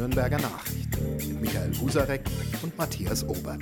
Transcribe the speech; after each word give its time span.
Nürnberger 0.00 0.38
Nachricht 0.38 1.28
mit 1.28 1.42
Michael 1.42 1.72
Husarek 1.78 2.22
und 2.62 2.76
Matthias 2.78 3.22
Obert. 3.28 3.60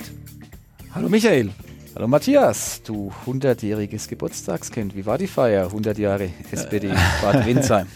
Hallo 0.95 1.09
Michael. 1.09 1.49
Hallo 1.95 2.07
Matthias, 2.07 2.81
du 2.83 3.11
100-jähriges 3.25 4.07
Geburtstagskind. 4.07 4.95
Wie 4.95 5.05
war 5.05 5.17
die 5.17 5.27
Feier? 5.27 5.65
100 5.65 5.97
Jahre 5.97 6.29
SPD 6.49 6.93
Bad 7.21 7.45
Windsheim. 7.45 7.87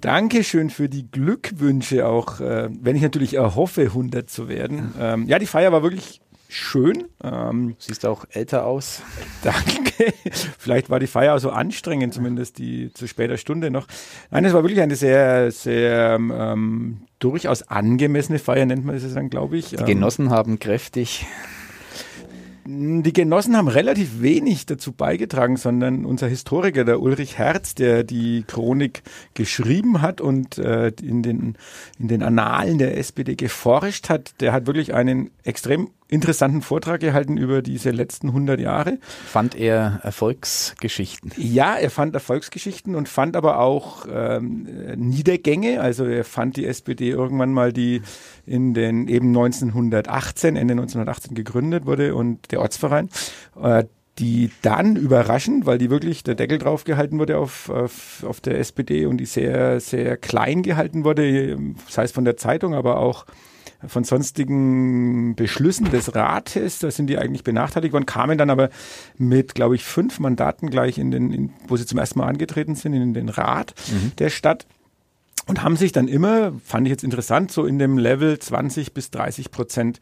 Dankeschön 0.00 0.70
für 0.70 0.88
die 0.88 1.10
Glückwünsche 1.10 2.06
auch, 2.06 2.38
äh, 2.38 2.68
wenn 2.70 2.94
ich 2.94 3.02
natürlich 3.02 3.34
erhoffe, 3.34 3.82
100 3.82 4.30
zu 4.30 4.48
werden. 4.48 4.94
Ähm, 5.00 5.26
ja, 5.26 5.40
die 5.40 5.46
Feier 5.46 5.72
war 5.72 5.82
wirklich 5.82 6.20
schön. 6.48 7.04
Ähm, 7.22 7.76
Siehst 7.78 8.06
auch 8.06 8.24
älter 8.30 8.66
aus. 8.66 9.02
Danke. 9.42 10.12
Vielleicht 10.58 10.90
war 10.90 11.00
die 11.00 11.06
Feier 11.06 11.34
auch 11.34 11.38
so 11.38 11.50
anstrengend, 11.50 12.14
zumindest 12.14 12.58
die 12.58 12.92
zu 12.92 13.06
später 13.06 13.36
Stunde 13.36 13.70
noch. 13.70 13.86
Nein, 14.30 14.44
es 14.44 14.52
war 14.52 14.62
wirklich 14.62 14.80
eine 14.80 14.96
sehr, 14.96 15.50
sehr 15.50 16.16
ähm, 16.18 17.02
durchaus 17.18 17.62
angemessene 17.62 18.38
Feier, 18.38 18.66
nennt 18.66 18.84
man 18.84 18.94
es 18.94 19.14
dann, 19.14 19.30
glaube 19.30 19.56
ich. 19.56 19.70
Die 19.70 19.84
Genossen 19.84 20.26
ähm, 20.26 20.30
haben 20.30 20.58
kräftig 20.58 21.26
die 22.68 23.12
Genossen 23.12 23.56
haben 23.56 23.68
relativ 23.68 24.20
wenig 24.20 24.66
dazu 24.66 24.92
beigetragen, 24.92 25.56
sondern 25.56 26.04
unser 26.04 26.26
Historiker, 26.26 26.84
der 26.84 27.00
Ulrich 27.00 27.38
Herz, 27.38 27.74
der 27.74 28.02
die 28.02 28.42
Chronik 28.46 29.02
geschrieben 29.34 30.02
hat 30.02 30.20
und 30.20 30.58
äh, 30.58 30.88
in, 31.00 31.22
den, 31.22 31.56
in 31.98 32.08
den 32.08 32.22
Annalen 32.22 32.78
der 32.78 32.96
SPD 32.98 33.36
geforscht 33.36 34.08
hat, 34.08 34.40
der 34.40 34.52
hat 34.52 34.66
wirklich 34.66 34.94
einen 34.94 35.30
extrem 35.44 35.90
interessanten 36.08 36.62
Vortrag 36.62 37.00
gehalten 37.00 37.36
über 37.36 37.62
diese 37.62 37.90
letzten 37.90 38.28
100 38.28 38.60
Jahre. 38.60 38.98
Fand 39.26 39.54
er 39.54 40.00
Erfolgsgeschichten? 40.02 41.32
Ja, 41.36 41.74
er 41.76 41.90
fand 41.90 42.14
Erfolgsgeschichten 42.14 42.94
und 42.94 43.08
fand 43.08 43.36
aber 43.36 43.58
auch 43.58 44.06
ähm, 44.10 44.68
Niedergänge. 44.96 45.80
Also 45.80 46.04
er 46.04 46.24
fand 46.24 46.56
die 46.56 46.66
SPD 46.66 47.10
irgendwann 47.10 47.52
mal, 47.52 47.72
die 47.72 48.02
in 48.46 48.74
den 48.74 49.08
eben 49.08 49.28
1918, 49.28 50.56
Ende 50.56 50.72
1918 50.72 51.34
gegründet 51.34 51.86
wurde 51.86 52.14
und 52.14 52.52
der 52.52 52.60
Ortsverein. 52.60 53.10
Äh, 53.60 53.84
die 54.18 54.50
dann 54.62 54.96
überraschend, 54.96 55.66
weil 55.66 55.76
die 55.76 55.90
wirklich 55.90 56.24
der 56.24 56.34
Deckel 56.34 56.56
drauf 56.56 56.84
gehalten 56.84 57.18
wurde 57.18 57.36
auf, 57.36 57.68
auf, 57.68 58.24
auf 58.26 58.40
der 58.40 58.58
SPD 58.58 59.04
und 59.04 59.18
die 59.18 59.26
sehr, 59.26 59.78
sehr 59.80 60.16
klein 60.16 60.62
gehalten 60.62 61.04
wurde, 61.04 61.58
sei 61.86 62.04
es 62.04 62.12
von 62.12 62.24
der 62.24 62.38
Zeitung, 62.38 62.74
aber 62.74 62.98
auch 62.98 63.26
von 63.88 64.04
sonstigen 64.04 65.34
Beschlüssen 65.34 65.90
des 65.90 66.14
Rates, 66.14 66.78
da 66.78 66.90
sind 66.90 67.08
die 67.08 67.18
eigentlich 67.18 67.44
benachteiligt 67.44 67.92
worden, 67.92 68.06
kamen 68.06 68.38
dann 68.38 68.50
aber 68.50 68.70
mit, 69.18 69.54
glaube 69.54 69.74
ich, 69.74 69.84
fünf 69.84 70.18
Mandaten 70.18 70.70
gleich 70.70 70.98
in 70.98 71.10
den, 71.10 71.32
in, 71.32 71.52
wo 71.68 71.76
sie 71.76 71.86
zum 71.86 71.98
ersten 71.98 72.18
Mal 72.18 72.28
angetreten 72.28 72.74
sind, 72.74 72.94
in 72.94 73.14
den 73.14 73.28
Rat 73.28 73.74
mhm. 73.90 74.12
der 74.18 74.30
Stadt 74.30 74.66
und 75.48 75.62
haben 75.62 75.76
sich 75.76 75.92
dann 75.92 76.08
immer, 76.08 76.52
fand 76.64 76.86
ich 76.86 76.90
jetzt 76.90 77.04
interessant, 77.04 77.52
so 77.52 77.66
in 77.66 77.78
dem 77.78 77.98
Level 77.98 78.38
20 78.38 78.92
bis 78.92 79.10
30 79.12 79.52
Prozent 79.52 80.00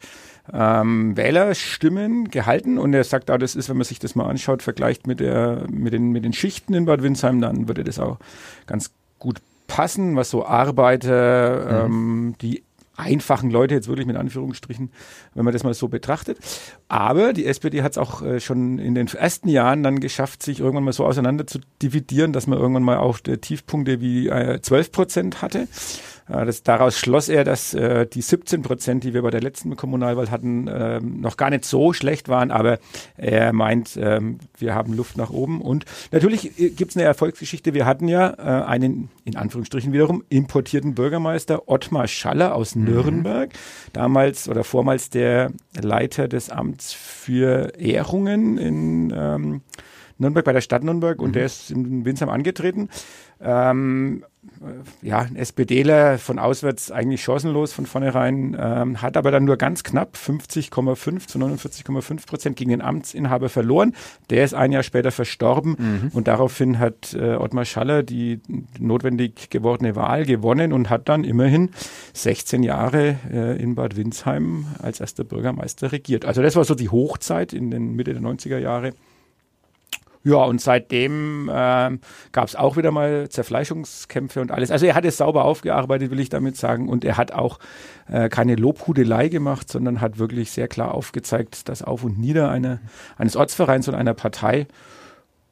ähm, 0.51 1.15
Wählerstimmen 1.15 2.29
gehalten. 2.31 2.79
Und 2.79 2.93
er 2.95 3.03
sagt, 3.03 3.29
ah, 3.29 3.37
das 3.37 3.55
ist, 3.55 3.69
wenn 3.69 3.77
man 3.77 3.85
sich 3.85 3.99
das 3.99 4.15
mal 4.15 4.27
anschaut, 4.27 4.63
vergleicht 4.63 5.05
mit, 5.05 5.19
der, 5.19 5.65
mit, 5.69 5.93
den, 5.93 6.11
mit 6.11 6.25
den 6.25 6.33
Schichten 6.33 6.73
in 6.73 6.85
Bad 6.85 7.03
Windsheim, 7.03 7.41
dann 7.41 7.67
würde 7.67 7.83
das 7.83 7.99
auch 7.99 8.17
ganz 8.65 8.91
gut 9.19 9.39
passen, 9.67 10.15
was 10.15 10.31
so 10.31 10.45
Arbeiter, 10.45 11.85
mhm. 11.87 11.93
ähm, 11.93 12.35
die 12.41 12.63
einfachen 12.97 13.51
Leute, 13.51 13.75
jetzt 13.75 13.87
wirklich 13.87 14.07
mit 14.07 14.15
Anführungsstrichen, 14.15 14.91
wenn 15.33 15.45
man 15.45 15.53
das 15.53 15.63
mal 15.63 15.73
so 15.73 15.87
betrachtet. 15.87 16.37
Aber 16.87 17.33
die 17.33 17.45
SPD 17.45 17.83
hat 17.83 17.93
es 17.93 17.97
auch 17.97 18.21
äh, 18.21 18.39
schon 18.39 18.79
in 18.79 18.95
den 18.95 19.07
ersten 19.07 19.49
Jahren 19.49 19.83
dann 19.83 19.99
geschafft, 19.99 20.43
sich 20.43 20.59
irgendwann 20.59 20.83
mal 20.83 20.93
so 20.93 21.05
auseinander 21.05 21.47
zu 21.47 21.59
dividieren, 21.81 22.33
dass 22.33 22.47
man 22.47 22.59
irgendwann 22.59 22.83
mal 22.83 22.97
auch 22.97 23.19
Tiefpunkte 23.19 24.01
wie 24.01 24.27
äh, 24.27 24.61
12 24.61 24.91
Prozent 24.91 25.41
hatte. 25.41 25.67
Äh, 26.27 26.45
das, 26.45 26.63
daraus 26.63 26.97
schloss 26.97 27.29
er, 27.29 27.43
dass 27.43 27.73
äh, 27.73 28.07
die 28.07 28.21
17 28.21 28.61
Prozent, 28.61 29.03
die 29.03 29.13
wir 29.13 29.21
bei 29.21 29.31
der 29.31 29.41
letzten 29.41 29.75
Kommunalwahl 29.75 30.31
hatten, 30.31 30.67
äh, 30.67 30.99
noch 30.99 31.37
gar 31.37 31.49
nicht 31.49 31.65
so 31.65 31.93
schlecht 31.93 32.29
waren, 32.29 32.51
aber 32.51 32.79
er 33.17 33.53
meint, 33.53 33.95
äh, 33.97 34.19
wir 34.57 34.75
haben 34.75 34.93
Luft 34.93 35.17
nach 35.17 35.29
oben. 35.29 35.61
Und 35.61 35.85
natürlich 36.11 36.59
äh, 36.59 36.69
gibt 36.69 36.91
es 36.91 36.97
eine 36.97 37.05
Erfolgsgeschichte. 37.05 37.73
Wir 37.73 37.85
hatten 37.85 38.07
ja 38.07 38.29
äh, 38.37 38.65
einen, 38.65 39.09
in 39.23 39.35
Anführungsstrichen 39.35 39.93
wiederum, 39.93 40.23
importierten 40.29 40.95
Bürgermeister 40.95 41.67
Ottmar 41.67 42.07
Schaller 42.07 42.55
aus 42.55 42.75
mhm. 42.75 42.85
Nürnberg, 42.85 43.51
damals 43.93 44.49
oder 44.49 44.63
vormals 44.63 45.09
der 45.09 45.51
Leiter 45.79 46.27
des 46.27 46.49
Amts 46.49 46.93
für 46.93 47.73
Ehrungen 47.77 48.57
in 48.57 49.13
ähm, 49.15 49.61
Nürnberg 50.17 50.45
bei 50.45 50.53
der 50.53 50.61
Stadt 50.61 50.83
Nürnberg 50.83 51.21
und 51.21 51.29
mhm. 51.29 51.33
der 51.33 51.45
ist 51.45 51.71
in 51.71 52.05
Winsheim 52.05 52.29
angetreten. 52.29 52.89
Ähm, 53.41 54.23
ja, 55.01 55.19
ein 55.19 55.35
SPDler 55.35 56.17
von 56.17 56.39
auswärts 56.39 56.91
eigentlich 56.91 57.21
chancenlos 57.21 57.73
von 57.73 57.85
vornherein, 57.85 58.55
ähm, 58.59 59.01
hat 59.01 59.17
aber 59.17 59.31
dann 59.31 59.45
nur 59.45 59.57
ganz 59.57 59.83
knapp 59.83 60.15
50,5 60.15 61.27
zu 61.27 61.39
49,5 61.39 62.25
Prozent 62.25 62.55
gegen 62.55 62.69
den 62.69 62.81
Amtsinhaber 62.81 63.49
verloren. 63.49 63.95
Der 64.29 64.43
ist 64.43 64.53
ein 64.53 64.71
Jahr 64.71 64.83
später 64.83 65.11
verstorben 65.11 65.75
mhm. 65.77 66.11
und 66.13 66.27
daraufhin 66.27 66.79
hat 66.79 67.13
äh, 67.13 67.35
Ottmar 67.35 67.65
Schaller 67.65 68.03
die 68.03 68.39
notwendig 68.79 69.49
gewordene 69.49 69.95
Wahl 69.95 70.25
gewonnen 70.25 70.71
und 70.73 70.89
hat 70.89 71.09
dann 71.09 71.23
immerhin 71.23 71.71
16 72.13 72.63
Jahre 72.63 73.17
äh, 73.31 73.61
in 73.61 73.75
Bad 73.75 73.97
Windsheim 73.97 74.67
als 74.81 74.99
erster 74.99 75.23
Bürgermeister 75.23 75.91
regiert. 75.91 76.25
Also 76.25 76.41
das 76.41 76.55
war 76.55 76.63
so 76.63 76.75
die 76.75 76.89
Hochzeit 76.89 77.51
in 77.51 77.71
den 77.71 77.95
Mitte 77.95 78.13
der 78.13 78.21
90er 78.21 78.57
Jahre. 78.57 78.93
Ja, 80.25 80.37
und 80.37 80.59
seitdem 80.59 81.49
äh, 81.49 81.51
gab 82.31 82.47
es 82.47 82.55
auch 82.55 82.77
wieder 82.77 82.89
mal 82.89 83.29
Zerfleischungskämpfe 83.29 84.41
und 84.41 84.51
alles. 84.51 84.71
Also 84.71 84.87
er 84.87 84.95
hat 84.95 85.05
es 85.05 85.17
sauber 85.17 85.45
aufgearbeitet, 85.45 86.09
will 86.09 86.19
ich 86.19 86.29
damit 86.29 86.57
sagen. 86.57 86.89
Und 86.89 87.05
er 87.05 87.15
hat 87.15 87.31
auch 87.31 87.59
äh, 88.11 88.27
keine 88.27 88.55
Lobhudelei 88.55 89.29
gemacht, 89.29 89.69
sondern 89.71 90.01
hat 90.01 90.17
wirklich 90.17 90.49
sehr 90.49 90.67
klar 90.67 90.95
aufgezeigt, 90.95 91.69
das 91.69 91.83
Auf 91.83 92.03
und 92.03 92.17
Nieder 92.17 92.49
eine, 92.49 92.79
eines 93.19 93.35
Ortsvereins 93.35 93.87
und 93.87 93.93
einer 93.93 94.15
Partei. 94.15 94.65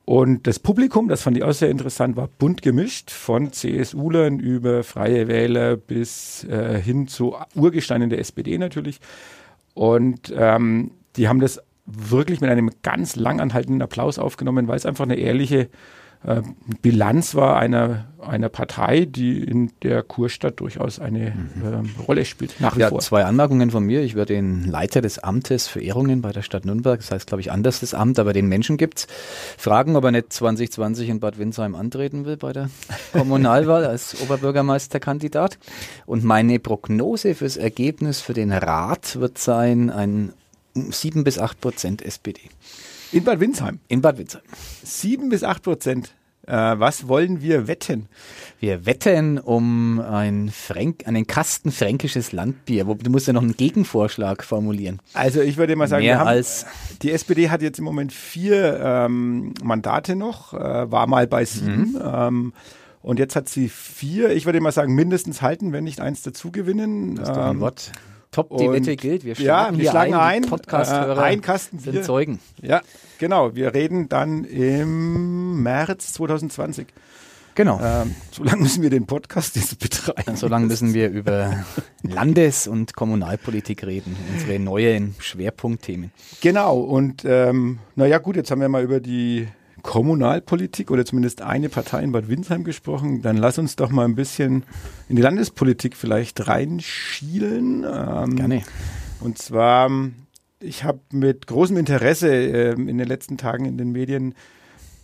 Und 0.05 0.47
das 0.47 0.57
Publikum, 0.57 1.07
das 1.07 1.21
fand 1.21 1.37
ich 1.37 1.43
auch 1.43 1.53
sehr 1.53 1.69
interessant, 1.69 2.17
war 2.17 2.27
bunt 2.27 2.63
gemischt, 2.63 3.11
von 3.11 3.53
CSUlern 3.53 4.39
über 4.39 4.83
Freie 4.83 5.27
Wähler 5.27 5.77
bis 5.77 6.45
äh, 6.45 6.81
hin 6.81 7.07
zu 7.07 7.35
Urgesteinen 7.53 8.09
der 8.09 8.17
SPD 8.17 8.57
natürlich. 8.57 8.99
Und 9.75 10.33
ähm, 10.35 10.91
die 11.15 11.27
haben 11.27 11.39
das 11.39 11.61
wirklich 11.85 12.41
mit 12.41 12.49
einem 12.49 12.71
ganz 12.81 13.15
langanhaltenden 13.15 13.81
Applaus 13.81 14.19
aufgenommen, 14.19 14.67
weil 14.67 14.77
es 14.77 14.85
einfach 14.85 15.05
eine 15.05 15.15
ehrliche 15.15 15.69
äh, 16.25 16.41
Bilanz 16.81 17.35
war 17.35 17.57
einer, 17.57 18.05
einer 18.21 18.47
Partei, 18.47 19.05
die 19.05 19.43
in 19.43 19.71
der 19.83 20.03
Kurstadt 20.03 20.59
durchaus 20.59 20.99
eine 20.99 21.31
mhm. 21.31 21.89
äh, 21.99 22.01
Rolle 22.03 22.23
spielt. 22.23 22.59
Nach 22.61 22.77
wie 22.77 22.81
ja, 22.81 22.89
vor. 22.89 22.99
zwei 22.99 23.25
Anmerkungen 23.25 23.71
von 23.71 23.83
mir. 23.83 24.01
Ich 24.03 24.15
werde 24.15 24.33
den 24.33 24.65
Leiter 24.65 25.01
des 25.01 25.19
Amtes 25.19 25.67
für 25.67 25.81
Ehrungen 25.81 26.21
bei 26.21 26.31
der 26.31 26.41
Stadt 26.41 26.65
Nürnberg, 26.65 26.99
das 26.99 27.11
heißt, 27.11 27.27
glaube 27.27 27.41
ich, 27.41 27.51
anders 27.51 27.81
das 27.81 27.93
Amt, 27.93 28.19
aber 28.19 28.31
den 28.31 28.47
Menschen 28.47 28.77
gibt's. 28.77 29.07
Fragen, 29.57 29.95
ob 29.97 30.05
er 30.05 30.11
nicht 30.11 30.31
2020 30.31 31.09
in 31.09 31.19
Bad 31.19 31.37
Windsheim 31.37 31.75
antreten 31.75 32.25
will 32.25 32.37
bei 32.37 32.53
der 32.53 32.69
Kommunalwahl 33.11 33.85
als 33.85 34.21
Oberbürgermeisterkandidat. 34.21 35.57
Und 36.05 36.23
meine 36.23 36.59
Prognose 36.59 37.35
fürs 37.35 37.57
Ergebnis 37.57 38.21
für 38.21 38.33
den 38.33 38.53
Rat 38.53 39.19
wird 39.19 39.37
sein, 39.37 39.89
ein 39.89 40.33
7 40.75 41.23
bis 41.23 41.39
8 41.39 41.59
Prozent 41.61 42.01
SPD. 42.01 42.41
In 43.11 43.23
Bad 43.23 43.39
Windsheim? 43.39 43.79
In 43.87 44.01
Bad 44.01 44.17
Windsheim. 44.17 44.41
7 44.83 45.29
bis 45.29 45.43
8 45.43 45.61
Prozent. 45.61 46.15
Äh, 46.45 46.51
was 46.51 47.07
wollen 47.07 47.41
wir 47.41 47.67
wetten? 47.67 48.07
Wir 48.59 48.85
wetten 48.85 49.39
um 49.39 50.01
ein 50.01 50.49
Fränk 50.49 51.07
einen 51.07 51.25
Kasten 51.25 51.71
fränkisches 51.71 52.33
Landbier. 52.33 52.83
Du 52.83 53.09
musst 53.11 53.27
ja 53.27 53.33
noch 53.33 53.43
einen 53.43 53.55
Gegenvorschlag 53.55 54.43
formulieren. 54.43 55.01
Also 55.13 55.41
ich 55.41 55.55
würde 55.55 55.75
mal 55.77 55.87
sagen, 55.87 56.03
Mehr 56.03 56.19
haben, 56.19 56.27
als 56.27 56.65
die 57.01 57.11
SPD 57.11 57.49
hat 57.49 57.61
jetzt 57.61 57.79
im 57.79 57.85
Moment 57.85 58.11
vier 58.11 58.79
ähm, 58.83 59.53
Mandate 59.63 60.17
noch, 60.17 60.53
äh, 60.53 60.91
war 60.91 61.07
mal 61.07 61.27
bei 61.27 61.45
sieben. 61.45 61.93
Mhm. 61.93 62.01
Ähm, 62.03 62.53
und 63.01 63.19
jetzt 63.19 63.35
hat 63.35 63.47
sie 63.47 63.69
vier. 63.69 64.31
Ich 64.31 64.45
würde 64.45 64.59
mal 64.59 64.71
sagen, 64.71 64.95
mindestens 64.95 65.41
halten, 65.41 65.71
wenn 65.71 65.83
nicht 65.85 66.01
eins 66.01 66.23
dazu 66.23 66.51
gewinnen. 66.51 67.15
Das 67.15 67.29
ist 67.29 67.35
doch 67.35 67.43
ein 67.45 67.55
ähm, 67.55 67.59
Wort. 67.61 67.91
Top, 68.33 68.57
die 68.57 68.69
Wette 68.69 68.95
gilt. 68.95 69.23
Wir 69.23 69.35
schlagen, 69.35 69.75
ja, 69.77 69.81
wir 69.83 69.89
schlagen 69.89 70.13
ein. 70.15 70.43
ein 70.43 70.49
Podcast-Hörer 70.49 71.21
äh, 71.21 71.25
ein 71.25 71.41
Kasten 71.41 71.77
Bier. 71.77 71.93
sind 71.93 72.03
Zeugen. 72.03 72.39
Ja, 72.61 72.81
genau. 73.19 73.55
Wir 73.55 73.73
reden 73.73 74.09
dann 74.09 74.43
im 74.43 75.61
März 75.63 76.13
2020. 76.13 76.87
Genau. 77.55 77.79
Ähm, 77.83 78.15
so 78.31 78.43
lange 78.43 78.63
müssen 78.63 78.81
wir 78.81 78.89
den 78.89 79.05
Podcast 79.05 79.55
jetzt 79.55 79.77
betreiben. 79.79 80.35
So 80.35 80.47
lange 80.47 80.65
müssen 80.65 80.93
wir 80.93 81.09
über 81.09 81.63
Landes- 82.01 82.67
und 82.67 82.95
Kommunalpolitik 82.95 83.85
reden, 83.85 84.17
unsere 84.33 84.59
neuen 84.59 85.15
Schwerpunktthemen. 85.19 86.11
Genau. 86.41 86.79
Und 86.79 87.23
ähm, 87.25 87.79
naja, 87.95 88.17
gut, 88.17 88.35
jetzt 88.35 88.49
haben 88.49 88.61
wir 88.61 88.69
mal 88.69 88.83
über 88.83 88.99
die 88.99 89.47
Kommunalpolitik 89.83 90.89
oder 90.89 91.05
zumindest 91.05 91.41
eine 91.41 91.69
Partei 91.69 92.01
in 92.01 92.11
Bad 92.11 92.29
Windsheim 92.29 92.63
gesprochen, 92.63 93.21
dann 93.21 93.37
lass 93.37 93.59
uns 93.59 93.75
doch 93.75 93.91
mal 93.91 94.05
ein 94.05 94.15
bisschen 94.15 94.63
in 95.09 95.17
die 95.17 95.21
Landespolitik 95.21 95.95
vielleicht 95.95 96.47
reinschielen. 96.47 97.85
Ähm, 97.85 98.35
Gerne. 98.35 98.63
Und 99.19 99.37
zwar, 99.37 99.91
ich 100.59 100.83
habe 100.83 100.99
mit 101.11 101.47
großem 101.47 101.77
Interesse 101.77 102.33
äh, 102.33 102.71
in 102.71 102.97
den 102.97 103.07
letzten 103.07 103.37
Tagen 103.37 103.65
in 103.65 103.77
den 103.77 103.91
Medien 103.91 104.33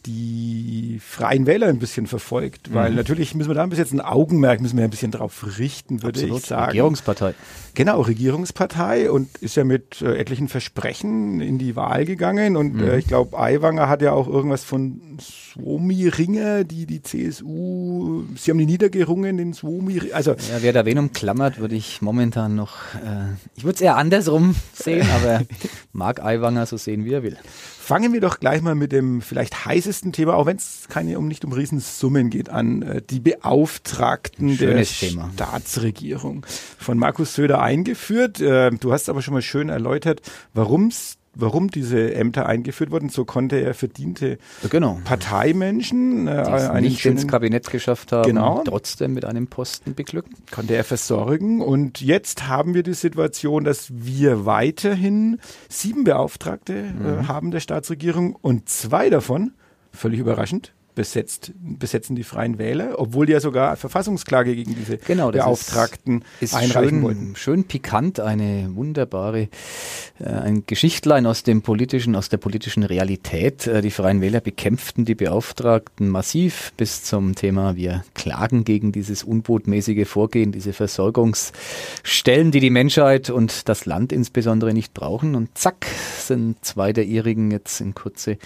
die 0.06 1.00
Freien 1.06 1.46
Wähler 1.46 1.68
ein 1.68 1.80
bisschen 1.80 2.08
verfolgt, 2.08 2.74
weil 2.74 2.92
Mhm. 2.92 2.96
natürlich 2.98 3.36
müssen 3.36 3.50
wir 3.50 3.56
da 3.56 3.66
bis 3.66 3.78
jetzt 3.80 3.92
ein 3.94 4.02
Augenmerk, 4.02 4.62
müssen 4.62 4.78
wir 4.78 4.84
ein 4.84 4.90
bisschen 4.90 5.12
drauf 5.12 5.46
richten, 5.60 6.02
würde 6.04 6.20
Absolut. 6.20 6.40
ich 6.42 6.46
sagen. 6.46 6.66
Regierungspartei. 6.68 7.34
Genau, 7.74 8.02
Regierungspartei 8.02 9.12
und 9.12 9.38
ist 9.38 9.56
ja 9.56 9.64
mit 9.64 10.02
äh, 10.02 10.16
etlichen 10.18 10.48
Versprechen 10.48 11.42
in 11.42 11.58
die 11.58 11.76
Wahl 11.76 12.06
gegangen 12.06 12.56
und 12.58 12.76
Mhm. 12.76 12.84
äh, 12.84 12.98
ich 12.98 13.08
glaube, 13.08 13.38
Aiwanger 13.38 13.88
hat 13.90 14.02
ja 14.02 14.12
auch 14.14 14.28
irgendwas 14.28 14.64
von 14.64 15.18
Suomi-Ringer, 15.20 16.64
die 16.64 16.86
die 16.86 17.02
CSU, 17.02 18.24
sie 18.36 18.52
haben 18.52 18.58
die 18.58 18.66
niedergerungen, 18.66 19.38
den 19.38 19.54
Suomi, 19.54 20.12
also 20.14 20.32
Ja, 20.32 20.38
wer 20.62 20.74
da 20.74 20.86
wen 20.86 20.98
umklammert, 20.98 21.60
würde 21.60 21.76
ich 21.76 22.02
momentan 22.02 22.56
noch, 22.56 22.78
äh, 22.96 23.34
ich 23.56 23.64
würde 23.64 23.76
es 23.76 23.82
eher 23.82 23.98
andersrum 23.98 24.56
sehen, 24.74 25.08
aber 25.16 25.42
mag 25.94 26.24
Aiwanger 26.24 26.66
so 26.66 26.78
sehen, 26.78 27.06
wie 27.06 27.14
er 27.14 27.24
will. 27.24 27.38
Fangen 27.90 28.14
wir 28.14 28.22
doch 28.22 28.40
gleich 28.40 28.62
mal 28.62 28.76
mit 28.76 28.92
dem 28.92 29.20
vielleicht 29.20 29.66
heißesten 29.66 30.14
Thema, 30.14 30.36
auch 30.36 30.46
wenn 30.46 30.58
es 30.58 30.86
keine 30.90 31.18
um 31.18 31.28
nicht 31.28 31.44
um 31.44 31.52
Riesensummen 31.52 32.30
geht, 32.30 32.48
an 32.48 32.84
äh, 32.84 33.02
die 33.02 33.20
Beauftragten 33.20 34.60
der 34.60 34.84
Thema. 34.84 35.32
Staatsregierung 35.34 36.46
von 36.78 37.00
Markus 37.00 37.34
Söder 37.34 37.64
eingeführt. 37.64 38.42
Äh, 38.42 38.70
du 38.70 38.94
hast 38.94 39.10
aber 39.10 39.24
schon 39.24 39.34
mal 39.34 39.42
schön 39.42 39.70
erläutert, 39.70 40.22
warum's 40.54 41.19
warum 41.42 41.70
diese 41.70 42.14
Ämter 42.14 42.46
eingeführt 42.46 42.92
wurden. 42.92 43.10
So 43.10 43.26
konnte 43.26 43.58
er 43.58 43.74
verdiente 43.74 44.38
Genau. 44.70 45.00
Parteimenschen 45.04 46.28
äh, 46.28 46.44
Die 46.44 46.52
es 46.52 46.72
nicht 46.74 47.06
ins 47.06 47.22
schönen, 47.22 47.28
Kabinett 47.28 47.70
geschafft 47.70 48.12
haben, 48.12 48.28
Genau. 48.28 48.64
trotzdem 48.66 49.14
mit 49.14 49.26
einem 49.26 49.48
Posten 49.48 49.96
beglücken. 49.96 50.36
konnte 50.52 50.76
er 50.76 50.84
versorgen. 50.84 51.62
Und 51.62 52.02
jetzt 52.02 52.48
haben 52.48 52.74
wir 52.74 52.84
die 52.84 52.94
Situation, 52.94 53.64
dass 53.64 53.88
wir 53.92 54.46
weiterhin 54.46 55.40
sieben 55.70 56.04
Beauftragte 56.04 56.74
Mhm. 56.74 57.06
äh, 57.06 57.24
haben 57.28 57.52
der 57.52 57.60
Staatsregierung 57.60 58.36
und 58.36 58.70
zwei 58.70 59.10
davon, 59.10 59.52
völlig 59.92 60.20
überraschend, 60.20 60.74
besetzt, 60.96 61.52
besetzen 61.60 62.16
die 62.16 62.24
Freien 62.24 62.58
Wähler, 62.58 62.96
obwohl 62.98 63.26
die 63.26 63.32
ja 63.34 63.40
sogar 63.40 63.76
Verfassungsklage 63.76 64.56
gegen 64.56 64.76
diese 64.76 64.98
Genau, 64.98 65.32
Beauftragten 65.32 66.24
Ist 66.40 66.54
einreichen 66.54 66.90
schön, 66.90 67.02
wollten. 67.04 67.36
schön 67.36 67.64
pikant, 67.64 68.20
eine 68.20 68.70
wunderbare, 68.76 69.50
äh, 70.20 70.26
ein 70.26 70.64
Geschichtlein 70.66 71.26
aus 71.26 71.44
dem 71.44 71.62
politischen, 71.62 72.16
aus 72.16 72.30
der 72.30 72.38
politischen 72.38 72.84
Realität. 72.84 73.68
Äh, 73.68 73.82
die 73.82 73.92
Freien 73.92 74.22
Wähler 74.22 74.42
bekämpften 74.42 75.06
die 75.06 75.16
Beauftragten 75.16 76.10
massiv 76.10 76.74
bis 76.76 77.04
zum 77.04 77.36
Thema, 77.36 77.76
wir 77.76 78.04
klagen 78.14 78.64
gegen 78.64 78.92
dieses 78.92 79.24
unbotmäßige 79.24 80.08
Vorgehen, 80.08 80.52
diese 80.52 80.74
Versorgungsstellen, 80.74 82.52
die 82.52 82.60
die 82.60 82.70
Menschheit 82.70 83.30
und 83.30 83.70
das 83.70 83.86
Land 83.86 84.12
insbesondere 84.12 84.74
nicht 84.74 84.94
brauchen. 84.94 85.36
Und 85.36 85.58
zack, 85.58 85.88
sind 86.18 86.64
zwei 86.64 86.94
der 86.94 87.06
ihrigen 87.06 87.52
jetzt 87.52 87.80
in 87.80 87.94
Kurze 87.94 88.38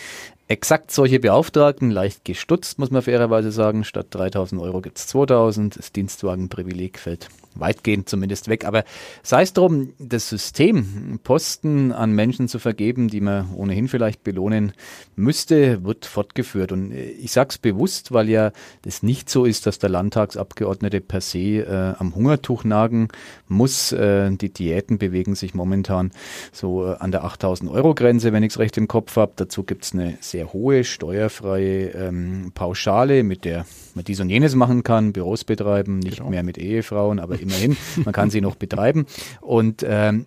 exakt 0.48 0.92
solche 0.92 1.20
Beauftragten, 1.20 1.92
leicht 1.92 2.26
gestutzt, 2.26 2.80
muss 2.80 2.92
man 2.92 3.02
fairerweise 3.02 3.52
sagen. 3.52 3.84
Statt 3.84 4.08
3000 4.12 4.62
Euro 4.62 4.82
gibt 4.82 4.98
es 4.98 5.08
2000. 5.08 5.78
Das 5.78 5.92
Dienstwagenprivileg 5.92 7.00
fällt 7.00 7.30
weitgehend 7.56 8.10
zumindest 8.10 8.48
weg. 8.48 8.66
Aber 8.66 8.84
sei 9.22 9.44
es 9.44 9.54
drum, 9.54 9.94
das 10.00 10.30
System, 10.30 11.20
Posten 11.24 11.92
an 11.92 12.12
Menschen 12.12 12.48
zu 12.48 12.60
vergeben, 12.60 13.08
die 13.08 13.22
man 13.22 13.54
ohnehin 13.54 13.88
vielleicht 13.88 14.24
belohnen 14.24 14.74
müsste, 15.16 15.84
wird 15.84 16.06
fortgeführt. 16.06 16.72
Und 16.72 16.92
äh, 16.92 17.04
ich 17.12 17.32
sage 17.32 17.50
es 17.52 17.58
bewusst, 17.58 18.12
weil 18.12 18.30
ja 18.30 18.52
das 18.84 19.04
nicht 19.04 19.30
so 19.30 19.46
ist, 19.46 19.66
dass 19.66 19.80
der 19.80 19.90
Landtagsabgeordnete 19.90 21.02
per 21.02 21.22
se 21.22 21.40
äh, 21.40 21.94
am 22.00 22.16
Hungertuch 22.16 22.64
nagen 22.64 23.10
muss. 23.48 23.92
Äh, 23.92 24.32
die 24.32 24.52
Diäten 24.52 24.98
bewegen 24.98 25.36
sich 25.36 25.54
momentan 25.54 26.12
so 26.52 26.86
äh, 26.86 26.96
an 26.96 27.12
der 27.12 27.24
8000 27.24 27.70
Euro 27.70 27.94
Grenze, 27.94 28.34
wenn 28.34 28.44
ich 28.44 28.54
es 28.54 28.60
recht 28.60 28.78
im 28.78 28.88
Kopf 28.88 29.16
habe. 29.16 29.34
Dazu 29.36 29.64
gibt 29.64 29.86
es 29.86 29.94
eine 29.94 30.18
sehr 30.22 30.54
hohe 30.54 30.84
steuerfreie 30.84 31.90
ähm, 31.90 32.52
Pauschale, 32.54 33.24
mit 33.24 33.46
der 33.46 33.66
man 33.96 34.06
dies 34.06 34.20
und 34.20 34.30
jenes 34.30 34.56
machen 34.56 34.84
kann, 34.84 35.14
Büros 35.14 35.44
betreiben, 35.44 36.00
nicht 36.00 36.18
Genau. 36.18 36.30
mehr 36.30 36.44
mit 36.44 36.58
Ehefrauen, 36.58 37.20
aber 37.20 37.40
immerhin, 37.40 37.78
man 38.06 38.14
kann 38.14 38.30
sie 38.30 38.42
noch 38.42 38.56
betreiben. 38.56 39.06
Und 39.42 39.86
ähm, 39.88 40.26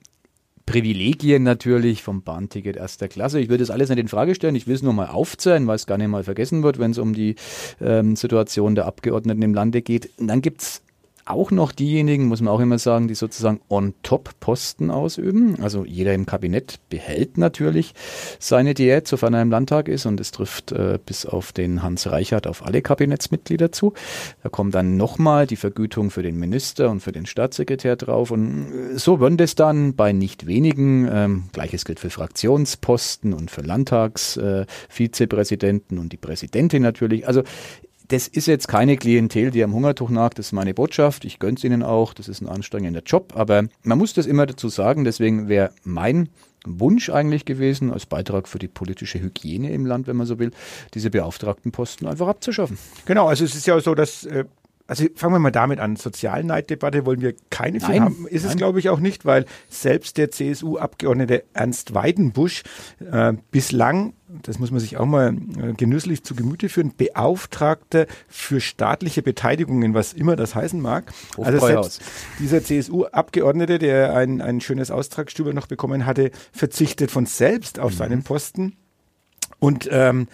Privilegien 0.67 1.45
natürlich 1.45 2.03
vom 2.03 2.23
Bahnticket 2.23 2.77
erster 2.77 3.07
Klasse. 3.07 3.39
Ich 3.39 3.49
würde 3.49 3.63
das 3.63 3.71
alles 3.71 3.89
nicht 3.89 4.01
in 4.01 4.09
Frage 4.09 4.35
stellen. 4.35 4.57
Ich 4.57 4.67
will 4.67 4.75
es 4.75 4.83
nur 4.83 4.93
mal 4.93 5.07
aufzählen, 5.07 5.65
weil 5.69 5.77
es 5.77 5.87
gar 5.87 5.97
nicht 5.97 6.09
mal 6.09 6.25
vergessen 6.25 6.65
wird, 6.65 6.81
wenn 6.81 6.91
es 6.91 6.99
um 6.99 7.15
die 7.15 7.37
ähm, 7.81 8.17
Situation 8.17 8.75
der 8.75 8.87
Abgeordneten 8.87 9.43
im 9.43 9.55
Lande 9.55 9.81
geht. 9.81 10.11
Und 10.19 10.27
dann 10.27 10.43
gibt's 10.43 10.83
auch 11.27 11.51
noch 11.51 11.73
diejenigen, 11.73 12.27
muss 12.27 12.41
man 12.41 12.55
auch 12.55 12.61
immer 12.61 12.79
sagen, 12.79 13.09
die 13.09 13.15
sozusagen 13.15 13.61
on 13.69 13.93
top 14.03 14.39
Posten 14.41 14.93
ausüben. 14.93 15.61
Also 15.61 15.85
jeder 15.85 16.15
im 16.15 16.25
Kabinett 16.25 16.79
behält 16.89 17.37
natürlich 17.37 17.93
seine 18.39 18.73
Diät, 18.75 19.09
sofern 19.09 19.35
er 19.35 19.43
im 19.43 19.51
Landtag 19.51 19.89
ist. 19.89 20.07
Und 20.07 20.21
es 20.21 20.31
trifft 20.31 20.71
äh, 20.73 20.99
bis 21.05 21.27
auf 21.27 21.53
den 21.53 21.83
Hans 21.83 22.11
Reichert 22.11 22.47
auf 22.47 22.65
alle 22.65 22.81
Kabinettsmitglieder 22.81 23.73
zu. 23.73 23.93
Da 24.43 24.49
kommt 24.49 24.75
dann 24.75 24.97
nochmal 24.97 25.49
die 25.49 25.57
Vergütung 25.57 26.11
für 26.11 26.23
den 26.23 26.39
Minister 26.39 26.89
und 26.91 27.01
für 27.01 27.13
den 27.13 27.27
Staatssekretär 27.27 27.97
drauf. 27.97 28.31
Und 28.31 28.95
äh, 28.95 28.99
so 28.99 29.21
wird 29.21 29.41
es 29.41 29.57
dann 29.57 29.97
bei 29.97 30.13
nicht 30.13 30.47
wenigen, 30.47 31.09
ähm, 31.11 31.45
gleiches 31.53 31.85
gilt 31.85 31.99
für 31.99 32.11
Fraktionsposten 32.11 33.35
und 33.35 33.51
für 33.51 33.63
Landtagsvizepräsidenten 33.63 35.97
äh, 35.97 36.01
und 36.01 36.13
die 36.13 36.19
Präsidentin 36.19 36.83
natürlich. 36.83 37.27
Also 37.27 37.43
das 38.09 38.29
ist 38.29 38.47
jetzt 38.47 38.69
keine 38.69 38.97
Klientel, 38.97 39.51
die 39.51 39.63
am 39.65 39.73
Hungertuch 39.75 40.11
nagt, 40.11 40.39
das 40.39 40.47
ist 40.47 40.53
meine 40.53 40.75
Botschaft. 40.75 41.25
Ich 41.25 41.39
gönn's 41.39 41.65
Ihnen 41.65 41.83
auch, 41.83 42.15
das 42.15 42.29
ist 42.29 42.41
ein 42.41 42.49
anstrengender 42.49 43.03
Job, 43.05 43.33
aber 43.37 43.65
man 43.83 43.99
muss 43.99 44.15
das 44.15 44.27
immer 44.27 44.47
dazu 44.47 44.69
sagen, 44.69 45.05
deswegen 45.05 45.49
wäre 45.49 45.71
mein 45.85 46.29
Wunsch 46.65 47.11
eigentlich 47.11 47.45
gewesen, 47.45 47.93
als 47.93 48.07
Beitrag 48.07 48.49
für 48.49 48.59
die 48.59 48.69
politische 48.69 49.21
Hygiene 49.21 49.71
im 49.71 49.87
Land, 49.87 50.07
wenn 50.07 50.17
man 50.17 50.27
so 50.27 50.39
will, 50.39 50.51
diese 50.95 51.11
Beauftragtenposten 51.11 52.07
einfach 52.09 52.29
abzuschaffen. 52.29 52.79
Genau, 53.07 53.29
also 53.29 53.45
es 53.45 53.55
ist 53.55 53.67
ja 53.67 53.79
so, 53.81 53.95
dass 53.95 54.25
äh, 54.25 54.45
also 54.89 55.05
fangen 55.15 55.35
wir 55.35 55.39
mal 55.39 55.51
damit 55.51 55.81
an. 55.81 55.97
Sozialneiddebatte 55.97 57.07
wollen 57.07 57.21
wir 57.21 57.35
keine 57.51 57.79
Nein, 57.79 58.03
haben. 58.03 58.27
Ist 58.29 58.43
es, 58.45 58.51
nein. 58.51 58.59
glaube 58.59 58.79
ich, 58.79 58.89
auch 58.89 59.01
nicht, 59.01 59.25
weil 59.25 59.47
selbst 59.69 60.17
der 60.17 60.31
CSU-Abgeordnete 60.31 61.45
Ernst 61.55 61.95
Weidenbusch 61.95 62.63
äh, 63.11 63.33
bislang, 63.51 64.15
das 64.29 64.59
muss 64.59 64.71
man 64.71 64.81
sich 64.81 64.97
auch 64.97 65.07
mal 65.07 65.35
äh, 65.35 65.73
genüsslich 65.75 66.25
zu 66.25 66.35
Gemüte 66.35 66.69
führen, 66.69 66.93
Beauftragter 66.97 68.07
für 68.29 68.61
staatliche 68.61 69.23
Beteiligungen, 69.23 69.95
was 69.95 70.13
immer 70.13 70.35
das 70.37 70.55
heißen 70.55 70.81
mag. 70.81 71.13
Also 71.39 71.53
Hofbräuhaus. 71.53 71.97
selbst 71.97 72.03
dieser 72.41 72.63
CSU-Abgeordnete, 72.63 73.79
der 73.79 74.15
ein, 74.17 74.41
ein 74.41 74.61
schönes 74.61 74.91
Austragsstüber 74.91 75.53
noch 75.53 75.67
bekommen 75.69 76.07
hatte, 76.07 76.31
verzichtet 76.53 77.11
von 77.11 77.27
selbst 77.27 77.79
auf 77.79 77.95
seinen 77.95 78.25
Posten. 78.25 78.77
Und 79.59 79.89
ähm, 79.93 80.29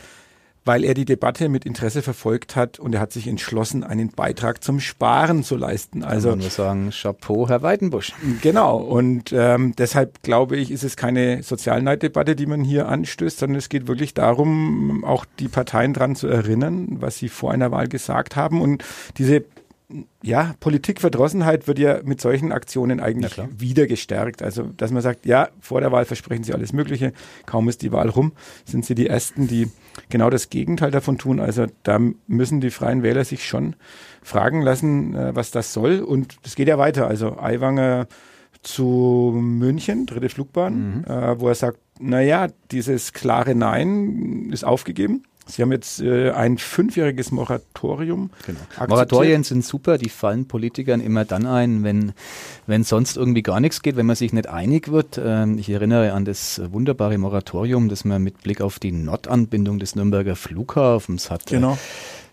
weil 0.64 0.84
er 0.84 0.94
die 0.94 1.04
Debatte 1.04 1.48
mit 1.48 1.64
Interesse 1.64 2.02
verfolgt 2.02 2.54
hat 2.56 2.78
und 2.78 2.94
er 2.94 3.00
hat 3.00 3.12
sich 3.12 3.26
entschlossen, 3.26 3.82
einen 3.84 4.10
Beitrag 4.10 4.62
zum 4.62 4.80
Sparen 4.80 5.42
zu 5.42 5.56
leisten. 5.56 6.04
Also 6.04 6.30
Also 6.30 6.40
nur 6.40 6.50
sagen, 6.50 6.90
Chapeau, 6.90 7.48
Herr 7.48 7.62
Weidenbusch. 7.62 8.12
genau. 8.42 8.76
Und 8.78 9.32
ähm, 9.32 9.74
deshalb 9.76 10.22
glaube 10.22 10.56
ich, 10.56 10.70
ist 10.70 10.84
es 10.84 10.96
keine 10.96 11.42
Sozialneiddebatte, 11.42 12.36
die 12.36 12.46
man 12.46 12.62
hier 12.62 12.88
anstößt, 12.88 13.38
sondern 13.40 13.58
es 13.58 13.68
geht 13.68 13.88
wirklich 13.88 14.14
darum, 14.14 15.04
auch 15.04 15.24
die 15.38 15.48
Parteien 15.48 15.94
dran 15.94 16.14
zu 16.14 16.28
erinnern, 16.28 16.86
was 17.00 17.18
sie 17.18 17.28
vor 17.28 17.50
einer 17.52 17.70
Wahl 17.70 17.88
gesagt 17.88 18.36
haben. 18.36 18.60
Und 18.60 18.84
diese 19.18 19.44
ja, 20.22 20.54
Politikverdrossenheit 20.60 21.66
wird 21.66 21.78
ja 21.78 22.00
mit 22.02 22.20
solchen 22.20 22.52
Aktionen 22.52 23.00
eigentlich 23.00 23.36
wieder 23.56 23.86
gestärkt. 23.86 24.42
Also, 24.42 24.64
dass 24.76 24.90
man 24.90 25.02
sagt, 25.02 25.26
ja, 25.26 25.48
vor 25.60 25.80
der 25.80 25.92
Wahl 25.92 26.04
versprechen 26.04 26.44
sie 26.44 26.52
alles 26.52 26.72
Mögliche, 26.72 27.12
kaum 27.46 27.68
ist 27.68 27.82
die 27.82 27.92
Wahl 27.92 28.08
rum, 28.08 28.32
sind 28.64 28.84
sie 28.84 28.94
die 28.94 29.06
Ersten, 29.06 29.48
die 29.48 29.70
genau 30.08 30.30
das 30.30 30.50
Gegenteil 30.50 30.90
davon 30.90 31.18
tun. 31.18 31.40
Also, 31.40 31.66
da 31.82 32.00
müssen 32.26 32.60
die 32.60 32.70
Freien 32.70 33.02
Wähler 33.02 33.24
sich 33.24 33.46
schon 33.46 33.76
fragen 34.22 34.62
lassen, 34.62 35.14
äh, 35.14 35.34
was 35.34 35.50
das 35.50 35.72
soll. 35.72 36.00
Und 36.00 36.36
es 36.44 36.54
geht 36.54 36.68
ja 36.68 36.78
weiter. 36.78 37.06
Also, 37.06 37.38
Aiwanger 37.38 38.06
zu 38.62 39.32
München, 39.34 40.06
dritte 40.06 40.28
Flugbahn, 40.28 41.04
äh, 41.04 41.40
wo 41.40 41.48
er 41.48 41.54
sagt, 41.54 41.78
naja, 41.98 42.48
dieses 42.70 43.12
klare 43.12 43.54
Nein 43.54 44.50
ist 44.52 44.64
aufgegeben. 44.64 45.24
Sie 45.46 45.62
haben 45.62 45.72
jetzt 45.72 46.00
äh, 46.00 46.30
ein 46.30 46.56
fünfjähriges 46.56 47.32
Moratorium. 47.32 48.30
akzeptiert. 48.32 48.88
Moratorien 48.88 49.44
sind 49.44 49.64
super, 49.64 49.98
die 49.98 50.08
fallen 50.08 50.46
Politikern 50.46 51.00
immer 51.00 51.24
dann 51.24 51.46
ein, 51.46 51.82
wenn, 51.82 52.12
wenn 52.66 52.84
sonst 52.84 53.16
irgendwie 53.16 53.42
gar 53.42 53.58
nichts 53.60 53.82
geht, 53.82 53.96
wenn 53.96 54.06
man 54.06 54.16
sich 54.16 54.32
nicht 54.32 54.48
einig 54.48 54.92
wird. 54.92 55.20
Ähm, 55.22 55.58
ich 55.58 55.68
erinnere 55.68 56.12
an 56.12 56.24
das 56.24 56.60
wunderbare 56.72 57.18
Moratorium, 57.18 57.88
das 57.88 58.04
man 58.04 58.22
mit 58.22 58.42
Blick 58.42 58.60
auf 58.60 58.78
die 58.78 58.92
Nordanbindung 58.92 59.78
des 59.78 59.96
Nürnberger 59.96 60.36
Flughafens 60.36 61.30
hatte. 61.30 61.56
Genau. 61.56 61.76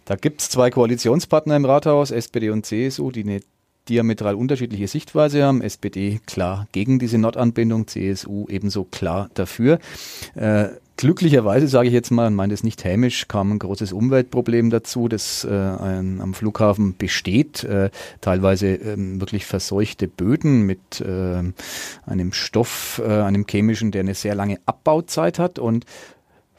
Da 0.06 0.16
gibt 0.16 0.42
es 0.42 0.50
zwei 0.50 0.70
Koalitionspartner 0.70 1.56
im 1.56 1.66
Rathaus, 1.66 2.12
SPD 2.12 2.50
und 2.50 2.66
CSU, 2.66 3.12
die 3.12 3.24
eine 3.24 3.42
diametral 3.90 4.36
unterschiedliche 4.36 4.88
Sichtweise 4.88 5.44
haben. 5.44 5.62
SPD 5.62 6.20
klar 6.26 6.68
gegen 6.72 7.00
diese 7.00 7.18
Nordanbindung, 7.18 7.88
CSU 7.88 8.48
ebenso 8.50 8.84
klar 8.84 9.30
dafür. 9.34 9.80
Äh, 10.36 10.70
Glücklicherweise, 11.00 11.70
sage 11.70 11.88
ich 11.88 11.94
jetzt 11.94 12.12
mal, 12.12 12.28
und 12.28 12.36
meine 12.36 12.52
das 12.52 12.62
nicht 12.62 12.84
hämisch, 12.84 13.30
kam 13.30 13.54
ein 13.54 13.60
großes 13.60 13.94
Umweltproblem 13.94 14.70
dazu, 14.70 15.08
das 15.08 15.46
äh, 15.46 15.50
ein, 15.50 16.20
am 16.20 16.34
Flughafen 16.34 16.98
besteht. 16.98 17.64
Äh, 17.64 17.90
teilweise 18.20 18.68
ähm, 18.68 19.22
wirklich 19.22 19.46
verseuchte 19.46 20.10
Böden 20.10 20.64
mit 20.64 21.00
äh, 21.00 21.42
einem 22.06 22.34
Stoff, 22.34 23.02
äh, 23.02 23.14
einem 23.14 23.46
chemischen, 23.50 23.92
der 23.92 24.02
eine 24.02 24.14
sehr 24.14 24.36
lange 24.36 24.60
Abbauzeit 24.66 25.40
hat. 25.40 25.58
Und 25.58 25.86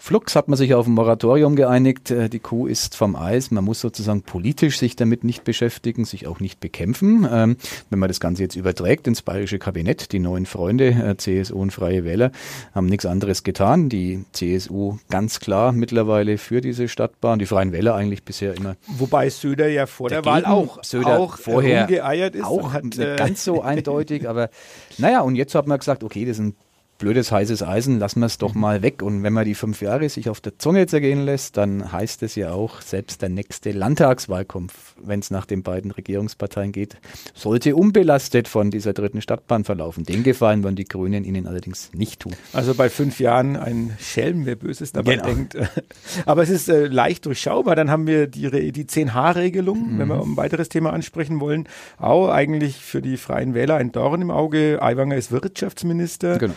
Flux 0.02 0.34
hat 0.34 0.48
man 0.48 0.56
sich 0.56 0.72
auf 0.72 0.86
ein 0.86 0.94
Moratorium 0.94 1.56
geeinigt. 1.56 2.10
Äh, 2.10 2.30
die 2.30 2.38
Kuh 2.38 2.66
ist 2.66 2.96
vom 2.96 3.16
Eis. 3.16 3.50
Man 3.50 3.64
muss 3.64 3.80
sozusagen 3.80 4.22
politisch 4.22 4.78
sich 4.78 4.96
damit 4.96 5.24
nicht 5.24 5.44
beschäftigen, 5.44 6.06
sich 6.06 6.26
auch 6.26 6.40
nicht 6.40 6.58
bekämpfen. 6.58 7.28
Ähm, 7.30 7.58
wenn 7.90 7.98
man 7.98 8.08
das 8.08 8.18
Ganze 8.18 8.42
jetzt 8.42 8.56
überträgt 8.56 9.06
ins 9.06 9.20
bayerische 9.20 9.58
Kabinett, 9.58 10.12
die 10.12 10.18
neuen 10.18 10.46
Freunde, 10.46 10.88
äh, 10.88 11.16
CSU 11.18 11.60
und 11.60 11.70
Freie 11.72 12.02
Wähler, 12.02 12.32
haben 12.74 12.86
nichts 12.86 13.04
anderes 13.04 13.42
getan. 13.42 13.90
Die 13.90 14.24
CSU 14.32 14.96
ganz 15.10 15.38
klar 15.38 15.72
mittlerweile 15.72 16.38
für 16.38 16.62
diese 16.62 16.88
Stadtbahn, 16.88 17.38
die 17.38 17.46
Freien 17.46 17.72
Wähler 17.72 17.94
eigentlich 17.94 18.24
bisher 18.24 18.54
immer. 18.56 18.76
Wobei 18.86 19.28
Söder 19.28 19.68
ja 19.68 19.84
vor 19.84 20.08
der 20.08 20.24
Wahl 20.24 20.46
auch, 20.46 20.82
Söder 20.82 21.18
auch 21.18 21.36
vorher 21.36 21.82
rumgeeiert 21.82 22.36
ist. 22.36 22.44
Auch 22.44 22.72
hat, 22.72 22.84
nicht 22.84 22.98
äh, 22.98 23.16
ganz 23.16 23.44
so 23.44 23.60
eindeutig, 23.60 24.26
aber 24.26 24.48
naja, 24.96 25.20
und 25.20 25.36
jetzt 25.36 25.54
hat 25.54 25.66
man 25.66 25.78
gesagt, 25.78 26.02
okay, 26.02 26.24
das 26.24 26.38
ist 26.38 26.40
ein 26.40 26.54
blödes 27.00 27.32
heißes 27.32 27.64
Eisen, 27.64 27.98
lassen 27.98 28.20
wir 28.20 28.26
es 28.26 28.38
doch 28.38 28.54
mal 28.54 28.82
weg. 28.82 29.02
Und 29.02 29.24
wenn 29.24 29.32
man 29.32 29.44
die 29.44 29.56
fünf 29.56 29.82
Jahre 29.82 30.08
sich 30.08 30.28
auf 30.28 30.40
der 30.40 30.58
Zunge 30.58 30.86
zergehen 30.86 31.24
lässt, 31.24 31.56
dann 31.56 31.90
heißt 31.90 32.22
es 32.22 32.36
ja 32.36 32.52
auch, 32.52 32.80
selbst 32.82 33.22
der 33.22 33.30
nächste 33.30 33.72
Landtagswahlkampf, 33.72 34.89
wenn 35.02 35.20
es 35.20 35.30
nach 35.30 35.46
den 35.46 35.62
beiden 35.62 35.90
Regierungsparteien 35.90 36.72
geht, 36.72 36.96
sollte 37.34 37.74
unbelastet 37.76 38.48
von 38.48 38.70
dieser 38.70 38.92
dritten 38.92 39.20
Stadtbahn 39.22 39.64
verlaufen. 39.64 40.04
Den 40.04 40.22
Gefallen 40.22 40.62
wollen 40.62 40.76
die 40.76 40.84
Grünen 40.84 41.24
ihnen 41.24 41.46
allerdings 41.46 41.90
nicht 41.94 42.20
tun. 42.20 42.34
Also 42.52 42.74
bei 42.74 42.88
fünf 42.90 43.20
Jahren 43.20 43.56
ein 43.56 43.96
Schelm, 44.00 44.46
wer 44.46 44.56
Böses 44.56 44.92
dabei 44.92 45.16
Genau. 45.16 45.26
denkt. 45.26 45.56
Aber 46.26 46.42
es 46.42 46.50
ist 46.50 46.68
äh, 46.68 46.86
leicht 46.86 47.26
durchschaubar. 47.26 47.76
Dann 47.76 47.90
haben 47.90 48.06
wir 48.06 48.26
die, 48.26 48.72
die 48.72 48.84
10H-Regelung, 48.84 49.98
wenn 49.98 50.06
Mhm. 50.08 50.10
wir 50.10 50.20
ein 50.22 50.36
weiteres 50.36 50.68
Thema 50.68 50.92
ansprechen 50.92 51.40
wollen. 51.40 51.68
Auch 51.98 52.28
eigentlich 52.28 52.76
für 52.76 53.00
die 53.02 53.16
Freien 53.16 53.54
Wähler 53.54 53.76
ein 53.76 53.92
Dorn 53.92 54.22
im 54.22 54.30
Auge. 54.30 54.78
Aiwanger 54.82 55.16
ist 55.16 55.32
Wirtschaftsminister. 55.32 56.38
Genau. 56.38 56.54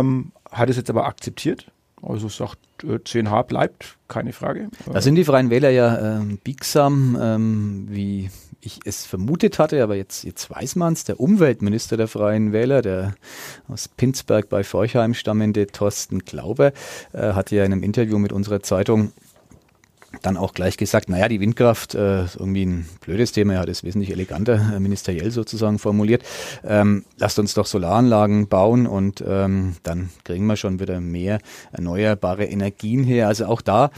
Ähm, 0.00 0.32
hat 0.50 0.68
es 0.70 0.76
jetzt 0.76 0.90
aber 0.90 1.06
akzeptiert. 1.06 1.71
Also 2.02 2.28
sagt, 2.28 2.58
äh, 2.82 2.98
10H 2.98 3.44
bleibt, 3.44 3.96
keine 4.08 4.32
Frage. 4.32 4.68
Da 4.92 5.00
sind 5.00 5.14
die 5.14 5.24
Freien 5.24 5.50
Wähler 5.50 5.70
ja 5.70 6.18
ähm, 6.18 6.38
biegsam, 6.42 7.16
ähm, 7.20 7.86
wie 7.88 8.30
ich 8.60 8.80
es 8.84 9.04
vermutet 9.04 9.58
hatte, 9.58 9.82
aber 9.82 9.96
jetzt, 9.96 10.24
jetzt 10.24 10.48
weiß 10.50 10.76
man 10.76 10.92
es. 10.92 11.04
Der 11.04 11.20
Umweltminister 11.20 11.96
der 11.96 12.08
Freien 12.08 12.52
Wähler, 12.52 12.80
der 12.80 13.14
aus 13.68 13.88
Pinsberg 13.88 14.48
bei 14.48 14.62
Forchheim 14.62 15.14
stammende 15.14 15.66
Thorsten 15.66 16.20
Glauber, 16.20 16.72
äh, 17.12 17.32
hat 17.32 17.50
ja 17.50 17.64
in 17.64 17.72
einem 17.72 17.82
Interview 17.82 18.18
mit 18.18 18.32
unserer 18.32 18.62
Zeitung 18.62 19.12
dann 20.20 20.36
auch 20.36 20.52
gleich 20.52 20.76
gesagt, 20.76 21.08
naja, 21.08 21.28
die 21.28 21.40
Windkraft 21.40 21.94
äh, 21.94 22.24
irgendwie 22.24 22.66
ein 22.66 22.88
blödes 23.00 23.32
Thema, 23.32 23.54
er 23.54 23.60
hat 23.60 23.68
es 23.68 23.82
wesentlich 23.82 24.10
eleganter, 24.10 24.74
äh, 24.76 24.80
ministeriell 24.80 25.30
sozusagen 25.30 25.78
formuliert. 25.78 26.22
Ähm, 26.64 27.04
lasst 27.18 27.38
uns 27.38 27.54
doch 27.54 27.66
Solaranlagen 27.66 28.48
bauen 28.48 28.86
und 28.86 29.24
ähm, 29.26 29.76
dann 29.82 30.10
kriegen 30.24 30.46
wir 30.46 30.56
schon 30.56 30.80
wieder 30.80 31.00
mehr 31.00 31.38
erneuerbare 31.72 32.44
Energien 32.44 33.04
her. 33.04 33.28
Also 33.28 33.46
auch 33.46 33.62
da 33.62 33.90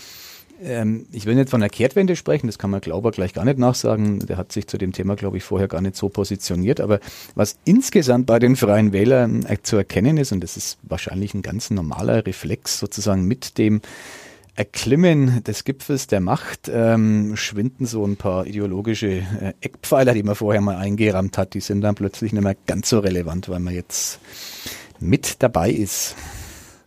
ähm, 0.62 1.06
ich 1.12 1.26
will 1.26 1.34
nicht 1.34 1.50
von 1.50 1.60
der 1.60 1.68
Kehrtwende 1.68 2.16
sprechen, 2.16 2.46
das 2.46 2.58
kann 2.58 2.70
man 2.70 2.80
Glauber 2.80 3.10
gleich 3.10 3.32
gar 3.32 3.44
nicht 3.44 3.58
nachsagen. 3.58 4.20
Der 4.20 4.36
hat 4.36 4.52
sich 4.52 4.66
zu 4.66 4.78
dem 4.78 4.92
Thema, 4.92 5.16
glaube 5.16 5.36
ich, 5.36 5.44
vorher 5.44 5.68
gar 5.68 5.80
nicht 5.80 5.96
so 5.96 6.08
positioniert. 6.08 6.80
Aber 6.80 7.00
was 7.34 7.56
insgesamt 7.64 8.26
bei 8.26 8.38
den 8.38 8.56
Freien 8.56 8.92
Wählern 8.92 9.44
äh, 9.46 9.58
zu 9.62 9.76
erkennen 9.76 10.16
ist, 10.16 10.32
und 10.32 10.40
das 10.42 10.56
ist 10.56 10.78
wahrscheinlich 10.82 11.34
ein 11.34 11.42
ganz 11.42 11.70
normaler 11.70 12.24
Reflex 12.26 12.78
sozusagen 12.78 13.26
mit 13.26 13.58
dem 13.58 13.80
Erklimmen 14.56 15.42
des 15.44 15.64
Gipfels 15.64 16.06
der 16.06 16.20
Macht 16.20 16.70
ähm, 16.72 17.36
schwinden 17.36 17.86
so 17.86 18.04
ein 18.06 18.16
paar 18.16 18.46
ideologische 18.46 19.08
äh, 19.08 19.52
Eckpfeiler, 19.60 20.14
die 20.14 20.22
man 20.22 20.34
vorher 20.36 20.60
mal 20.60 20.76
eingerammt 20.76 21.36
hat, 21.38 21.54
die 21.54 21.60
sind 21.60 21.80
dann 21.80 21.94
plötzlich 21.96 22.32
nicht 22.32 22.42
mehr 22.42 22.56
ganz 22.66 22.88
so 22.88 23.00
relevant, 23.00 23.48
weil 23.48 23.60
man 23.60 23.74
jetzt 23.74 24.20
mit 25.00 25.42
dabei 25.42 25.70
ist. 25.70 26.14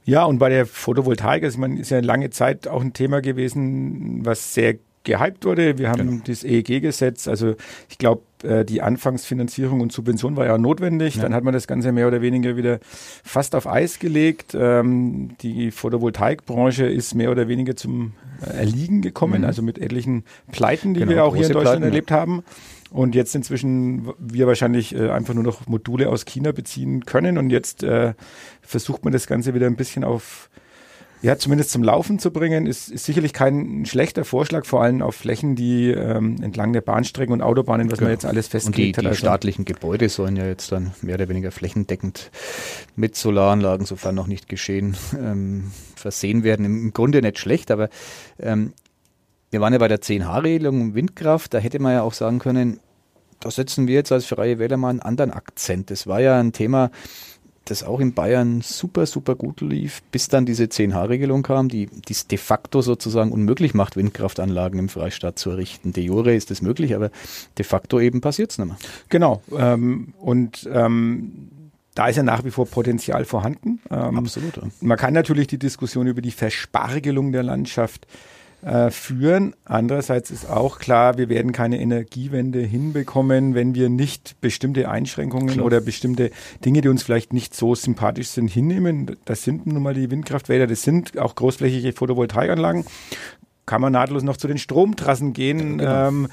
Ja, 0.05 0.23
und 0.23 0.39
bei 0.39 0.47
der 0.47 0.65
Photovoltaik, 0.65 1.43
also 1.43 1.55
ich 1.55 1.59
meine, 1.59 1.81
ist 1.81 1.89
ja 1.91 1.99
lange 1.99 2.29
Zeit 2.29 2.67
auch 2.69 2.81
ein 2.81 2.93
Thema 2.93 3.21
gewesen, 3.21 4.25
was 4.25 4.53
sehr 4.53 4.75
gehypt 5.03 5.43
wurde. 5.43 5.77
Wir 5.77 5.89
haben 5.89 6.09
Genau. 6.09 6.23
das 6.25 6.45
EEG-Gesetz, 6.45 7.27
also 7.27 7.55
ich 7.89 7.97
glaube, 7.97 8.21
die 8.43 8.81
Anfangsfinanzierung 8.81 9.81
und 9.81 9.91
Subvention 9.91 10.35
war 10.35 10.45
ja 10.45 10.57
notwendig. 10.57 11.15
Ja. 11.15 11.23
Dann 11.23 11.33
hat 11.33 11.43
man 11.43 11.53
das 11.53 11.67
Ganze 11.67 11.91
mehr 11.91 12.07
oder 12.07 12.21
weniger 12.21 12.55
wieder 12.57 12.79
fast 13.23 13.55
auf 13.55 13.67
Eis 13.67 13.99
gelegt. 13.99 14.55
Ähm, 14.59 15.31
die 15.41 15.71
Photovoltaikbranche 15.71 16.85
ist 16.85 17.15
mehr 17.15 17.31
oder 17.31 17.47
weniger 17.47 17.75
zum 17.75 18.13
äh, 18.45 18.57
Erliegen 18.57 19.01
gekommen, 19.01 19.41
Mhm. 19.41 19.47
also 19.47 19.61
mit 19.61 19.79
etlichen 19.79 20.23
Pleiten, 20.51 20.93
die 20.93 20.99
Genau, 21.01 21.11
wir 21.11 21.25
auch 21.25 21.35
hier 21.35 21.47
in 21.47 21.53
Deutschland 21.53 21.79
Pleiten, 21.79 21.83
ja. 21.83 21.87
erlebt 21.87 22.11
haben. 22.11 22.43
Und 22.89 23.15
jetzt 23.15 23.35
inzwischen 23.35 24.13
wir 24.17 24.47
wahrscheinlich 24.47 24.95
äh, 24.95 25.09
einfach 25.09 25.33
nur 25.33 25.43
noch 25.43 25.67
Module 25.67 26.07
aus 26.09 26.23
China 26.25 26.51
beziehen 26.53 27.05
können. 27.05 27.37
Und 27.37 27.49
jetzt 27.49 27.83
äh, 27.83 28.13
versucht 28.61 29.03
man 29.03 29.11
das 29.11 29.27
Ganze 29.27 29.53
wieder 29.53 29.65
ein 29.67 29.75
bisschen 29.75 30.03
auf, 30.05 30.49
ja, 31.21 31.37
zumindest 31.37 31.71
zum 31.71 31.83
Laufen 31.83 32.19
zu 32.19 32.31
bringen. 32.31 32.65
Ist, 32.67 32.89
ist 32.89 33.05
sicherlich 33.05 33.33
kein 33.33 33.85
schlechter 33.85 34.23
Vorschlag, 34.25 34.65
vor 34.65 34.83
allem 34.83 35.01
auf 35.01 35.15
Flächen, 35.15 35.55
die 35.55 35.89
ähm, 35.89 36.37
entlang 36.41 36.73
der 36.73 36.81
Bahnstrecken 36.81 37.33
und 37.33 37.41
Autobahnen, 37.41 37.91
was 37.91 37.99
man 37.99 38.07
Genau. 38.09 38.11
jetzt 38.13 38.25
alles 38.25 38.45
Und 38.47 38.53
die, 38.53 38.57
festgelegt 38.59 38.95
die 38.97 38.99
hat. 38.99 39.05
Also, 39.07 39.19
staatlichen 39.19 39.65
Gebäude 39.65 40.09
sollen 40.09 40.35
ja 40.35 40.45
jetzt 40.45 40.71
dann 40.71 40.93
mehr 41.01 41.15
oder 41.15 41.27
weniger 41.29 41.51
flächendeckend 41.51 42.29
mit 42.95 43.15
Solaranlagen, 43.15 43.85
sofern 43.85 44.15
noch 44.15 44.27
nicht 44.27 44.47
geschehen, 44.47 44.95
ähm, 45.19 45.71
versehen 45.95 46.43
werden. 46.43 46.65
Im, 46.65 46.81
Im 46.83 46.93
Grunde 46.93 47.21
nicht 47.21 47.39
schlecht, 47.39 47.71
aber 47.71 47.89
ähm, 48.39 48.73
wir 49.49 49.61
waren 49.61 49.73
ja 49.73 49.79
bei 49.79 49.87
der 49.87 50.01
10H-Regelung 50.01 50.93
Windkraft, 50.93 51.53
da 51.53 51.57
hätte 51.57 51.79
man 51.79 51.93
ja 51.93 52.01
auch 52.01 52.13
sagen 52.13 52.39
können, 52.39 52.79
da 53.39 53.51
setzen 53.51 53.87
wir 53.87 53.95
jetzt 53.95 54.11
als 54.11 54.25
Freie 54.25 54.59
Wähler 54.59 54.77
mal 54.77 54.89
einen 54.89 54.99
anderen 54.99 55.31
Akzent. 55.31 55.91
Das 55.91 56.07
war 56.07 56.19
ja 56.19 56.39
ein 56.39 56.53
Thema, 56.53 56.89
das 57.69 57.83
auch 57.83 57.99
in 57.99 58.13
Bayern 58.13 58.61
super, 58.61 59.05
super 59.05 59.35
gut 59.35 59.61
lief, 59.61 60.01
bis 60.11 60.27
dann 60.27 60.45
diese 60.45 60.65
10H-Regelung 60.65 61.43
kam, 61.43 61.69
die 61.69 61.89
es 62.09 62.27
de 62.27 62.37
facto 62.37 62.81
sozusagen 62.81 63.31
unmöglich 63.31 63.73
macht, 63.73 63.95
Windkraftanlagen 63.95 64.79
im 64.79 64.89
Freistaat 64.89 65.39
zu 65.39 65.51
errichten. 65.51 65.93
De 65.93 66.03
jure 66.03 66.33
ist 66.33 66.51
es 66.51 66.61
möglich, 66.61 66.95
aber 66.95 67.11
de 67.57 67.65
facto 67.65 67.99
eben 67.99 68.21
passiert 68.21 68.51
es 68.51 68.57
nicht 68.57 68.67
mehr. 68.67 68.77
genau. 69.09 69.41
Ähm, 69.55 70.13
und 70.19 70.69
ähm, 70.71 71.49
da 71.93 72.07
ist 72.07 72.15
ja 72.15 72.23
nach 72.23 72.43
wie 72.45 72.51
vor 72.51 72.67
Potenzial 72.67 73.25
vorhanden. 73.25 73.79
Ähm, 73.89 74.17
Absolut. 74.17 74.59
Man 74.81 74.97
kann 74.97 75.13
natürlich 75.13 75.47
die 75.47 75.57
Diskussion 75.57 76.07
über 76.07 76.21
die 76.21 76.31
Verspargelung 76.31 77.31
der 77.31 77.43
Landschaft 77.43 78.05
äh, 78.05 78.36
führen. 78.89 79.53
Andererseits 79.65 80.31
ist 80.31 80.49
auch 80.49 80.79
klar, 80.79 81.17
wir 81.17 81.29
werden 81.29 81.51
keine 81.51 81.79
Energiewende 81.79 82.59
hinbekommen, 82.59 83.53
wenn 83.53 83.75
wir 83.75 83.87
nicht 83.87 84.41
bestimmte 84.41 84.89
Einschränkungen 84.89 85.47
Klar. 85.49 85.65
oder 85.65 85.79
bestimmte 85.79 86.31
Dinge, 86.65 86.81
die 86.81 86.89
uns 86.89 87.03
vielleicht 87.03 87.33
nicht 87.33 87.55
so 87.55 87.75
sympathisch 87.75 88.29
sind, 88.29 88.49
hinnehmen. 88.49 89.15
Das 89.25 89.43
sind 89.43 89.67
nun 89.67 89.83
mal 89.83 89.93
die 89.93 90.09
Windkraftwälder, 90.09 90.65
das 90.65 90.81
sind 90.81 91.17
auch 91.19 91.35
großflächige 91.35 91.93
Photovoltaikanlagen. 91.93 92.85
Kann 93.67 93.81
man 93.81 93.93
nahtlos 93.93 94.23
noch 94.23 94.37
zu 94.37 94.47
den 94.47 94.57
Stromtrassen 94.57 95.33
gehen. 95.33 95.79
Ja, 95.79 96.07
genau. 96.09 96.25
ähm, 96.25 96.27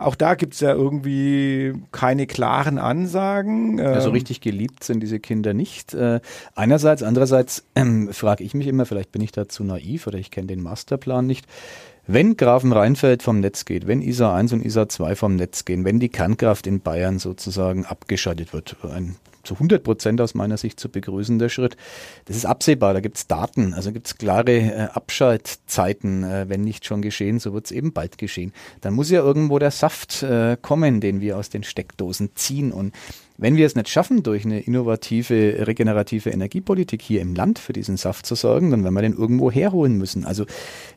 auch 0.00 0.14
da 0.14 0.34
gibt 0.34 0.54
es 0.54 0.60
ja 0.60 0.72
irgendwie 0.72 1.74
keine 1.92 2.26
klaren 2.26 2.78
Ansagen. 2.78 3.80
Also 3.80 4.10
richtig 4.10 4.40
geliebt 4.40 4.84
sind 4.84 5.00
diese 5.00 5.20
Kinder 5.20 5.54
nicht. 5.54 5.94
Äh, 5.94 6.20
einerseits, 6.54 7.02
andererseits 7.02 7.64
ähm, 7.74 8.12
frage 8.12 8.44
ich 8.44 8.54
mich 8.54 8.66
immer, 8.66 8.86
vielleicht 8.86 9.12
bin 9.12 9.22
ich 9.22 9.32
da 9.32 9.48
zu 9.48 9.64
naiv 9.64 10.06
oder 10.06 10.18
ich 10.18 10.30
kenne 10.30 10.46
den 10.46 10.62
Masterplan 10.62 11.26
nicht. 11.26 11.46
Wenn 12.06 12.38
Grafenrheinfeld 12.38 13.22
vom 13.22 13.40
Netz 13.40 13.66
geht, 13.66 13.86
wenn 13.86 14.00
ISA 14.00 14.34
1 14.34 14.54
und 14.54 14.64
ISA 14.64 14.88
2 14.88 15.14
vom 15.14 15.36
Netz 15.36 15.66
gehen, 15.66 15.84
wenn 15.84 16.00
die 16.00 16.08
Kernkraft 16.08 16.66
in 16.66 16.80
Bayern 16.80 17.18
sozusagen 17.18 17.84
abgeschaltet 17.84 18.54
wird, 18.54 18.76
ein 18.82 19.16
zu 19.42 19.54
100 19.54 19.82
Prozent 19.82 20.20
aus 20.20 20.34
meiner 20.34 20.56
Sicht 20.56 20.78
zu 20.80 20.88
begrüßender 20.88 21.48
Schritt, 21.48 21.76
das 22.26 22.36
ist 22.36 22.46
absehbar, 22.46 22.94
da 22.94 23.00
gibt 23.00 23.16
es 23.16 23.26
Daten, 23.26 23.74
also 23.74 23.92
gibt 23.92 24.06
es 24.06 24.16
klare 24.16 24.52
äh, 24.52 24.88
Abschaltzeiten, 24.92 26.24
äh, 26.24 26.48
wenn 26.48 26.62
nicht 26.62 26.84
schon 26.84 27.02
geschehen, 27.02 27.38
so 27.38 27.52
wird 27.52 27.66
es 27.66 27.72
eben 27.72 27.92
bald 27.92 28.18
geschehen. 28.18 28.52
Dann 28.80 28.94
muss 28.94 29.10
ja 29.10 29.20
irgendwo 29.20 29.58
der 29.58 29.70
Saft 29.70 30.22
äh, 30.22 30.56
kommen, 30.60 31.00
den 31.00 31.20
wir 31.20 31.36
aus 31.36 31.48
den 31.48 31.62
Steckdosen 31.62 32.30
ziehen 32.34 32.72
und 32.72 32.94
wenn 33.40 33.56
wir 33.56 33.66
es 33.66 33.76
nicht 33.76 33.88
schaffen, 33.88 34.24
durch 34.24 34.44
eine 34.44 34.60
innovative, 34.60 35.66
regenerative 35.66 36.30
Energiepolitik 36.30 37.00
hier 37.00 37.20
im 37.20 37.36
Land 37.36 37.60
für 37.60 37.72
diesen 37.72 37.96
Saft 37.96 38.26
zu 38.26 38.34
sorgen, 38.34 38.72
dann 38.72 38.82
werden 38.82 38.94
wir 38.94 39.02
den 39.02 39.16
irgendwo 39.16 39.48
herholen 39.50 39.96
müssen. 39.96 40.24
Also 40.24 40.44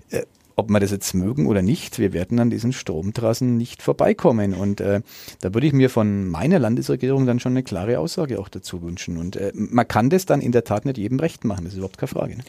äh, 0.10 0.24
ob 0.62 0.70
wir 0.70 0.80
das 0.80 0.92
jetzt 0.92 1.14
mögen 1.14 1.48
oder 1.48 1.62
nicht, 1.62 1.98
wir 1.98 2.14
werden 2.14 2.40
an 2.40 2.52
diesen 2.52 2.72
Stromtrassen 2.72 3.58
nicht 3.58 3.82
vorbeikommen. 3.82 4.54
Und 4.54 4.80
äh, 4.80 5.02
da 5.42 5.54
würde 5.54 5.66
ich 5.66 5.74
mir 5.74 5.90
von 5.90 6.28
meiner 6.28 6.60
Landesregierung 6.60 7.26
dann 7.26 7.40
schon 7.40 7.54
eine 7.54 7.64
klare 7.64 7.98
Aussage 7.98 8.40
auch 8.40 8.48
dazu 8.48 8.82
wünschen. 8.84 9.18
Und 9.18 9.36
äh, 9.36 9.52
man 9.56 9.88
kann 9.88 10.10
das 10.10 10.26
dann 10.26 10.40
in 10.40 10.52
der 10.52 10.64
Tat 10.64 10.86
nicht 10.86 10.98
jedem 10.98 11.20
recht 11.20 11.46
machen, 11.46 11.64
das 11.64 11.74
ist 11.74 11.78
überhaupt 11.78 11.98
keine 11.98 12.10
Frage. 12.10 12.38
Ne? 12.38 12.44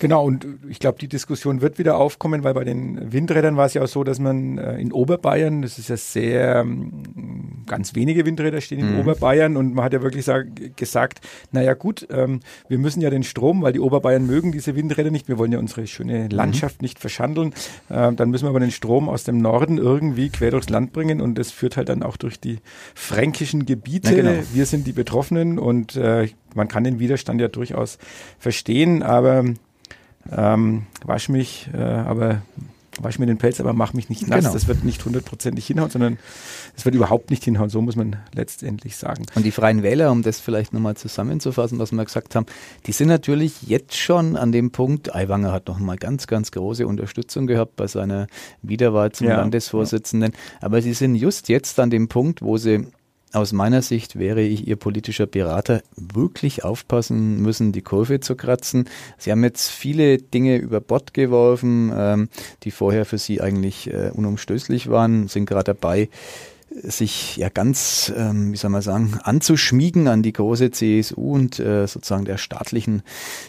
Genau, 0.00 0.24
und 0.24 0.46
ich 0.68 0.80
glaube, 0.80 0.98
die 0.98 1.08
Diskussion 1.08 1.60
wird 1.60 1.78
wieder 1.78 1.96
aufkommen, 1.96 2.42
weil 2.42 2.54
bei 2.54 2.64
den 2.64 3.12
Windrädern 3.12 3.56
war 3.56 3.66
es 3.66 3.74
ja 3.74 3.82
auch 3.82 3.88
so, 3.88 4.02
dass 4.02 4.18
man 4.18 4.58
äh, 4.58 4.78
in 4.78 4.92
Oberbayern, 4.92 5.62
das 5.62 5.78
ist 5.78 5.88
ja 5.88 5.96
sehr, 5.96 6.56
ähm, 6.56 7.62
ganz 7.66 7.94
wenige 7.94 8.26
Windräder 8.26 8.60
stehen 8.60 8.80
in 8.80 8.92
Mhm. 8.92 9.00
Oberbayern 9.00 9.56
und 9.56 9.74
man 9.74 9.84
hat 9.84 9.92
ja 9.92 10.02
wirklich 10.02 10.24
sag, 10.24 10.76
gesagt, 10.76 11.20
naja 11.52 11.74
gut, 11.74 12.06
ähm, 12.10 12.40
wir 12.68 12.78
müssen 12.78 13.00
ja 13.00 13.10
den 13.10 13.22
Strom, 13.22 13.62
weil 13.62 13.72
die 13.72 13.80
Oberbayern 13.80 14.26
mögen 14.26 14.52
diese 14.52 14.74
Windräder 14.74 15.10
nicht, 15.10 15.28
wir 15.28 15.38
wollen 15.38 15.52
ja 15.52 15.58
unsere 15.58 15.86
schöne 15.86 16.28
Landschaft 16.28 16.82
nicht 16.82 16.98
verschandeln, 16.98 17.51
äh, 17.88 18.12
dann 18.12 18.30
müssen 18.30 18.44
wir 18.44 18.50
aber 18.50 18.60
den 18.60 18.70
Strom 18.70 19.08
aus 19.08 19.24
dem 19.24 19.38
Norden 19.38 19.78
irgendwie 19.78 20.30
quer 20.30 20.50
durchs 20.50 20.68
Land 20.68 20.92
bringen 20.92 21.20
und 21.20 21.36
das 21.36 21.50
führt 21.50 21.76
halt 21.76 21.88
dann 21.88 22.02
auch 22.02 22.16
durch 22.16 22.40
die 22.40 22.58
fränkischen 22.94 23.66
Gebiete. 23.66 24.10
Na 24.10 24.16
genau. 24.16 24.42
Wir 24.52 24.66
sind 24.66 24.86
die 24.86 24.92
Betroffenen 24.92 25.58
und 25.58 25.96
äh, 25.96 26.28
man 26.54 26.68
kann 26.68 26.84
den 26.84 26.98
Widerstand 26.98 27.40
ja 27.40 27.48
durchaus 27.48 27.98
verstehen, 28.38 29.02
aber 29.02 29.44
ähm, 30.30 30.86
wasch 31.04 31.28
mich, 31.28 31.68
äh, 31.74 31.78
aber 31.78 32.42
wasch 33.00 33.18
mir 33.18 33.26
den 33.26 33.38
Pelz, 33.38 33.60
aber 33.60 33.72
mach 33.72 33.92
mich 33.92 34.08
nicht 34.08 34.26
nass. 34.28 34.40
Genau. 34.40 34.52
Das 34.52 34.68
wird 34.68 34.84
nicht 34.84 35.04
hundertprozentig 35.04 35.66
hinhauen, 35.66 35.90
sondern 35.90 36.18
es 36.76 36.84
wird 36.84 36.94
überhaupt 36.94 37.30
nicht 37.30 37.44
hinhauen. 37.44 37.70
So 37.70 37.80
muss 37.80 37.96
man 37.96 38.16
letztendlich 38.34 38.96
sagen. 38.96 39.26
Und 39.34 39.44
die 39.44 39.50
Freien 39.50 39.82
Wähler, 39.82 40.10
um 40.10 40.22
das 40.22 40.40
vielleicht 40.40 40.72
nochmal 40.72 40.96
zusammenzufassen, 40.96 41.78
was 41.78 41.92
wir 41.92 42.04
gesagt 42.04 42.34
haben, 42.34 42.46
die 42.86 42.92
sind 42.92 43.08
natürlich 43.08 43.62
jetzt 43.62 43.96
schon 43.96 44.36
an 44.36 44.52
dem 44.52 44.70
Punkt, 44.70 45.14
Aiwanger 45.14 45.52
hat 45.52 45.68
nochmal 45.68 45.96
ganz, 45.96 46.26
ganz 46.26 46.50
große 46.50 46.86
Unterstützung 46.86 47.46
gehabt 47.46 47.76
bei 47.76 47.86
seiner 47.86 48.26
Wiederwahl 48.62 49.12
zum 49.12 49.28
Ja, 49.28 49.36
Landesvorsitzenden, 49.36 50.32
aber 50.60 50.82
sie 50.82 50.92
sind 50.92 51.14
just 51.14 51.48
jetzt 51.48 51.78
an 51.80 51.90
dem 51.90 52.08
Punkt, 52.08 52.42
wo 52.42 52.56
sie 52.56 52.86
aus 53.32 53.52
meiner 53.52 53.82
Sicht 53.82 54.18
wäre 54.18 54.42
ich 54.42 54.66
Ihr 54.66 54.76
politischer 54.76 55.26
Berater, 55.26 55.82
wirklich 55.96 56.64
aufpassen 56.64 57.40
müssen, 57.40 57.72
die 57.72 57.82
Kurve 57.82 58.20
zu 58.20 58.36
kratzen. 58.36 58.88
Sie 59.18 59.30
haben 59.30 59.42
jetzt 59.42 59.70
viele 59.70 60.18
Dinge 60.18 60.56
über 60.56 60.80
Bord 60.80 61.14
geworfen, 61.14 61.92
ähm, 61.96 62.28
die 62.62 62.70
vorher 62.70 63.04
für 63.04 63.18
Sie 63.18 63.40
eigentlich 63.40 63.92
äh, 63.92 64.10
unumstößlich 64.12 64.90
waren, 64.90 65.28
sind 65.28 65.46
gerade 65.46 65.74
dabei, 65.74 66.08
sich 66.82 67.36
ja 67.36 67.48
ganz, 67.48 68.12
ähm, 68.16 68.52
wie 68.52 68.56
soll 68.56 68.70
man 68.70 68.82
sagen, 68.82 69.18
anzuschmiegen 69.22 70.08
an 70.08 70.22
die 70.22 70.32
große 70.32 70.70
CSU 70.70 71.32
und 71.32 71.58
äh, 71.58 71.86
sozusagen 71.86 72.24
der 72.24 72.38
staatlichen 72.38 73.02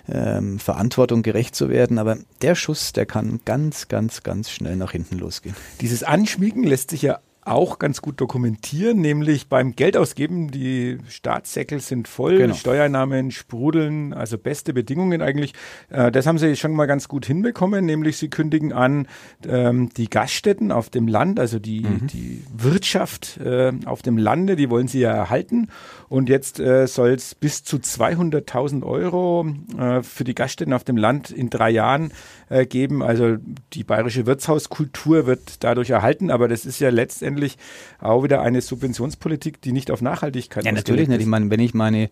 ähm, 0.10 0.60
Verantwortung 0.60 1.24
gerecht 1.24 1.56
zu 1.56 1.70
werden. 1.70 2.00
Aber 2.00 2.18
der 2.42 2.56
Schuss, 2.56 2.94
der 2.94 3.06
kann 3.06 3.40
ganz, 3.46 3.88
ganz, 3.88 4.24
ganz 4.24 4.50
schnell 4.50 4.76
nach 4.76 4.92
hinten 4.92 5.18
losgehen. 5.18 5.56
Dieses 5.82 6.04
Anschmiegen 6.04 6.64
lässt 6.64 6.90
sich 6.90 7.02
ja 7.02 7.20
auch 7.46 7.80
ganz 7.80 8.02
gut 8.02 8.20
dokumentieren, 8.22 9.02
nämlich 9.02 9.48
beim 9.48 9.76
Geldausgeben. 9.76 10.50
Die 10.52 10.98
Staatssäckel 11.08 11.80
sind 11.80 12.08
voll, 12.08 12.38
Genau. 12.38 12.54
Steuernahmen 12.54 13.32
sprudeln, 13.32 14.14
also 14.14 14.38
beste 14.38 14.74
Bedingungen 14.74 15.22
eigentlich. 15.22 15.54
Äh, 15.90 16.12
das 16.12 16.26
haben 16.26 16.38
sie 16.38 16.56
schon 16.56 16.74
mal 16.74 16.86
ganz 16.86 17.08
gut 17.08 17.26
hinbekommen, 17.26 17.86
nämlich 17.86 18.18
sie 18.18 18.30
kündigen 18.30 18.74
an, 18.74 19.08
ähm, 19.48 19.90
die 19.96 20.10
Gaststätten 20.10 20.72
auf 20.72 20.90
dem 20.90 21.08
Land, 21.08 21.40
also 21.40 21.60
die, 21.60 21.84
die 22.14 22.44
Wirtschaft 22.56 23.38
äh, 23.38 23.72
auf 23.86 24.02
dem 24.02 24.18
Lande, 24.18 24.56
die 24.56 24.70
wollen 24.70 24.88
sie 24.88 25.00
ja 25.00 25.12
erhalten. 25.12 25.68
Und 26.14 26.30
jetzt 26.30 26.60
äh, 26.60 26.86
soll 26.86 27.10
es 27.10 27.34
bis 27.34 27.64
zu 27.64 27.78
200.000 27.78 28.84
Euro 28.84 29.48
äh, 29.80 30.04
für 30.04 30.24
die 30.24 30.36
Gaststätten 30.36 30.72
auf 30.72 30.84
dem 30.84 30.96
Land 30.96 31.32
in 31.32 31.50
drei 31.50 31.72
Jahren 31.72 32.12
äh, 32.50 32.68
geben. 32.68 33.02
Also 33.02 33.38
die 33.74 33.84
bayerische 33.84 34.28
Wirtshauskultur 34.28 35.26
wird 35.26 35.64
dadurch 35.64 35.90
erhalten, 35.90 36.30
aber 36.30 36.48
das 36.48 36.68
ist 36.68 36.80
ja 36.80 36.90
letztendlich 36.90 37.58
auch 38.00 38.24
wieder 38.24 38.44
eine 38.44 38.62
Subventionspolitik, 38.62 39.60
die 39.62 39.72
nicht 39.72 39.90
auf 39.90 40.04
Nachhaltigkeit 40.04 40.66
Ja, 40.66 40.72
natürlich 40.72 41.08
nicht. 41.08 41.18
ist. 41.18 41.24
Ich 41.24 41.28
meine, 41.28 41.50
wenn 41.50 41.60
ich 41.60 41.74
meine 41.74 42.12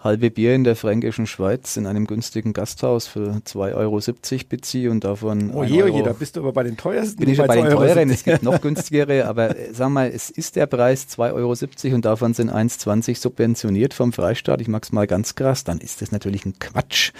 halbe 0.00 0.30
Bier 0.30 0.54
in 0.54 0.64
der 0.64 0.74
fränkischen 0.74 1.26
Schweiz 1.26 1.76
in 1.76 1.86
einem 1.86 2.06
günstigen 2.06 2.54
Gasthaus 2.54 3.06
für 3.06 3.42
2,70 3.44 3.74
Euro 3.74 4.00
beziehe 4.48 4.90
und 4.90 5.04
davon. 5.04 5.50
Oh 5.52 5.60
ein 5.60 5.68
je, 5.68 5.82
oh 5.82 5.86
Euro 5.86 5.96
je, 5.98 6.02
da 6.04 6.14
bist 6.14 6.36
du 6.36 6.40
aber 6.40 6.52
bei 6.52 6.62
den 6.62 6.78
teuersten. 6.78 7.18
bin 7.18 7.28
ich 7.28 7.36
schon 7.36 7.48
bei 7.48 7.56
den 7.56 7.66
2,70 7.66 7.70
Euro. 7.70 7.84
teuren, 7.84 8.08
es 8.08 8.24
gibt 8.24 8.42
noch 8.44 8.62
günstigere, 8.62 9.26
aber 9.26 9.54
äh, 9.54 9.74
sag 9.74 9.90
mal, 9.90 10.10
es 10.10 10.30
ist 10.30 10.56
der 10.56 10.64
Preis 10.64 11.06
2,70 11.10 11.34
Euro 11.34 11.96
und 11.96 12.04
davon 12.06 12.32
sind 12.32 12.50
1,20 12.50 13.20
subventioniert 13.42 13.92
vom 13.92 14.12
Freistaat. 14.12 14.60
Ich 14.60 14.68
mag's 14.68 14.92
mal 14.92 15.08
ganz 15.08 15.34
krass, 15.34 15.64
dann 15.64 15.78
ist 15.78 16.00
das 16.00 16.12
natürlich 16.12 16.46
ein 16.46 16.60
Quatsch. 16.60 17.10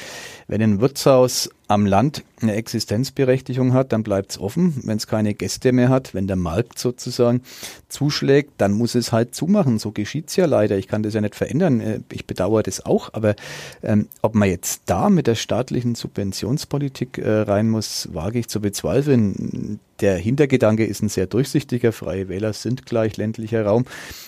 Wenn 0.47 0.63
ein 0.63 0.81
Wirtshaus 0.81 1.51
am 1.67 1.85
Land 1.85 2.23
eine 2.43 2.55
Existenzberechtigung 2.55 3.73
hat, 3.73 3.93
dann 3.93 4.03
bleibt's 4.03 4.39
offen. 4.39 4.75
Wenn 4.85 4.97
es 4.97 5.07
keine 5.07 5.35
Gäste 5.35 5.73
mehr 5.73 5.89
hat, 5.89 6.15
wenn 6.15 6.27
der 6.27 6.37
Markt 6.37 6.79
sozusagen 6.79 7.43
zuschlägt, 7.89 8.53
dann 8.59 8.73
muss 8.73 8.95
es 8.95 9.13
halt 9.13 9.35
zumachen. 9.35 9.79
So 9.79 9.93
geschieht's 9.93 10.37
ja 10.37 10.47
leider. 10.47 10.77
Ich 10.79 10.89
kann 10.89 11.03
das 11.03 11.15
ja 11.15 11.21
nicht 11.21 11.35
verändern. 11.35 11.81
Äh, 11.81 12.01
Ich 12.13 12.27
bedauere 12.27 12.63
das 12.63 12.85
auch. 12.85 13.11
Aber 13.13 13.35
ähm, 13.83 14.09
ob 14.21 14.35
man 14.35 14.49
jetzt 14.49 14.83
da 14.87 15.11
mit 15.11 15.27
der 15.27 15.35
staatlichen 15.35 15.95
Subventionspolitik 15.95 17.19
äh, 17.19 17.41
rein 17.41 17.71
muss, 17.71 18.09
wage 18.13 18.39
ich 18.39 18.49
zu 18.49 18.61
bezweifeln. 18.61 19.79
Der 20.01 20.17
Hintergedanke 20.17 20.85
ist 20.85 21.01
ein 21.03 21.09
sehr 21.09 21.27
durchsichtiger. 21.29 21.93
Freie 21.93 22.29
Wähler 22.29 22.55
sind 22.55 22.87
gleich 22.87 23.17
ländlicher 23.17 23.65
Raum. 23.65 23.85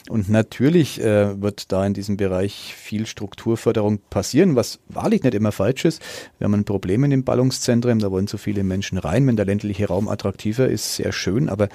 Und 0.08 0.28
natürlich 0.28 1.00
äh, 1.00 1.40
wird 1.40 1.72
da 1.72 1.84
in 1.84 1.94
diesem 1.94 2.16
Bereich 2.16 2.74
viel 2.76 3.06
Strukturförderung 3.06 3.98
passieren, 4.08 4.54
was 4.54 4.78
wahrlich 4.88 5.24
nicht 5.24 5.34
immer 5.34 5.50
falsch 5.50 5.84
ist. 5.84 6.00
Wir 6.38 6.44
haben 6.44 6.54
ein 6.54 6.64
Problem 6.64 7.02
in 7.02 7.10
den 7.10 7.24
Ballungszentren, 7.24 7.98
da 8.04 8.10
wollen 8.10 8.26
so 8.26 8.36
viele 8.36 8.62
Menschen 8.62 8.98
rein. 8.98 9.26
Wenn 9.26 9.36
der 9.36 9.46
ländliche 9.46 9.88
Raum 9.88 10.08
attraktiver 10.08 10.68
ist, 10.68 10.96
sehr 10.96 11.12
schön. 11.12 11.48
Aber 11.48 11.68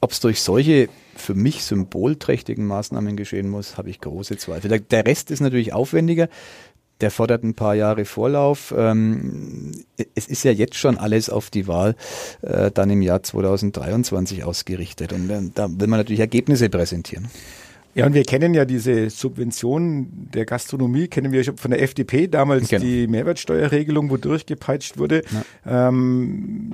ob 0.00 0.12
es 0.12 0.20
durch 0.20 0.40
solche 0.40 0.88
für 1.16 1.34
mich 1.34 1.64
symbolträchtigen 1.64 2.66
Maßnahmen 2.66 3.16
geschehen 3.16 3.48
muss, 3.48 3.76
habe 3.76 3.90
ich 3.90 4.00
große 4.00 4.36
Zweifel. 4.36 4.68
Der, 4.68 4.80
der 4.80 5.06
Rest 5.06 5.30
ist 5.30 5.40
natürlich 5.40 5.72
aufwendiger. 5.72 6.28
Der 7.00 7.10
fordert 7.10 7.42
ein 7.44 7.54
paar 7.54 7.74
Jahre 7.74 8.04
Vorlauf. 8.04 8.74
Ähm, 8.76 9.72
es 10.14 10.26
ist 10.28 10.44
ja 10.44 10.52
jetzt 10.52 10.76
schon 10.76 10.98
alles 10.98 11.30
auf 11.30 11.50
die 11.50 11.66
Wahl 11.66 11.96
äh, 12.42 12.70
dann 12.70 12.90
im 12.90 13.00
Jahr 13.00 13.22
2023 13.22 14.44
ausgerichtet. 14.44 15.12
Und 15.12 15.30
äh, 15.30 15.40
da 15.54 15.68
will 15.70 15.88
man 15.88 15.98
natürlich 15.98 16.20
Ergebnisse 16.20 16.68
präsentieren. 16.68 17.28
Ja, 17.94 18.06
und 18.06 18.14
wir 18.14 18.22
kennen 18.22 18.54
ja 18.54 18.64
diese 18.64 19.10
Subvention 19.10 20.28
der 20.32 20.46
Gastronomie, 20.46 21.08
kennen 21.08 21.32
wir 21.32 21.42
schon 21.42 21.56
von 21.56 21.70
der 21.72 21.82
FDP, 21.82 22.28
damals 22.28 22.68
Genau. 22.68 22.84
die 22.84 23.06
Mehrwertsteuerregelung, 23.08 24.10
wo 24.10 24.16
durchgepeitscht 24.16 24.96
wurde. 24.98 25.22
Ähm, 25.66 26.72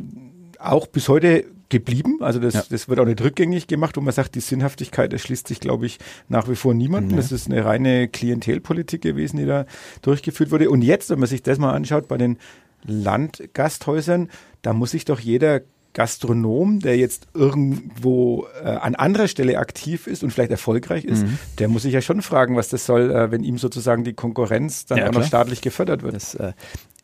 auch 0.58 0.86
bis 0.86 1.08
heute 1.08 1.44
geblieben. 1.68 2.18
Also 2.20 2.38
das, 2.38 2.54
Ja. 2.54 2.64
das 2.68 2.88
wird 2.88 3.00
auch 3.00 3.06
nicht 3.06 3.20
rückgängig 3.20 3.66
gemacht, 3.66 3.96
wo 3.96 4.00
man 4.00 4.12
sagt, 4.12 4.34
die 4.34 4.40
Sinnhaftigkeit 4.40 5.12
erschließt 5.12 5.48
sich, 5.48 5.58
glaube 5.58 5.86
ich, 5.86 5.98
nach 6.28 6.48
wie 6.48 6.54
vor 6.54 6.74
niemanden. 6.74 7.16
Das 7.16 7.32
ist 7.32 7.46
eine 7.50 7.64
reine 7.64 8.08
Klientelpolitik 8.08 9.00
gewesen, 9.02 9.38
die 9.38 9.46
da 9.46 9.66
durchgeführt 10.02 10.50
wurde. 10.50 10.70
Und 10.70 10.82
jetzt, 10.82 11.10
wenn 11.10 11.18
man 11.18 11.28
sich 11.28 11.42
das 11.42 11.58
mal 11.58 11.72
anschaut, 11.72 12.08
bei 12.08 12.18
den 12.18 12.38
Landgasthäusern, 12.84 14.28
da 14.62 14.72
muss 14.72 14.92
sich 14.92 15.04
doch 15.04 15.18
jeder 15.20 15.60
Gastronom, 15.96 16.80
der 16.80 16.98
jetzt 16.98 17.26
irgendwo 17.32 18.46
äh, 18.62 18.66
an 18.68 18.94
anderer 18.94 19.28
Stelle 19.28 19.58
aktiv 19.58 20.06
ist 20.06 20.22
und 20.22 20.30
vielleicht 20.30 20.50
erfolgreich 20.50 21.04
ist, 21.06 21.22
Mhm. 21.24 21.38
der 21.58 21.68
muss 21.68 21.82
sich 21.82 21.94
ja 21.94 22.02
schon 22.02 22.20
fragen, 22.20 22.54
was 22.54 22.68
das 22.68 22.84
soll, 22.84 23.10
äh, 23.10 23.30
wenn 23.30 23.42
ihm 23.42 23.56
sozusagen 23.56 24.04
die 24.04 24.12
Konkurrenz 24.12 24.84
dann 24.84 24.98
Ja, 24.98 25.04
auch 25.04 25.12
noch 25.12 25.20
klar. 25.20 25.26
staatlich 25.26 25.62
gefördert 25.62 26.02
wird. 26.02 26.14
Das 26.14 26.34
äh, 26.34 26.52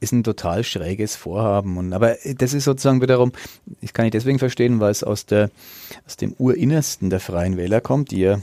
ist 0.00 0.12
ein 0.12 0.22
total 0.24 0.62
schräges 0.62 1.16
Vorhaben. 1.16 1.78
Und, 1.78 1.94
aber 1.94 2.16
das 2.37 2.52
ist 2.52 2.64
sozusagen 2.64 3.00
wiederum, 3.00 3.33
ich 3.81 3.94
kann 3.94 4.05
ich 4.05 4.11
deswegen 4.11 4.38
verstehen, 4.38 4.78
weil 4.78 4.90
es 4.90 5.02
aus, 5.02 5.24
der, 5.24 5.50
aus 6.07 6.18
dem 6.18 6.35
Urinnersten 6.35 7.09
der 7.09 7.20
Freien 7.20 7.57
Wähler 7.57 7.81
kommt, 7.81 8.11
die 8.11 8.20
ja 8.20 8.40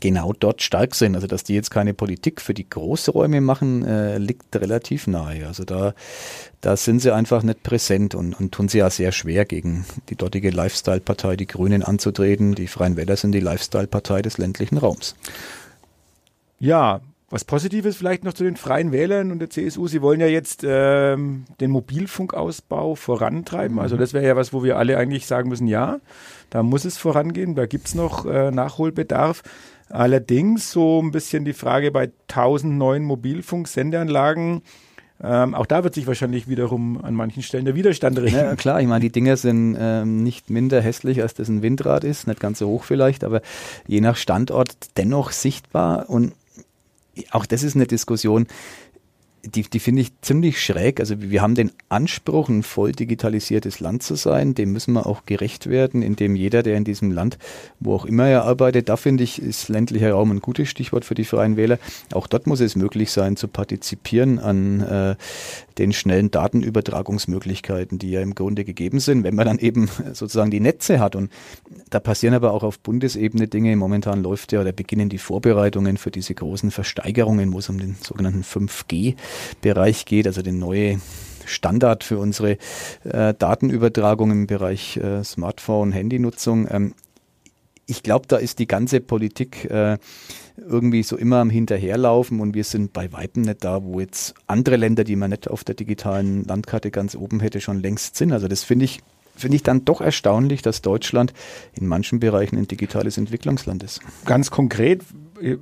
genau 0.00 0.32
dort 0.32 0.62
stark 0.62 0.94
sind. 0.94 1.14
Also 1.14 1.26
dass 1.26 1.44
die 1.44 1.54
jetzt 1.54 1.70
keine 1.70 1.94
Politik 1.94 2.40
für 2.40 2.54
die 2.54 2.68
Großräume 2.68 3.40
machen, 3.40 3.84
äh, 3.84 4.18
liegt 4.18 4.54
relativ 4.56 5.06
nahe. 5.06 5.46
Also 5.46 5.64
da, 5.64 5.94
da 6.60 6.76
sind 6.76 7.00
sie 7.00 7.12
einfach 7.12 7.42
nicht 7.42 7.62
präsent 7.62 8.14
und, 8.14 8.38
und 8.38 8.52
tun 8.52 8.68
sie 8.68 8.78
ja 8.78 8.90
sehr 8.90 9.12
schwer 9.12 9.44
gegen 9.44 9.84
die 10.08 10.16
dortige 10.16 10.50
Lifestyle-Partei, 10.50 11.36
die 11.36 11.46
Grünen 11.46 11.82
anzutreten. 11.82 12.54
Die 12.54 12.66
Freien 12.66 12.96
Wähler 12.96 13.16
sind 13.16 13.32
die 13.32 13.40
Lifestyle-Partei 13.40 14.22
des 14.22 14.38
ländlichen 14.38 14.78
Raums. 14.78 15.14
Ja, 16.58 17.00
was 17.34 17.44
Positives 17.44 17.96
vielleicht 17.96 18.22
noch 18.22 18.32
zu 18.32 18.44
den 18.44 18.54
Freien 18.54 18.92
Wählern 18.92 19.32
und 19.32 19.40
der 19.40 19.50
CSU. 19.50 19.88
Sie 19.88 20.02
wollen 20.02 20.20
ja 20.20 20.28
jetzt 20.28 20.62
ähm, 20.64 21.46
den 21.60 21.72
Mobilfunkausbau 21.72 22.94
vorantreiben. 22.94 23.80
Also 23.80 23.96
das 23.96 24.12
wäre 24.12 24.24
ja 24.24 24.36
was, 24.36 24.52
wo 24.52 24.62
wir 24.62 24.78
alle 24.78 24.96
eigentlich 24.96 25.26
sagen 25.26 25.48
müssen, 25.48 25.66
ja, 25.66 25.98
da 26.50 26.62
muss 26.62 26.84
es 26.84 26.96
vorangehen, 26.96 27.56
da 27.56 27.66
gibt's 27.66 27.96
noch 27.96 28.24
äh, 28.24 28.52
Nachholbedarf. 28.52 29.42
Allerdings 29.88 30.70
so 30.70 31.02
ein 31.02 31.10
bisschen 31.10 31.44
die 31.44 31.54
Frage 31.54 31.90
bei 31.90 32.12
1000 32.28 32.72
neuen 32.72 33.02
Mobilfunksendeanlagen. 33.02 34.62
Ähm, 35.20 35.56
auch 35.56 35.66
da 35.66 35.82
wird 35.82 35.94
sich 35.94 36.06
wahrscheinlich 36.06 36.46
wiederum 36.46 37.04
an 37.04 37.14
manchen 37.14 37.42
Stellen 37.42 37.64
der 37.64 37.74
Widerstand 37.74 38.16
regen. 38.20 38.36
Ja, 38.36 38.54
klar, 38.54 38.80
ich 38.80 38.86
meine, 38.86 39.00
die 39.00 39.10
Dinger 39.10 39.36
sind 39.36 39.76
ähm, 39.76 40.22
nicht 40.22 40.50
minder 40.50 40.80
hässlich, 40.80 41.20
als 41.20 41.34
das 41.34 41.48
ein 41.48 41.62
Windrad 41.62 42.04
ist, 42.04 42.28
nicht 42.28 42.38
ganz 42.38 42.60
so 42.60 42.68
hoch 42.68 42.84
vielleicht, 42.84 43.24
aber 43.24 43.42
je 43.88 44.00
nach 44.00 44.14
Standort 44.16 44.76
dennoch 44.96 45.32
sichtbar 45.32 46.08
und 46.08 46.32
auch 47.30 47.46
das 47.46 47.62
ist 47.62 47.76
eine 47.76 47.86
Diskussion, 47.86 48.46
die, 49.44 49.62
die 49.62 49.78
finde 49.78 50.02
ich 50.02 50.20
ziemlich 50.20 50.62
schräg. 50.62 51.00
Also 51.00 51.20
wir 51.20 51.42
haben 51.42 51.54
den 51.54 51.72
Anspruch, 51.88 52.48
ein 52.48 52.62
voll 52.62 52.92
digitalisiertes 52.92 53.80
Land 53.80 54.02
zu 54.02 54.14
sein. 54.14 54.54
Dem 54.54 54.72
müssen 54.72 54.92
wir 54.94 55.06
auch 55.06 55.26
gerecht 55.26 55.68
werden, 55.68 56.02
indem 56.02 56.34
jeder, 56.36 56.62
der 56.62 56.76
in 56.76 56.84
diesem 56.84 57.10
Land, 57.10 57.38
wo 57.80 57.94
auch 57.94 58.04
immer 58.04 58.26
er 58.26 58.44
arbeitet, 58.44 58.88
da 58.88 58.96
finde 58.96 59.24
ich, 59.24 59.40
ist 59.40 59.68
ländlicher 59.68 60.12
Raum 60.12 60.30
ein 60.30 60.40
gutes 60.40 60.68
Stichwort 60.68 61.04
für 61.04 61.14
die 61.14 61.24
Freien 61.24 61.56
Wähler. 61.56 61.78
Auch 62.12 62.26
dort 62.26 62.46
muss 62.46 62.60
es 62.60 62.76
möglich 62.76 63.10
sein, 63.10 63.36
zu 63.36 63.48
partizipieren 63.48 64.38
an 64.38 64.80
äh, 64.80 65.16
den 65.78 65.92
schnellen 65.92 66.30
Datenübertragungsmöglichkeiten, 66.30 67.98
die 67.98 68.10
ja 68.10 68.20
im 68.20 68.34
Grunde 68.34 68.64
gegeben 68.64 69.00
sind, 69.00 69.24
wenn 69.24 69.34
man 69.34 69.46
dann 69.46 69.58
eben 69.58 69.88
sozusagen 70.12 70.50
die 70.50 70.60
Netze 70.60 71.00
hat. 71.00 71.16
Und 71.16 71.30
da 71.90 72.00
passieren 72.00 72.34
aber 72.34 72.52
auch 72.52 72.62
auf 72.62 72.78
Bundesebene 72.78 73.48
Dinge. 73.48 73.74
Momentan 73.76 74.22
läuft 74.22 74.52
ja 74.52 74.60
oder 74.60 74.72
beginnen 74.72 75.08
die 75.08 75.18
Vorbereitungen 75.18 75.96
für 75.96 76.10
diese 76.10 76.34
großen 76.34 76.70
Versteigerungen, 76.70 77.52
wo 77.52 77.58
es 77.58 77.68
um 77.68 77.78
den 77.78 77.96
sogenannten 78.00 78.44
5G-Bereich 79.64 80.04
geht, 80.04 80.26
also 80.26 80.42
den 80.42 80.58
neue 80.58 81.00
Standard 81.46 82.04
für 82.04 82.18
unsere 82.18 82.58
äh, 83.04 83.34
Datenübertragung 83.34 84.30
im 84.30 84.46
Bereich 84.46 84.96
äh, 84.96 85.22
Smartphone, 85.24 85.92
Handynutzung. 85.92 86.66
Ähm, 86.70 86.94
ich 87.86 88.02
glaube, 88.02 88.26
da 88.26 88.36
ist 88.36 88.58
die 88.58 88.66
ganze 88.66 89.00
Politik 89.00 89.66
äh, 89.70 89.98
irgendwie 90.56 91.02
so 91.02 91.16
immer 91.16 91.38
am 91.38 91.50
Hinterherlaufen 91.50 92.40
und 92.40 92.54
wir 92.54 92.64
sind 92.64 92.92
bei 92.94 93.12
Weitem 93.12 93.42
nicht 93.42 93.62
da, 93.62 93.82
wo 93.82 94.00
jetzt 94.00 94.34
andere 94.46 94.76
Länder, 94.76 95.04
die 95.04 95.16
man 95.16 95.30
nicht 95.30 95.48
auf 95.48 95.64
der 95.64 95.74
digitalen 95.74 96.44
Landkarte 96.44 96.90
ganz 96.90 97.14
oben 97.14 97.40
hätte, 97.40 97.60
schon 97.60 97.80
längst 97.80 98.16
sind. 98.16 98.32
Also 98.32 98.48
das 98.48 98.62
finde 98.62 98.86
ich, 98.86 99.00
finde 99.36 99.56
ich 99.56 99.62
dann 99.62 99.84
doch 99.84 100.00
erstaunlich, 100.00 100.62
dass 100.62 100.80
Deutschland 100.80 101.34
in 101.78 101.86
manchen 101.86 102.20
Bereichen 102.20 102.56
ein 102.56 102.68
digitales 102.68 103.18
Entwicklungsland 103.18 103.82
ist. 103.82 104.00
Ganz 104.24 104.50
konkret 104.50 105.02
äh, 105.42 105.58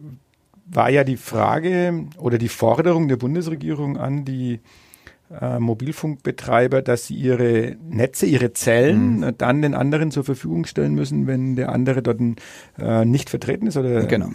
war 0.72 0.90
ja 0.90 1.04
die 1.04 1.16
Frage 1.16 2.06
oder 2.18 2.38
die 2.38 2.48
Forderung 2.48 3.08
der 3.08 3.16
Bundesregierung 3.16 3.98
an 3.98 4.24
die 4.24 4.60
äh, 5.40 5.58
Mobilfunkbetreiber, 5.58 6.82
dass 6.82 7.06
sie 7.06 7.14
ihre 7.14 7.76
Netze, 7.88 8.26
ihre 8.26 8.52
Zellen 8.52 9.20
mhm. 9.20 9.34
dann 9.38 9.62
den 9.62 9.74
anderen 9.74 10.10
zur 10.10 10.24
Verfügung 10.24 10.66
stellen 10.66 10.94
müssen, 10.94 11.26
wenn 11.26 11.56
der 11.56 11.70
andere 11.70 12.02
dort 12.02 12.20
äh, 12.78 13.04
nicht 13.04 13.30
vertreten 13.30 13.66
ist 13.66 13.76
oder 13.76 14.04
genau 14.06 14.30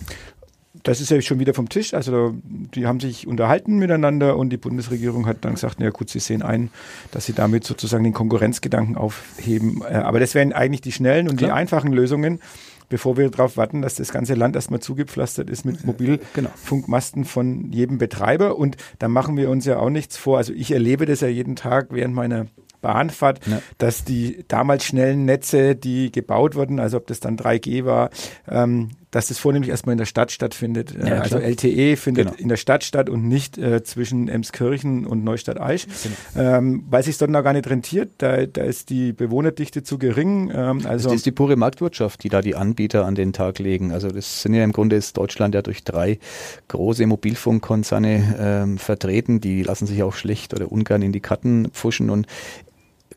das 0.83 1.01
ist 1.01 1.11
ja 1.11 1.19
schon 1.21 1.39
wieder 1.39 1.53
vom 1.53 1.69
Tisch. 1.69 1.93
Also 1.93 2.35
die 2.43 2.87
haben 2.87 2.99
sich 2.99 3.27
unterhalten 3.27 3.77
miteinander 3.77 4.37
und 4.37 4.49
die 4.49 4.57
Bundesregierung 4.57 5.25
hat 5.25 5.43
dann 5.43 5.55
gesagt, 5.55 5.79
ja 5.79 5.89
gut, 5.89 6.09
sie 6.09 6.19
sehen 6.19 6.41
ein, 6.41 6.69
dass 7.11 7.25
sie 7.25 7.33
damit 7.33 7.63
sozusagen 7.63 8.03
den 8.03 8.13
Konkurrenzgedanken 8.13 8.95
aufheben. 8.95 9.81
Äh, 9.81 9.95
aber 9.95 10.19
das 10.19 10.35
wären 10.35 10.53
eigentlich 10.53 10.81
die 10.81 10.91
schnellen 10.91 11.27
und 11.29 11.37
Klar. 11.37 11.49
die 11.49 11.53
einfachen 11.53 11.91
Lösungen, 11.91 12.39
bevor 12.89 13.17
wir 13.17 13.29
darauf 13.29 13.57
warten, 13.57 13.81
dass 13.81 13.95
das 13.95 14.11
ganze 14.11 14.33
Land 14.33 14.55
erstmal 14.55 14.79
zugepflastert 14.79 15.49
ist 15.49 15.65
mit 15.65 15.77
genau. 15.77 15.87
Mobilfunkmasten 15.87 17.25
von 17.25 17.71
jedem 17.71 17.97
Betreiber. 17.97 18.57
Und 18.57 18.77
da 18.99 19.07
machen 19.07 19.37
wir 19.37 19.49
uns 19.49 19.65
ja 19.65 19.79
auch 19.79 19.89
nichts 19.89 20.17
vor. 20.17 20.37
Also 20.37 20.53
ich 20.53 20.71
erlebe 20.71 21.05
das 21.05 21.21
ja 21.21 21.27
jeden 21.27 21.55
Tag 21.55 21.87
während 21.91 22.13
meiner 22.13 22.47
Bahnfahrt, 22.81 23.45
ja. 23.47 23.61
dass 23.77 24.03
die 24.03 24.45
damals 24.47 24.85
schnellen 24.85 25.25
Netze, 25.25 25.75
die 25.75 26.11
gebaut 26.11 26.55
wurden, 26.55 26.79
also 26.79 26.97
ob 26.97 27.07
das 27.07 27.19
dann 27.19 27.37
3G 27.37 27.85
war, 27.85 28.11
ähm, 28.47 28.91
dass 29.11 29.27
das 29.27 29.39
vornehmlich 29.39 29.69
erstmal 29.69 29.93
in 29.93 29.97
der 29.97 30.05
Stadt 30.05 30.31
stattfindet. 30.31 30.93
Ja, 30.93 31.07
äh, 31.07 31.19
also 31.19 31.37
LTE 31.37 31.95
findet 31.95 32.27
genau. 32.27 32.39
in 32.39 32.49
der 32.49 32.57
Stadt 32.57 32.83
statt 32.83 33.09
und 33.09 33.27
nicht 33.27 33.57
äh, 33.57 33.83
zwischen 33.83 34.27
Emskirchen 34.27 35.05
und 35.05 35.23
Neustadt-Aisch, 35.23 35.87
genau. 36.03 36.57
ähm, 36.57 36.83
weil 36.89 37.03
sich 37.03 37.17
dort 37.17 37.31
noch 37.31 37.43
gar 37.43 37.53
nicht 37.53 37.69
rentiert. 37.69 38.11
Da, 38.17 38.45
da 38.45 38.63
ist 38.63 38.89
die 38.89 39.13
Bewohnerdichte 39.13 39.83
zu 39.83 39.97
gering. 39.97 40.51
Ähm, 40.53 40.81
also 40.85 41.09
das 41.09 41.17
ist 41.17 41.25
die 41.25 41.31
pure 41.31 41.55
Marktwirtschaft, 41.55 42.23
die 42.23 42.29
da 42.29 42.41
die 42.41 42.55
Anbieter 42.55 43.05
an 43.05 43.15
den 43.15 43.33
Tag 43.33 43.59
legen. 43.59 43.91
Also 43.91 44.09
das 44.09 44.41
sind 44.41 44.53
ja 44.53 44.63
im 44.63 44.73
Grunde 44.73 44.97
ist 44.97 45.15
Deutschland 45.17 45.55
ja 45.55 45.61
durch 45.61 45.83
drei 45.83 46.19
große 46.67 47.05
Mobilfunkkonzerne 47.05 48.35
ähm, 48.39 48.77
vertreten. 48.77 49.39
Die 49.39 49.63
lassen 49.63 49.87
sich 49.87 50.03
auch 50.03 50.13
schlecht 50.13 50.53
oder 50.53 50.71
ungern 50.71 51.01
in 51.01 51.13
die 51.13 51.21
Karten 51.21 51.69
pfuschen 51.71 52.09
und 52.09 52.27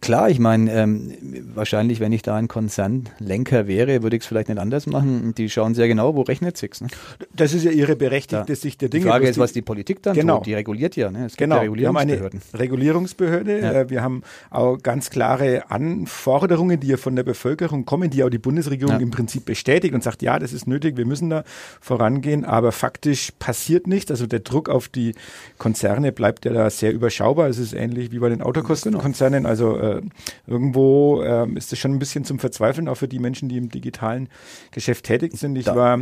Klar, 0.01 0.31
ich 0.31 0.39
meine, 0.39 0.73
ähm, 0.73 1.13
wahrscheinlich, 1.55 2.01
wenn 2.01 2.13
ich 2.13 2.23
da 2.23 2.35
ein 2.37 2.49
Konzernlenker 2.49 3.67
wäre, 3.67 4.03
würde 4.03 4.17
ich 4.17 4.23
es 4.23 4.27
vielleicht 4.27 4.49
nicht 4.49 4.59
anders 4.59 4.87
machen. 4.87 5.35
Die 5.35 5.51
schauen 5.51 5.75
sehr 5.75 5.89
genau, 5.89 6.15
wo 6.15 6.23
rechnet 6.23 6.57
sich's. 6.57 6.81
Ne? 6.81 6.89
Das 7.35 7.53
ist 7.53 7.65
ja 7.65 7.71
ihre 7.71 7.97
berechtigte 7.97 8.45
da. 8.47 8.55
Sicht 8.55 8.81
der 8.81 8.89
Dinge. 8.89 9.05
Die 9.05 9.11
Frage 9.11 9.29
ist, 9.29 9.39
was 9.39 9.53
die 9.53 9.61
Politik 9.61 10.03
dann 10.03 10.15
genau. 10.15 10.39
tut. 10.39 10.47
Die 10.47 10.55
reguliert 10.55 10.97
ja. 10.97 11.11
Ne? 11.11 11.27
Es 11.27 11.33
gibt 11.33 11.39
genau. 11.39 11.57
ja 11.57 11.63
Regulierungsbehörden. 11.63 12.41
Wir 12.41 12.49
haben 12.49 12.53
eine 12.53 12.61
Regulierungsbehörde. 12.61 13.61
Ja. 13.61 13.73
Äh, 13.73 13.91
wir 13.91 14.03
haben 14.03 14.23
auch 14.49 14.79
ganz 14.79 15.11
klare 15.11 15.71
Anforderungen, 15.71 16.81
die 16.81 16.89
ja 16.89 16.97
von 16.97 17.15
der 17.15 17.23
Bevölkerung 17.23 17.85
kommen, 17.85 18.09
die 18.09 18.25
auch 18.25 18.31
die 18.31 18.39
Bundesregierung 18.39 18.95
ja. 18.95 19.01
im 19.01 19.11
Prinzip 19.11 19.45
bestätigt 19.45 19.93
und 19.93 20.03
sagt, 20.03 20.23
ja, 20.23 20.39
das 20.39 20.55
ist 20.55 20.67
nötig, 20.67 20.97
wir 20.97 21.07
müssen 21.07 21.29
da 21.29 21.45
vorangehen. 21.81 22.47
Aber 22.47 22.73
faktisch 22.73 23.33
passiert 23.39 23.87
nichts. 23.87 24.11
Also 24.11 24.27
der 24.27 24.41
Druck 24.41 24.71
auf 24.71 24.89
die 24.89 25.15
Konzerne 25.59 26.11
bleibt 26.11 26.47
ja 26.47 26.55
da 26.55 26.71
sehr 26.71 26.93
überschaubar. 26.95 27.49
Es 27.49 27.59
ist 27.59 27.75
ähnlich 27.75 28.13
wie 28.13 28.19
bei 28.19 28.31
den 28.31 28.41
Autokostenkonzernen. 28.41 29.43
Genau. 29.43 29.51
Also 29.51 29.90
äh, 29.99 30.03
irgendwo 30.47 31.23
äh, 31.23 31.49
ist 31.55 31.73
es 31.73 31.79
schon 31.79 31.93
ein 31.93 31.99
bisschen 31.99 32.25
zum 32.25 32.39
Verzweifeln, 32.39 32.89
auch 32.89 32.97
für 32.97 33.09
die 33.09 33.19
Menschen, 33.19 33.49
die 33.49 33.57
im 33.57 33.69
digitalen 33.69 34.29
Geschäft 34.71 35.05
tätig 35.07 35.33
sind. 35.37 35.57
Ich 35.57 35.67
da. 35.67 35.77
war 35.77 36.01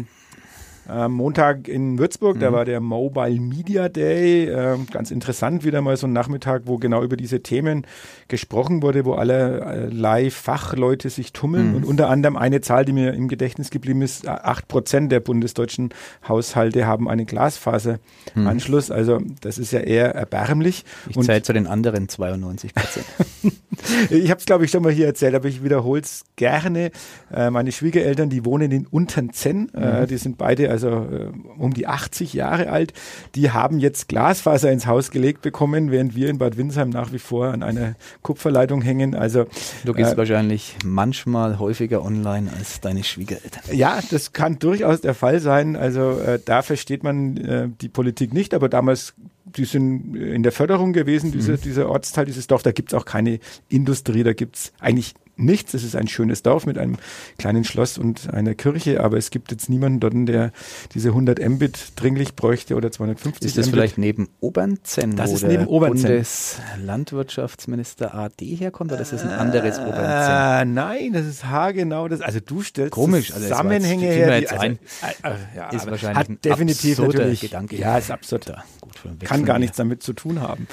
äh, 0.88 1.08
Montag 1.08 1.68
in 1.68 1.98
Würzburg, 1.98 2.36
mhm. 2.36 2.40
da 2.40 2.52
war 2.52 2.64
der 2.64 2.80
Mobile 2.80 3.40
Media 3.40 3.88
Day. 3.88 4.46
Äh, 4.46 4.78
ganz 4.90 5.10
interessant, 5.10 5.64
wieder 5.64 5.80
mal 5.82 5.96
so 5.96 6.06
ein 6.06 6.12
Nachmittag, 6.12 6.62
wo 6.64 6.78
genau 6.78 7.02
über 7.02 7.16
diese 7.16 7.42
Themen 7.42 7.86
gesprochen 8.28 8.82
wurde, 8.82 9.04
wo 9.04 9.14
allerlei 9.14 10.30
Fachleute 10.30 11.10
sich 11.10 11.32
tummeln. 11.32 11.70
Mhm. 11.70 11.76
Und 11.76 11.84
unter 11.84 12.08
anderem 12.08 12.36
eine 12.36 12.60
Zahl, 12.60 12.84
die 12.84 12.92
mir 12.92 13.12
im 13.14 13.28
Gedächtnis 13.28 13.70
geblieben 13.70 14.02
ist, 14.02 14.26
acht 14.26 14.68
Prozent 14.68 15.12
der 15.12 15.20
bundesdeutschen 15.20 15.90
Haushalte 16.26 16.86
haben 16.86 17.08
einen 17.08 17.26
Glasfaseranschluss. 17.26 18.88
Mhm. 18.88 18.94
Also 18.94 19.20
das 19.40 19.58
ist 19.58 19.72
ja 19.72 19.80
eher 19.80 20.14
erbärmlich. 20.14 20.84
Ich 21.08 21.18
zähle 21.20 21.42
zu 21.42 21.52
den 21.52 21.66
anderen 21.66 22.08
92 22.08 22.74
Prozent. 22.74 23.06
ich 24.10 24.30
habe 24.30 24.38
es, 24.40 24.46
glaube 24.46 24.64
ich, 24.64 24.70
schon 24.70 24.82
mal 24.82 24.92
hier 24.92 25.06
erzählt, 25.06 25.34
aber 25.34 25.48
ich 25.48 25.62
wiederhole 25.62 26.00
es 26.00 26.24
gerne. 26.36 26.90
Äh, 27.32 27.50
meine 27.50 27.72
Schwiegereltern, 27.72 28.30
die 28.30 28.44
wohnen 28.44 28.70
in 28.70 28.86
Unternzenn. 28.86 29.70
Äh, 29.74 30.02
mhm. 30.02 30.06
die 30.06 30.16
sind 30.16 30.38
beide 30.38 30.66
also 30.84 31.06
äh, 31.10 31.30
um 31.58 31.74
die 31.74 31.86
80 31.86 32.32
Jahre 32.32 32.70
alt. 32.70 32.92
Die 33.34 33.50
haben 33.50 33.78
jetzt 33.78 34.08
Glasfaser 34.08 34.70
ins 34.70 34.86
Haus 34.86 35.10
gelegt 35.10 35.42
bekommen, 35.42 35.90
während 35.90 36.14
wir 36.14 36.28
in 36.28 36.38
Bad 36.38 36.56
Windsheim 36.56 36.90
nach 36.90 37.12
wie 37.12 37.18
vor 37.18 37.48
an 37.48 37.62
einer 37.62 37.96
Kupferleitung 38.22 38.82
hängen. 38.82 39.14
Also 39.14 39.46
du 39.84 39.92
gehst 39.92 40.14
äh, 40.14 40.16
wahrscheinlich 40.16 40.76
manchmal 40.84 41.58
häufiger 41.58 42.04
online 42.04 42.50
als 42.56 42.80
deine 42.80 43.04
Schwiegereltern. 43.04 43.62
Ja, 43.72 43.98
das 44.10 44.32
kann 44.32 44.58
durchaus 44.58 45.00
der 45.00 45.14
Fall 45.14 45.40
sein. 45.40 45.76
Also 45.76 46.18
äh, 46.20 46.38
da 46.44 46.62
versteht 46.62 47.02
man 47.02 47.36
äh, 47.36 47.68
die 47.80 47.88
Politik 47.88 48.32
nicht, 48.32 48.54
aber 48.54 48.68
damals 48.68 49.14
die 49.56 49.64
sind 49.64 50.14
in 50.14 50.42
der 50.42 50.52
Förderung 50.52 50.92
gewesen, 50.92 51.32
diese, 51.32 51.52
mhm. 51.52 51.60
dieser 51.62 51.88
Ortsteil, 51.88 52.26
dieses 52.26 52.46
Dorf. 52.46 52.62
Da 52.62 52.72
gibt 52.72 52.92
es 52.92 52.94
auch 52.98 53.04
keine 53.04 53.38
Industrie, 53.68 54.22
da 54.22 54.34
gibt 54.34 54.56
es 54.56 54.72
eigentlich 54.78 55.14
nichts. 55.38 55.74
Es 55.74 55.84
ist 55.84 55.96
ein 55.96 56.08
schönes 56.08 56.42
Dorf 56.42 56.66
mit 56.66 56.78
einem 56.78 56.96
kleinen 57.38 57.64
Schloss 57.64 57.98
und 57.98 58.32
einer 58.32 58.54
Kirche, 58.54 59.02
aber 59.02 59.16
es 59.16 59.30
gibt 59.30 59.50
jetzt 59.50 59.68
niemanden 59.68 60.00
dort, 60.00 60.28
der 60.28 60.52
diese 60.94 61.10
100 61.10 61.46
Mbit 61.46 61.92
dringlich 61.96 62.34
bräuchte 62.34 62.76
oder 62.76 62.90
250 62.90 63.46
Ist 63.46 63.58
das 63.58 63.66
Mbit. 63.66 63.74
vielleicht 63.74 63.98
neben 63.98 64.28
Obernzenn, 64.40 65.16
das 65.16 65.32
ist 65.32 65.46
neben 65.46 65.66
Obernzenn. 65.66 66.08
Bundeslandwirtschaftsminister 66.08 68.14
AD 68.14 68.44
herkommt, 68.56 68.92
oder 68.92 69.02
ist 69.02 69.12
das 69.12 69.22
ein 69.22 69.30
anderes 69.30 69.78
Obernzenn? 69.78 70.68
Äh, 70.68 70.74
nein, 70.74 71.12
das 71.12 71.26
ist 71.26 71.44
haargenau. 71.44 72.08
Das, 72.08 72.20
also 72.20 72.40
du 72.40 72.62
stellst 72.62 72.92
Komisch, 72.92 73.32
also 73.32 73.46
Zusammenhänge 73.46 74.06
her. 74.06 74.40
Die, 74.40 74.48
also, 74.48 74.62
ein, 74.62 74.78
äh, 75.22 75.34
ja, 75.56 75.70
ist 75.70 75.86
wahrscheinlich 75.86 76.18
hat 76.18 76.44
definitiv 76.44 76.98
natürlich, 76.98 77.40
Gedanke. 77.40 77.76
Ja, 77.76 77.98
ist 77.98 78.10
absurd. 78.10 78.48
Da, 78.48 78.64
gut, 78.80 78.94
Kann 79.24 79.44
gar 79.44 79.58
nichts 79.58 79.76
damit 79.76 80.02
zu 80.02 80.12
tun 80.12 80.40
haben. 80.40 80.66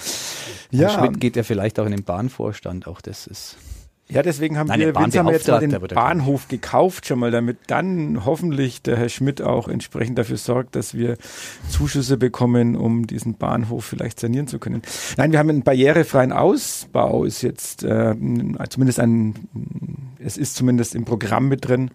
Ja. 0.71 0.89
Schmidt 0.89 1.19
geht 1.19 1.35
ja 1.35 1.43
vielleicht 1.43 1.79
auch 1.79 1.85
in 1.85 1.91
den 1.91 2.03
Bahnvorstand, 2.03 2.87
auch 2.87 3.01
das 3.01 3.27
ist 3.27 3.57
ja, 4.07 4.21
deswegen 4.21 4.57
haben 4.59 4.67
Nein, 4.67 4.81
wir, 4.81 4.95
Vince 4.95 5.17
haben 5.17 5.29
jetzt 5.29 5.47
mal 5.47 5.59
den 5.59 5.71
Bahnhof 5.79 6.47
gekauft, 6.47 7.07
schon 7.07 7.17
mal, 7.17 7.31
damit 7.31 7.57
dann 7.67 8.23
hoffentlich 8.23 8.83
der 8.83 8.97
Herr 8.97 9.09
Schmidt 9.09 9.41
auch 9.41 9.67
entsprechend 9.67 10.19
dafür 10.19 10.37
sorgt, 10.37 10.75
dass 10.75 10.93
wir 10.93 11.17
Zuschüsse 11.69 12.17
bekommen, 12.17 12.75
um 12.75 13.07
diesen 13.07 13.33
Bahnhof 13.33 13.83
vielleicht 13.83 14.19
sanieren 14.19 14.47
zu 14.47 14.59
können. 14.59 14.83
Nein, 15.17 15.31
wir 15.31 15.39
haben 15.39 15.49
einen 15.49 15.63
barrierefreien 15.63 16.31
Ausbau, 16.31 17.23
ist 17.23 17.41
jetzt 17.41 17.83
äh, 17.83 18.13
zumindest 18.69 18.99
ein, 18.99 19.47
es 20.19 20.37
ist 20.37 20.55
zumindest 20.55 20.93
im 20.93 21.05
Programm 21.05 21.47
mit 21.47 21.67
drin 21.67 21.89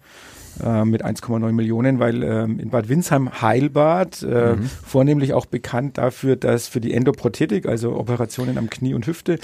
äh, 0.63 0.85
mit 0.85 1.05
1,9 1.05 1.51
Millionen, 1.51 1.99
weil 1.99 2.23
ähm, 2.23 2.59
in 2.59 2.69
Bad 2.69 2.89
Windsheim 2.89 3.41
Heilbad, 3.41 4.23
äh, 4.23 4.55
mhm. 4.55 4.69
vornehmlich 4.85 5.33
auch 5.33 5.45
bekannt 5.45 5.97
dafür, 5.97 6.35
dass 6.35 6.67
für 6.67 6.81
die 6.81 6.93
Endoprothetik, 6.93 7.65
also 7.65 7.95
Operationen 7.95 8.57
am 8.57 8.69
Knie 8.69 8.93
und 8.93 9.07
Hüfte, 9.07 9.39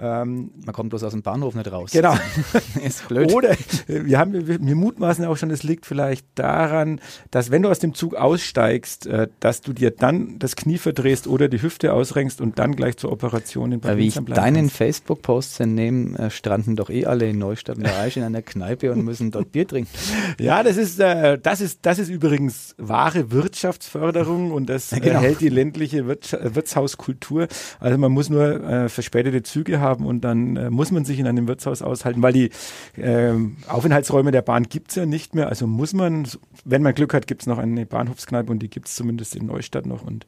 ähm, 0.00 0.52
Man 0.64 0.72
kommt 0.72 0.90
bloß 0.90 1.02
aus 1.02 1.12
dem 1.12 1.22
Bahnhof 1.22 1.56
nicht 1.56 1.72
raus. 1.72 1.90
Genau. 1.90 2.14
ist 2.84 3.08
blöd. 3.08 3.32
Oder 3.32 3.56
wir 3.88 4.18
haben, 4.18 4.32
wir, 4.32 4.60
wir 4.64 4.76
mutmaßen 4.76 5.24
auch 5.24 5.36
schon, 5.36 5.50
es 5.50 5.64
liegt 5.64 5.86
vielleicht 5.86 6.24
daran, 6.36 7.00
dass 7.32 7.50
wenn 7.50 7.62
du 7.62 7.68
aus 7.68 7.80
dem 7.80 7.94
Zug 7.94 8.14
aussteigst, 8.14 9.06
äh, 9.06 9.26
dass 9.40 9.60
du 9.60 9.72
dir 9.72 9.90
dann 9.90 10.38
das 10.38 10.54
Knie 10.54 10.78
verdrehst 10.78 11.26
oder 11.26 11.48
die 11.48 11.60
Hüfte 11.60 11.92
ausrenkst 11.92 12.40
und 12.40 12.60
dann 12.60 12.76
gleich 12.76 12.96
zur 12.96 13.10
Operation 13.10 13.72
in 13.72 13.80
Bad 13.80 13.96
Wie 13.96 14.06
ich 14.06 14.14
deinen 14.14 14.70
Facebook-Posts 14.70 15.60
entnehme, 15.60 16.16
äh, 16.16 16.30
stranden 16.30 16.76
doch 16.76 16.90
eh 16.90 17.06
alle 17.06 17.28
in 17.28 17.38
Neustadt 17.38 17.78
und 17.78 17.84
der 17.84 17.98
Aisch 17.98 18.16
in 18.16 18.22
einer 18.22 18.42
Kneipe 18.42 18.92
und 18.92 19.04
müssen 19.04 19.32
dort 19.32 19.50
Bier 19.50 19.66
trinken. 19.66 19.90
Ja, 20.40 20.62
das 20.62 20.76
ist, 20.76 21.00
äh, 21.00 21.38
das 21.38 21.60
ist, 21.60 21.80
das 21.82 21.98
ist 21.98 22.08
übrigens 22.08 22.74
wahre 22.78 23.30
Wirtschaftsförderung 23.30 24.52
und 24.52 24.68
das 24.68 24.90
ja, 24.90 24.98
genau. 25.02 25.20
hält 25.20 25.40
die 25.40 25.48
ländliche 25.48 26.06
Wirts 26.06 26.36
Wirtshauskultur. 26.40 27.48
Also 27.80 27.98
man 27.98 28.12
muss 28.12 28.30
nur 28.30 28.62
äh, 28.62 28.88
verspätete 28.88 29.42
Züge 29.42 29.80
haben 29.80 30.06
und 30.06 30.22
dann 30.22 30.56
äh, 30.56 30.70
muss 30.70 30.90
man 30.92 31.04
sich 31.04 31.18
in 31.18 31.26
einem 31.26 31.48
Wirtshaus 31.48 31.82
aushalten, 31.82 32.22
weil 32.22 32.32
die 32.32 32.50
äh, 32.96 33.32
Aufenthaltsräume 33.66 34.30
der 34.30 34.42
Bahn 34.42 34.64
gibt's 34.64 34.94
ja 34.94 35.06
nicht 35.06 35.34
mehr. 35.34 35.48
Also 35.48 35.66
muss 35.66 35.92
man, 35.92 36.28
wenn 36.64 36.82
man 36.82 36.94
Glück 36.94 37.14
hat, 37.14 37.26
gibt's 37.26 37.46
noch 37.46 37.58
eine 37.58 37.86
Bahnhofskneipe 37.86 38.50
und 38.50 38.60
die 38.60 38.70
gibt's 38.70 38.94
zumindest 38.94 39.34
in 39.34 39.46
Neustadt 39.46 39.86
noch 39.86 40.02
und 40.02 40.26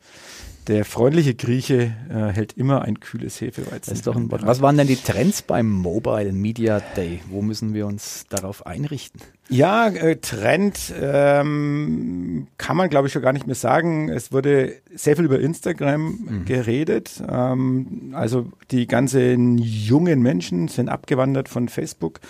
der 0.71 0.85
freundliche 0.85 1.35
Grieche 1.35 1.93
äh, 2.09 2.33
hält 2.33 2.53
immer 2.53 2.83
ein 2.83 3.01
kühles 3.01 3.41
Hefeweizen. 3.41 3.81
Das 3.91 3.93
ist 3.93 4.07
doch 4.07 4.15
ein 4.15 4.31
Wort. 4.31 4.47
Was 4.47 4.63
waren 4.63 4.77
denn 4.77 4.87
die 4.87 4.95
Trends 4.97 5.43
beim 5.43 5.69
Mobile 5.69 6.33
Media 6.33 6.81
Day? 6.97 7.21
Wo 7.29 7.43
müssen 7.43 7.75
wir 7.75 7.87
uns 7.87 8.27
darauf 8.29 8.67
einrichten? 8.67 9.21
Ja, 9.49 9.89
äh, 9.89 10.17
Trend 10.17 10.95
ähm, 10.97 12.47
kann 12.57 12.77
man, 12.77 12.89
glaube 12.89 13.09
ich, 13.09 13.13
schon 13.13 13.23
gar 13.23 13.33
nicht 13.33 13.47
mehr 13.47 13.57
sagen. 13.57 14.11
Es 14.11 14.31
wurde 14.31 14.75
sehr 14.95 15.17
viel 15.17 15.25
über 15.25 15.41
Instagram 15.41 16.03
mhm. 16.03 16.45
geredet. 16.45 17.21
Ähm, 17.29 18.13
also 18.15 18.47
die 18.71 18.87
ganzen 18.87 19.59
jungen 19.59 20.23
Menschen 20.23 20.69
sind 20.69 20.89
abgewandert 20.89 21.49
von 21.49 21.69
Facebook 21.69 22.21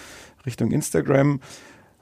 Richtung 0.47 0.71
Instagram. 0.71 1.41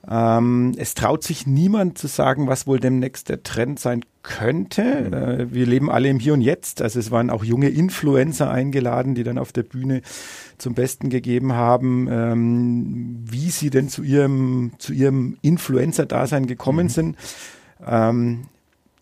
Ähm, 0.06 0.74
es 0.76 0.94
traut 0.94 1.24
sich 1.24 1.46
niemand 1.46 1.98
zu 1.98 2.06
sagen, 2.06 2.46
was 2.46 2.66
wohl 2.66 2.80
demnächst 2.80 3.28
der 3.28 3.42
Trend 3.42 3.78
sein 3.78 4.04
könnte. 4.22 4.82
Mhm. 4.82 5.12
Äh, 5.12 5.54
wir 5.54 5.66
leben 5.66 5.90
alle 5.90 6.08
im 6.08 6.18
Hier 6.18 6.34
und 6.34 6.40
Jetzt. 6.40 6.82
Also 6.82 6.98
es 6.98 7.10
waren 7.10 7.30
auch 7.30 7.44
junge 7.44 7.68
Influencer 7.68 8.50
eingeladen, 8.50 9.14
die 9.14 9.24
dann 9.24 9.38
auf 9.38 9.52
der 9.52 9.64
Bühne 9.64 10.02
zum 10.58 10.74
Besten 10.74 11.08
gegeben 11.08 11.54
haben, 11.54 12.08
ähm, 12.10 13.24
wie 13.24 13.50
sie 13.50 13.70
denn 13.70 13.88
zu 13.88 14.02
ihrem, 14.02 14.72
zu 14.78 14.92
ihrem 14.92 15.36
Influencer-Dasein 15.42 16.46
gekommen 16.46 16.86
mhm. 16.86 16.90
sind. 16.90 17.16
Ähm, 17.86 18.44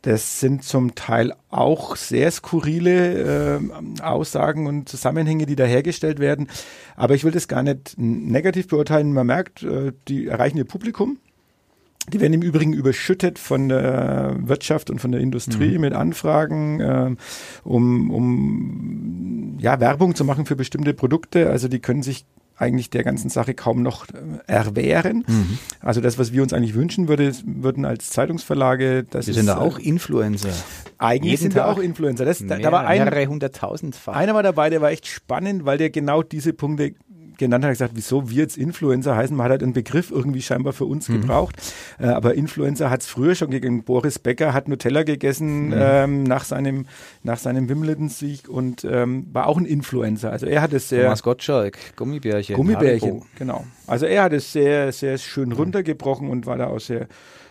das 0.07 0.38
sind 0.38 0.62
zum 0.62 0.95
Teil 0.95 1.33
auch 1.51 1.97
sehr 1.97 2.31
skurrile 2.31 3.59
äh, 3.59 4.03
Aussagen 4.03 4.69
und 4.69 4.88
Zusammenhänge, 4.88 5.47
die 5.47 5.57
da 5.57 5.64
hergestellt 5.64 6.21
werden. 6.21 6.47
Aber 6.95 7.16
ich 7.16 7.25
will 7.25 7.33
das 7.33 7.49
gar 7.49 7.64
nicht 7.64 7.95
negativ 7.99 8.69
beurteilen. 8.69 9.12
Man 9.12 9.27
merkt, 9.27 9.64
äh, 9.64 9.92
die 10.07 10.29
erreichen 10.29 10.59
ihr 10.59 10.64
Publikum. 10.64 11.19
Die 12.12 12.21
werden 12.21 12.35
im 12.35 12.42
Übrigen 12.42 12.73
überschüttet 12.73 13.40
von 13.40 13.69
der 13.69 14.37
Wirtschaft 14.38 14.90
und 14.90 15.01
von 15.01 15.11
der 15.11 15.21
Industrie 15.21 15.75
mhm. 15.75 15.81
mit 15.81 15.92
Anfragen, 15.92 16.81
äh, 16.81 17.16
um, 17.64 18.12
um 18.12 19.57
ja, 19.59 19.81
Werbung 19.81 20.14
zu 20.14 20.25
machen 20.25 20.47
für 20.47 20.55
bestimmte 20.55 20.95
Produkte. 20.95 21.51
Also 21.51 21.66
die 21.66 21.81
können 21.81 22.05
sich 22.05 22.27
eigentlich 22.57 22.90
der 22.90 23.05
ganzen 23.05 23.29
Sache 23.29 23.55
kaum 23.55 23.83
noch 23.83 24.07
äh, 24.09 24.12
erwehren. 24.47 25.25
Mhm. 25.27 25.59
Also 25.81 26.01
das, 26.01 26.19
was 26.19 26.33
wir 26.33 26.42
uns 26.42 26.53
eigentlich 26.53 26.75
wünschen 26.75 27.09
würde, 27.09 27.33
würden 27.45 27.85
als 27.85 28.11
Zeitungsverlage, 28.11 29.05
das 29.05 29.27
wir 29.27 29.35
sind 29.35 29.47
da 29.47 29.59
auch 29.59 29.79
Influencer. 29.79 30.49
Eigentlich 30.99 31.33
Jeden 31.33 31.42
sind 31.42 31.55
Tag 31.55 31.66
wir 31.66 31.73
auch 31.73 31.79
Influencer. 31.79 32.25
Das, 32.25 32.40
mehr, 32.40 32.59
da 32.59 32.73
war 32.73 32.87
ein, 32.87 33.05
mehrere 33.05 33.27
hunderttausend. 33.27 33.97
Einer 34.07 34.35
war 34.35 34.42
dabei, 34.42 34.71
der 34.71 34.81
war 34.81 34.90
echt 34.90 35.07
spannend, 35.07 35.66
weil 35.66 35.77
der 35.77 35.90
genau 35.90 36.23
diese 36.23 36.53
Punkte 36.53 36.95
genannt 37.38 37.64
hat, 37.64 37.72
gesagt, 37.72 37.92
wieso 37.94 38.31
wir 38.31 38.37
jetzt 38.37 38.57
Influencer 38.57 39.16
heißen. 39.16 39.37
Man 39.37 39.44
hat 39.44 39.51
halt 39.53 39.62
einen 39.62 39.72
Begriff 39.72 40.11
irgendwie 40.11 40.42
scheinbar 40.42 40.72
für 40.72 40.85
uns 40.85 41.09
mhm. 41.09 41.20
gebraucht. 41.20 41.57
Äh, 41.99 42.07
aber 42.07 42.35
Influencer 42.35 42.90
hat 42.90 43.03
es 43.03 43.07
früher 43.07 43.35
schon 43.35 43.51
gegen 43.51 43.85
Boris 43.85 44.18
Becker, 44.18 44.53
hat 44.53 44.68
Nutella 44.68 45.03
gegessen 45.03 45.68
mhm. 45.68 45.75
ähm, 45.77 46.22
nach 46.25 46.44
seinem, 46.44 46.87
nach 47.22 47.38
seinem 47.38 47.68
Wimbledon-Sieg 47.68 48.49
und 48.49 48.85
ähm, 48.85 49.27
war 49.33 49.46
auch 49.46 49.59
ein 49.59 49.66
Influencer. 49.66 50.31
Also 50.31 50.46
er 50.46 50.62
hat 50.62 50.72
es 50.72 50.88
sehr. 50.88 51.05
Thomas 51.05 51.22
Gottschalk, 51.22 51.79
Gummibärchen. 51.96 52.57
Gummibärchen, 52.57 53.09
Haribo. 53.09 53.27
genau. 53.38 53.64
Also 53.87 54.07
er 54.07 54.25
hat 54.25 54.33
es 54.33 54.53
sehr, 54.53 54.92
sehr 54.92 55.18
schön 55.18 55.53
runtergebrochen 55.53 56.29
und 56.29 56.46
war 56.46 56.57
da 56.57 56.68
auch 56.68 56.81
sehr, 56.81 57.09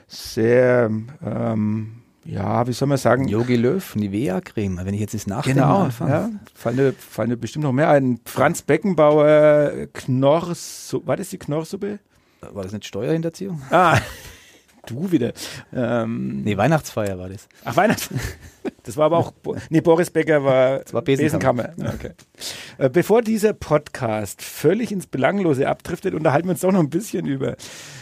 sehr 0.07 0.89
ähm, 1.25 2.04
ja, 2.25 2.67
wie 2.67 2.73
soll 2.73 2.87
man 2.87 2.97
sagen? 2.97 3.27
Yogi 3.27 3.55
Löw, 3.55 3.95
Nivea-Creme, 3.95 4.83
wenn 4.83 4.93
ich 4.93 4.99
jetzt 4.99 5.13
das 5.13 5.27
nachdenke. 5.27 5.59
Genau, 5.61 5.85
ja, 5.85 6.29
fallen 6.55 6.75
mir, 6.75 6.93
fallen 6.93 7.29
mir 7.29 7.37
bestimmt 7.37 7.63
noch 7.63 7.71
mehr 7.71 7.89
ein. 7.89 8.19
Franz 8.25 8.63
Beckenbauer, 8.63 9.87
Knorr, 9.93 10.47
war 11.05 11.17
das 11.17 11.29
die 11.29 11.37
Knorrsuppe? 11.37 11.99
War 12.41 12.63
das 12.63 12.73
nicht 12.73 12.85
Steuerhinterziehung? 12.85 13.61
Ah, 13.69 13.99
du 14.85 15.11
wieder. 15.11 15.33
Ähm, 15.73 16.41
nee, 16.43 16.57
Weihnachtsfeier 16.57 17.17
war 17.17 17.29
das. 17.29 17.47
Ach, 17.63 17.75
Weihnachtsfeier. 17.75 18.19
Das 18.81 18.97
war 18.97 19.05
aber 19.05 19.17
auch, 19.17 19.33
nee, 19.69 19.81
Boris 19.81 20.09
Becker 20.09 20.43
war, 20.43 20.79
das 20.79 20.91
war 20.91 21.03
Besenkammer. 21.03 21.69
Besenkammer. 21.75 21.93
Okay. 21.93 22.11
Äh, 22.79 22.89
bevor 22.89 23.21
dieser 23.21 23.53
Podcast 23.53 24.41
völlig 24.41 24.91
ins 24.91 25.05
Belanglose 25.05 25.67
abdriftet, 25.67 26.15
unterhalten 26.15 26.47
wir 26.47 26.53
uns 26.53 26.61
doch 26.61 26.71
noch 26.71 26.79
ein 26.79 26.89
bisschen 26.89 27.27
über, 27.27 27.57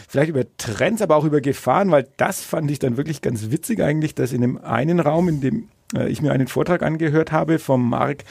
vielleicht 0.08 0.30
über 0.30 0.44
Trends, 0.56 1.02
aber 1.02 1.16
auch 1.16 1.24
über 1.24 1.42
Gefahren, 1.42 1.90
weil 1.90 2.08
das 2.16 2.40
fand 2.42 2.70
ich 2.70 2.78
dann 2.78 2.96
wirklich 2.96 3.20
ganz 3.20 3.50
witzig 3.50 3.82
eigentlich, 3.82 4.14
dass 4.14 4.32
in 4.32 4.40
dem 4.40 4.56
einen 4.64 5.00
Raum, 5.00 5.28
in 5.28 5.40
dem 5.42 5.68
äh, 5.94 6.08
ich 6.08 6.22
mir 6.22 6.32
einen 6.32 6.48
Vortrag 6.48 6.82
angehört 6.82 7.30
habe 7.30 7.58
vom 7.58 7.86
Marc 7.88 8.24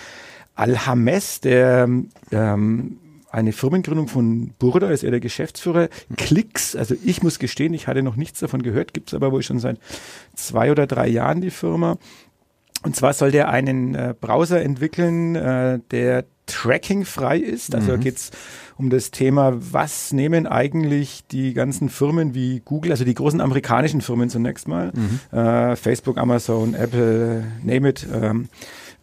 Alhames, 0.55 1.41
der 1.41 1.87
ähm, 2.31 2.99
eine 3.33 3.51
Firmengründung 3.51 4.07
von 4.07 4.53
Burda, 4.59 4.91
ist 4.91 5.03
er 5.03 5.11
der 5.11 5.19
Geschäftsführer. 5.19 5.89
Klicks, 6.17 6.75
also 6.75 6.95
ich 7.03 7.23
muss 7.23 7.39
gestehen, 7.39 7.73
ich 7.73 7.87
hatte 7.87 8.03
noch 8.03 8.15
nichts 8.15 8.39
davon 8.39 8.61
gehört, 8.61 8.93
gibt 8.93 9.09
es 9.09 9.15
aber 9.15 9.31
wohl 9.31 9.41
schon 9.41 9.59
seit 9.59 9.79
zwei 10.35 10.71
oder 10.71 10.85
drei 10.85 11.07
Jahren 11.07 11.41
die 11.41 11.49
Firma. 11.49 11.97
Und 12.83 12.95
zwar 12.95 13.13
soll 13.13 13.31
der 13.31 13.49
einen 13.49 13.95
äh, 13.95 14.13
Browser 14.19 14.61
entwickeln, 14.61 15.35
äh, 15.35 15.79
der 15.89 16.25
tracking-frei 16.45 17.37
ist. 17.37 17.73
Also 17.73 17.93
mhm. 17.93 18.01
geht 18.01 18.17
es 18.17 18.31
um 18.77 18.89
das 18.89 19.09
Thema, 19.09 19.53
was 19.55 20.11
nehmen 20.11 20.45
eigentlich 20.45 21.25
die 21.31 21.53
ganzen 21.53 21.89
Firmen 21.89 22.35
wie 22.35 22.59
Google, 22.59 22.91
also 22.91 23.05
die 23.05 23.13
großen 23.13 23.41
amerikanischen 23.41 24.01
Firmen 24.01 24.29
zunächst 24.29 24.67
mal, 24.67 24.91
mhm. 24.93 25.37
äh, 25.37 25.75
Facebook, 25.75 26.17
Amazon, 26.17 26.73
Apple, 26.75 27.45
name 27.63 27.89
it, 27.89 28.05
ähm, 28.13 28.49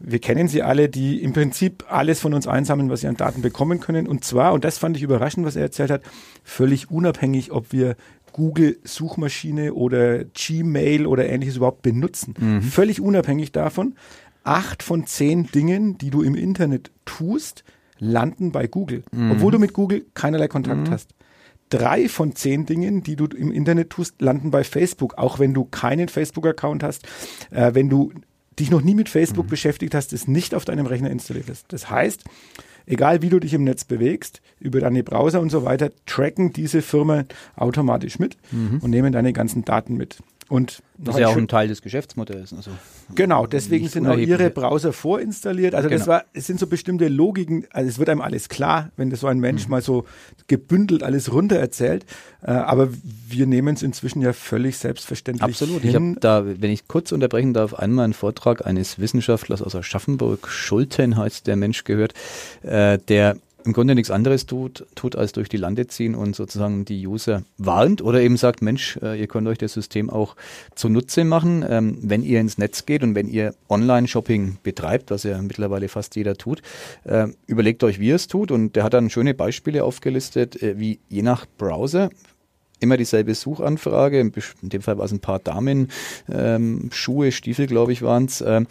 wir 0.01 0.19
kennen 0.19 0.49
sie 0.49 0.63
alle, 0.63 0.89
die 0.89 1.23
im 1.23 1.33
Prinzip 1.33 1.85
alles 1.89 2.21
von 2.21 2.33
uns 2.33 2.47
einsammeln, 2.47 2.89
was 2.91 3.03
sie 3.03 3.07
an 3.07 3.17
Daten 3.17 3.43
bekommen 3.43 3.81
können. 3.81 4.07
Und 4.07 4.25
zwar, 4.25 4.55
und 4.55 4.65
das 4.65 4.79
fand 4.79 4.97
ich 4.97 5.03
überraschend, 5.03 5.47
was 5.47 5.57
er 5.57 5.63
erzählt 5.63 5.91
hat, 5.91 6.03
völlig 6.43 6.91
unabhängig, 6.91 7.53
ob 7.53 7.73
wir 7.73 7.97
Google 8.33 8.79
Suchmaschine 8.85 9.75
oder 9.75 10.25
Gmail 10.25 11.07
oder 11.07 11.29
ähnliches 11.29 11.57
überhaupt 11.57 11.83
benutzen. 11.83 12.35
Mhm. 12.39 12.63
Völlig 12.63 13.01
unabhängig 13.01 13.53
davon. 13.53 13.95
Acht 14.43 14.83
von 14.83 15.07
zehn 15.07 15.47
Dingen, 15.49 15.99
die 15.99 16.11
du 16.11 16.23
im 16.23 16.35
Internet 16.35 16.91
tust, 17.05 17.63
landen 17.99 18.53
bei 18.53 18.67
Google, 18.67 19.03
mhm. 19.13 19.33
obwohl 19.33 19.53
du 19.53 19.59
mit 19.59 19.75
Google 19.75 20.07
keinerlei 20.15 20.49
Kontakt 20.49 20.89
mhm. 20.89 20.91
hast. 20.91 21.11
Drei 21.69 22.09
von 22.09 22.35
zehn 22.35 22.67
Dingen, 22.67 23.03
die 23.03 23.17
du 23.17 23.27
im 23.27 23.53
Internet 23.53 23.91
tust, 23.91 24.21
landen 24.23 24.51
bei 24.51 24.65
Facebook, 24.65 25.19
auch 25.19 25.39
wenn 25.39 25.55
du 25.55 25.67
keinen 25.67 26.09
Facebook-Account 26.09 26.83
hast, 26.83 27.07
äh, 27.51 27.75
wenn 27.75 27.89
du 27.89 28.13
dich 28.61 28.71
noch 28.71 28.83
nie 28.83 28.95
mit 28.95 29.09
Facebook 29.09 29.47
mhm. 29.47 29.51
beschäftigt 29.51 29.95
hast, 29.95 30.13
es 30.13 30.29
nicht 30.29 30.55
auf 30.55 30.65
deinem 30.65 30.87
Rechner 30.87 31.11
installiert 31.11 31.49
hast. 31.49 31.73
Das 31.73 31.91
heißt, 31.91 32.25
egal 32.87 33.23
wie 33.23 33.29
du 33.29 33.41
dich 33.41 33.55
im 33.55 33.65
Netz 33.65 33.85
bewegst, 33.85 34.41
über 34.61 34.81
deine 34.81 35.03
Browser 35.03 35.41
und 35.41 35.51
so 35.51 35.65
weiter, 35.65 35.91
tracken 36.07 36.53
diese 36.53 36.83
Firmen 36.83 37.27
automatisch 37.57 38.19
mit 38.19 38.37
mhm. 38.53 38.79
und 38.81 38.91
nehmen 38.91 39.13
deine 39.13 39.33
ganzen 39.33 39.65
Daten 39.65 39.97
mit. 39.97 40.19
Und 40.51 40.83
das 40.99 41.15
ist 41.15 41.21
ja 41.21 41.29
auch 41.29 41.37
ein 41.37 41.47
Teil 41.47 41.69
des 41.69 41.81
Geschäftsmodells. 41.81 42.53
Also 42.53 42.73
genau, 43.15 43.47
deswegen 43.47 43.87
sind 43.87 44.05
auch 44.09 44.17
ihre 44.17 44.51
Browser 44.51 44.93
vorinstalliert. 44.93 45.77
Also 45.77 45.89
genau. 45.89 45.99
das 46.01 46.09
war, 46.09 46.25
es 46.33 46.49
sind 46.49 46.59
so 46.59 46.67
bestimmte 46.67 47.07
Logiken, 47.07 47.67
also 47.71 47.89
es 47.89 48.01
wird 48.01 48.09
einem 48.09 48.21
alles 48.21 48.49
klar, 48.49 48.91
wenn 48.97 49.11
das 49.11 49.21
so 49.21 49.29
ein 49.29 49.39
Mensch 49.39 49.67
mhm. 49.67 49.71
mal 49.71 49.81
so 49.81 50.07
gebündelt 50.49 51.05
alles 51.05 51.33
runter 51.33 51.55
erzählt. 51.55 52.05
Äh, 52.43 52.51
aber 52.51 52.89
wir 53.29 53.47
nehmen 53.47 53.77
es 53.77 53.83
inzwischen 53.85 54.23
ja 54.23 54.33
völlig 54.33 54.77
selbstverständlich 54.77 55.45
Absolut. 55.45 55.83
Hin. 55.83 55.89
Ich 55.89 55.95
habe 55.95 56.17
da, 56.19 56.45
wenn 56.45 56.73
ich 56.73 56.89
kurz 56.89 57.13
unterbrechen 57.13 57.55
darf, 57.55 57.73
einmal 57.73 58.07
einen 58.07 58.13
Vortrag 58.13 58.67
eines 58.67 58.99
Wissenschaftlers 58.99 59.63
aus 59.63 59.77
Aschaffenburg, 59.77 60.49
Schulten 60.49 61.17
heißt 61.17 61.47
der 61.47 61.55
Mensch 61.55 61.85
gehört, 61.85 62.13
äh, 62.63 62.99
der 62.99 63.37
im 63.65 63.73
Grunde 63.73 63.95
nichts 63.95 64.11
anderes 64.11 64.47
tut, 64.47 64.87
tut, 64.95 65.17
als 65.17 65.33
durch 65.33 65.49
die 65.49 65.57
Lande 65.57 65.87
ziehen 65.87 66.15
und 66.15 66.35
sozusagen 66.37 66.85
die 66.85 67.07
User 67.07 67.43
warnt 67.59 68.03
oder 68.03 68.21
eben 68.21 68.37
sagt, 68.37 68.63
Mensch, 68.63 68.99
äh, 69.03 69.19
ihr 69.19 69.27
könnt 69.27 69.49
euch 69.49 69.59
das 69.59 69.73
System 69.73 70.11
auch 70.11 70.37
zunutze 70.75 71.25
machen, 71.25 71.65
ähm, 71.69 71.99
wenn 72.01 72.23
ihr 72.23 72.41
ins 72.41 72.59
Netz 72.59 72.87
geht 72.87 73.03
und 73.03 73.15
wenn 73.15 73.29
ihr 73.29 73.55
Online-Shopping 73.69 74.59
betreibt, 74.63 75.11
was 75.11 75.23
ja 75.25 75.41
mittlerweile 75.43 75.89
fast 75.89 76.17
jeder 76.17 76.37
tut, 76.37 76.63
äh, 77.05 77.29
überlegt 77.47 77.85
euch, 77.85 78.01
wie 78.01 78.09
ihr 78.09 78.17
es 78.17 78.29
tut 78.29 78.51
und 78.51 78.77
der 78.77 78.85
hat 78.85 78.95
dann 78.95 79.11
schöne 79.11 79.35
Beispiele 79.35 79.85
aufgelistet, 79.85 80.63
äh, 80.63 80.79
wie 80.79 81.01
je 81.09 81.23
nach 81.23 81.47
Browser 81.59 82.11
immer 82.81 82.97
dieselbe 82.97 83.35
Suchanfrage. 83.35 84.21
In 84.21 84.33
dem 84.63 84.83
Fall 84.83 84.99
war 84.99 85.05
es 85.05 85.13
ein 85.13 85.21
paar 85.21 85.39
Damen, 85.39 85.89
ähm, 86.31 86.89
Schuhe, 86.93 87.31
Stiefel, 87.31 87.67
glaube 87.67 87.93
ich, 87.93 88.03
waren 88.03 88.25
es. 88.25 88.41
Ähm, 88.41 88.67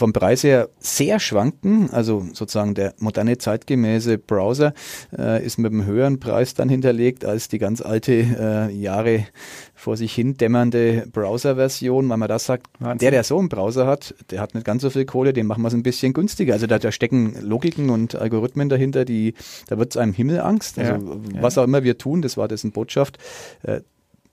vom 0.00 0.14
Preis 0.14 0.42
her 0.42 0.70
sehr 0.78 1.20
schwanken. 1.20 1.90
Also 1.90 2.26
sozusagen 2.32 2.74
der 2.74 2.94
moderne 2.98 3.36
zeitgemäße 3.36 4.16
Browser 4.16 4.72
äh, 5.16 5.44
ist 5.44 5.58
mit 5.58 5.72
einem 5.72 5.84
höheren 5.84 6.18
Preis 6.18 6.54
dann 6.54 6.70
hinterlegt 6.70 7.26
als 7.26 7.48
die 7.48 7.58
ganz 7.58 7.82
alte 7.82 8.12
äh, 8.12 8.72
Jahre 8.72 9.26
vor 9.74 9.98
sich 9.98 10.14
hin 10.14 10.38
dämmernde 10.38 11.06
Browser-Version, 11.12 12.08
weil 12.08 12.16
man 12.16 12.28
das 12.28 12.46
sagt, 12.46 12.66
Wahnsinn. 12.78 12.98
der, 12.98 13.10
der 13.10 13.24
so 13.24 13.38
einen 13.38 13.50
Browser 13.50 13.86
hat, 13.86 14.14
der 14.30 14.40
hat 14.40 14.54
nicht 14.54 14.64
ganz 14.64 14.80
so 14.80 14.88
viel 14.88 15.04
Kohle, 15.04 15.34
dem 15.34 15.46
machen 15.46 15.62
wir 15.62 15.68
es 15.68 15.74
ein 15.74 15.82
bisschen 15.82 16.14
günstiger. 16.14 16.54
Also 16.54 16.66
da, 16.66 16.78
da 16.78 16.90
stecken 16.92 17.36
Logiken 17.42 17.90
und 17.90 18.14
Algorithmen 18.14 18.70
dahinter, 18.70 19.04
die, 19.04 19.34
da 19.68 19.76
wird 19.76 19.92
es 19.92 19.98
einem 19.98 20.14
Himmelangst. 20.14 20.78
Also 20.78 20.92
ja, 20.92 21.42
was 21.42 21.58
auch 21.58 21.64
immer 21.64 21.84
wir 21.84 21.98
tun, 21.98 22.22
das 22.22 22.38
war 22.38 22.48
dessen 22.48 22.72
Botschaft. 22.72 23.18
Äh, 23.64 23.80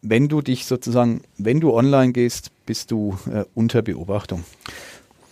wenn 0.02 0.30
du 0.30 0.42
dich 0.42 0.66
sozusagen, 0.66 1.24
wenn 1.38 1.60
du 1.60 1.74
online 1.74 2.14
gehst, 2.14 2.52
bist 2.66 2.92
du 2.92 3.18
äh, 3.30 3.44
unter 3.54 3.82
Beobachtung. 3.82 4.46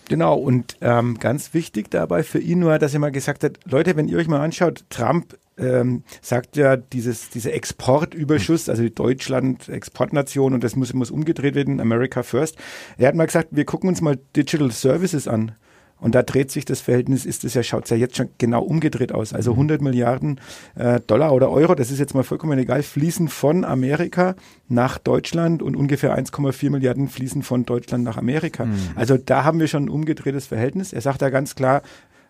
Genau, 0.08 0.36
und 0.36 0.78
ähm, 0.82 1.18
ganz 1.20 1.54
wichtig 1.54 1.90
dabei 1.90 2.24
für 2.24 2.40
ihn 2.40 2.60
nur, 2.60 2.78
dass 2.78 2.94
er 2.94 3.00
mal 3.00 3.12
gesagt 3.12 3.44
hat, 3.44 3.60
Leute, 3.66 3.96
wenn 3.96 4.08
ihr 4.08 4.18
euch 4.18 4.28
mal 4.28 4.42
anschaut, 4.42 4.86
Trump 4.90 5.36
ähm, 5.58 6.04
sagt 6.22 6.58
ja, 6.58 6.78
dieses, 6.78 7.30
dieser 7.30 7.54
Exportüberschuss, 7.54 8.70
also 8.70 8.84
die 8.84 8.94
Deutschland 8.94 9.68
Exportnation 9.70 10.54
und 10.54 10.64
das 10.64 10.76
muss, 10.76 10.94
muss 10.94 11.12
umgedreht 11.12 11.56
werden, 11.56 11.80
America 11.80 12.24
First. 12.24 12.58
Er 12.98 13.08
hat 13.08 13.16
mal 13.16 13.26
gesagt, 13.26 13.50
wir 13.52 13.66
gucken 13.66 13.90
uns 13.90 14.02
mal 14.02 14.20
Digital 14.36 14.72
Services 14.72 15.28
an. 15.28 15.54
Und 16.00 16.14
da 16.14 16.24
dreht 16.24 16.52
sich 16.52 16.66
das 16.66 16.82
Verhältnis, 16.82 17.26
ist 17.26 17.44
es 17.46 17.54
ja, 17.54 17.64
schaut 17.64 17.86
es 17.86 17.90
ja 17.90 17.98
jetzt 17.98 18.18
schon 18.18 18.30
genau 18.38 18.62
umgedreht 18.62 19.12
aus. 19.12 19.34
Also 19.34 19.52
100 19.52 19.80
mhm. 19.80 19.86
Milliarden 19.86 20.42
äh, 20.76 21.00
Dollar 21.08 21.34
oder 21.34 21.50
Euro, 21.50 21.74
das 21.74 21.90
ist 21.90 22.00
jetzt 22.00 22.14
mal 22.14 22.24
vollkommen 22.24 22.60
egal, 22.60 22.84
fließen 22.84 23.28
von 23.28 23.64
Amerika 23.64 24.36
nach 24.68 24.98
Deutschland 24.98 25.62
und 25.62 25.76
ungefähr 25.76 26.18
1,4 26.18 26.70
Milliarden 26.70 27.08
fließen 27.08 27.44
von 27.44 27.66
Deutschland 27.66 28.04
nach 28.04 28.18
Amerika. 28.18 28.66
Mhm. 28.66 28.76
Also 28.96 29.18
da 29.18 29.44
haben 29.44 29.60
wir 29.60 29.68
schon 29.68 29.86
ein 29.86 29.90
umgedrehtes 29.90 30.48
Verhältnis. 30.48 30.92
Er 30.94 31.02
sagt 31.02 31.22
da 31.22 31.30
ganz 31.30 31.56
klar, 31.56 31.82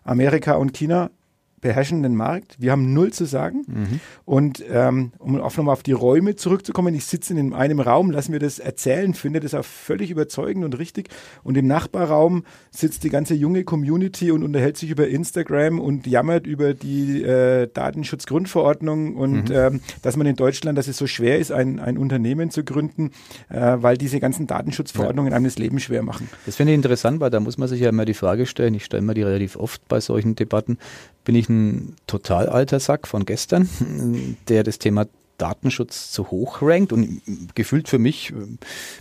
Amerika 0.04 0.54
und 0.54 0.72
China 0.72 1.10
beherrschen 1.60 2.02
den 2.02 2.14
Markt. 2.14 2.56
Wir 2.58 2.72
haben 2.72 2.92
null 2.92 3.12
zu 3.12 3.24
sagen. 3.24 3.64
Mhm. 3.66 4.00
Und 4.24 4.64
ähm, 4.70 5.12
um 5.18 5.40
auf 5.40 5.56
nochmal 5.56 5.72
auf 5.72 5.82
die 5.82 5.92
Räume 5.92 6.36
zurückzukommen, 6.36 6.94
ich 6.94 7.06
sitze 7.06 7.34
in 7.34 7.52
einem 7.52 7.80
Raum, 7.80 8.10
lass 8.10 8.28
mir 8.28 8.38
das 8.38 8.58
erzählen, 8.58 9.14
finde 9.14 9.40
das 9.40 9.54
auch 9.54 9.64
völlig 9.64 10.10
überzeugend 10.10 10.64
und 10.64 10.78
richtig. 10.78 11.08
Und 11.42 11.56
im 11.56 11.66
Nachbarraum 11.66 12.44
sitzt 12.70 13.04
die 13.04 13.10
ganze 13.10 13.34
junge 13.34 13.64
Community 13.64 14.30
und 14.30 14.42
unterhält 14.42 14.76
sich 14.76 14.90
über 14.90 15.08
Instagram 15.08 15.80
und 15.80 16.06
jammert 16.06 16.46
über 16.46 16.74
die 16.74 17.22
äh, 17.22 17.68
Datenschutzgrundverordnung 17.72 19.16
und 19.16 19.36
Mhm. 19.50 19.54
ähm, 19.54 19.80
dass 20.02 20.16
man 20.16 20.26
in 20.26 20.36
Deutschland, 20.36 20.78
dass 20.78 20.88
es 20.88 20.96
so 20.96 21.06
schwer 21.06 21.38
ist, 21.38 21.52
ein, 21.52 21.78
ein 21.78 21.98
Unternehmen 21.98 22.50
zu 22.50 22.64
gründen, 22.64 23.10
äh, 23.48 23.76
weil 23.78 23.96
diese 23.96 24.20
ganzen 24.20 24.46
Datenschutzverordnungen 24.46 25.32
einem 25.32 25.44
das 25.44 25.58
Leben 25.58 25.78
schwer 25.78 26.02
machen. 26.02 26.28
Das 26.46 26.56
finde 26.56 26.72
ich 26.72 26.76
interessant, 26.76 27.20
weil 27.20 27.30
da 27.30 27.40
muss 27.40 27.58
man 27.58 27.68
sich 27.68 27.80
ja 27.80 27.88
immer 27.88 28.04
die 28.04 28.14
Frage 28.14 28.46
stellen, 28.46 28.74
ich 28.74 28.84
stelle 28.84 29.02
mir 29.02 29.14
die 29.14 29.22
relativ 29.22 29.56
oft 29.56 29.86
bei 29.88 30.00
solchen 30.00 30.34
Debatten, 30.34 30.78
bin 31.26 31.34
ich 31.34 31.48
ein 31.50 31.96
total 32.06 32.48
alter 32.48 32.80
Sack 32.80 33.06
von 33.06 33.26
gestern, 33.26 33.68
der 34.48 34.62
das 34.62 34.78
Thema 34.78 35.06
Datenschutz 35.38 36.12
zu 36.12 36.30
hoch 36.30 36.62
rankt. 36.62 36.92
Und 36.92 37.20
gefühlt 37.54 37.88
für 37.88 37.98
mich 37.98 38.30
äh, 38.30 38.34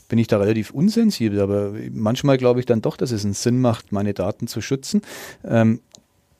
bin 0.09 0.19
ich 0.19 0.27
da 0.27 0.39
relativ 0.39 0.71
unsensibel, 0.71 1.39
aber 1.39 1.71
manchmal 1.91 2.37
glaube 2.37 2.59
ich 2.59 2.65
dann 2.65 2.81
doch, 2.81 2.97
dass 2.97 3.11
es 3.11 3.23
einen 3.23 3.35
Sinn 3.35 3.61
macht, 3.61 3.91
meine 3.91 4.13
Daten 4.13 4.47
zu 4.47 4.59
schützen. 4.59 5.01
Ähm, 5.45 5.79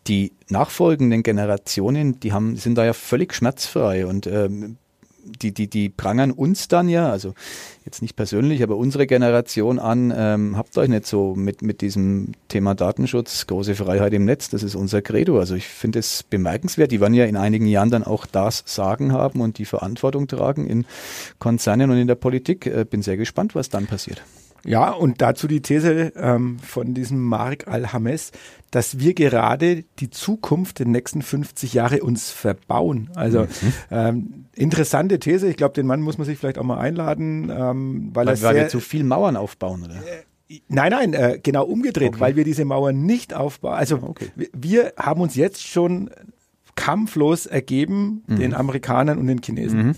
die 0.08 0.34
nachfolgenden 0.50 1.24
Generationen, 1.24 2.20
die 2.20 2.34
haben, 2.34 2.58
sind 2.58 2.76
da 2.76 2.86
ja 2.86 2.94
völlig 2.94 3.34
schmerzfrei. 3.34 4.06
Und 4.06 4.28
ähm, 4.28 4.78
die, 5.26 5.54
die, 5.54 5.68
die 5.68 5.90
prangern 5.90 6.32
uns 6.32 6.68
dann 6.68 6.88
ja, 6.88 7.10
also 7.10 7.34
jetzt 7.84 8.02
nicht 8.02 8.16
persönlich, 8.16 8.64
aber 8.64 8.78
unsere 8.78 9.08
Generation 9.08 9.80
an, 9.80 10.14
ähm, 10.16 10.58
habt 10.58 10.78
euch 10.78 10.90
nicht 10.90 11.06
so 11.06 11.36
mit, 11.36 11.62
mit 11.62 11.82
diesem 11.82 12.34
Thema 12.48 12.76
Datenschutz, 12.76 13.48
große 13.48 13.76
Freiheit 13.76 14.14
im 14.14 14.26
Netz, 14.26 14.50
das 14.50 14.64
ist 14.64 14.76
unser 14.76 15.02
Credo. 15.02 15.40
Also 15.40 15.56
ich 15.56 15.68
finde 15.68 16.00
es 16.00 16.24
bemerkenswert. 16.24 16.92
Die 16.92 17.02
werden 17.02 17.14
ja 17.14 17.26
in 17.26 17.38
einigen 17.38 17.68
Jahren 17.68 17.90
dann 17.90 18.04
auch 18.04 18.26
das 18.26 18.64
Sagen 18.66 19.12
haben 19.12 19.42
und 19.42 19.58
die 19.58 19.66
Verantwortung 19.66 20.28
tragen 20.28 20.68
in 20.68 20.86
Konzernen 21.40 21.90
und 21.92 21.98
in 21.98 22.08
der 22.08 22.16
Politik. 22.16 22.66
Äh, 22.66 22.86
bin 22.90 23.02
sehr 23.02 23.18
gespannt, 23.18 23.56
was 23.56 23.70
dann 23.70 23.88
passiert. 23.88 24.22
Ja, 24.66 24.92
und 24.92 25.22
dazu 25.22 25.48
die 25.48 25.62
These 25.62 26.12
ähm, 26.16 26.58
von 26.60 26.94
diesem 26.94 27.22
Mark 27.24 27.68
Al-Hames, 27.68 28.32
dass 28.72 29.00
wir 29.00 29.14
gerade 29.14 29.84
die 30.00 30.10
Zukunft 30.10 30.80
der 30.80 30.88
nächsten 30.88 31.22
50 31.22 31.74
Jahre 31.74 32.02
uns 32.04 32.32
verbauen. 32.32 33.10
Also 33.16 33.48
ähm, 33.92 34.46
interessante 34.54 35.20
These. 35.20 35.48
Ich 35.48 35.56
glaube, 35.58 35.74
den 35.76 35.86
Mann 35.86 36.02
muss 36.02 36.18
man 36.18 36.26
sich 36.26 36.38
vielleicht 36.38 36.58
auch 36.58 36.64
mal 36.64 36.80
einladen, 36.80 37.50
ähm, 37.56 38.10
weil, 38.14 38.28
er 38.28 38.34
Weil, 38.42 38.44
weil 38.44 38.56
wir 38.56 38.68
zu 38.68 38.80
viel 38.80 39.04
Mauern 39.04 39.38
aufbauen, 39.38 39.84
oder? 39.84 39.96
Nein, 40.68 40.92
nein, 40.92 41.14
äh, 41.14 41.40
genau 41.42 41.66
umgedreht, 41.66 42.10
Okay. 42.10 42.20
weil 42.20 42.36
wir 42.36 42.44
diese 42.44 42.66
Mauern 42.66 43.04
nicht 43.06 43.34
aufbauen. 43.34 43.74
Also 43.74 43.98
Okay. 44.02 44.28
wir, 44.36 44.48
wir 44.54 44.94
haben 44.98 45.22
uns 45.22 45.36
jetzt 45.36 45.66
schon 45.66 46.10
kampflos 46.76 47.46
ergeben 47.46 48.24
den 48.28 48.54
Amerikanern 48.54 49.18
und 49.18 49.28
den 49.28 49.42
Chinesen. 49.42 49.88
Mhm. 49.88 49.96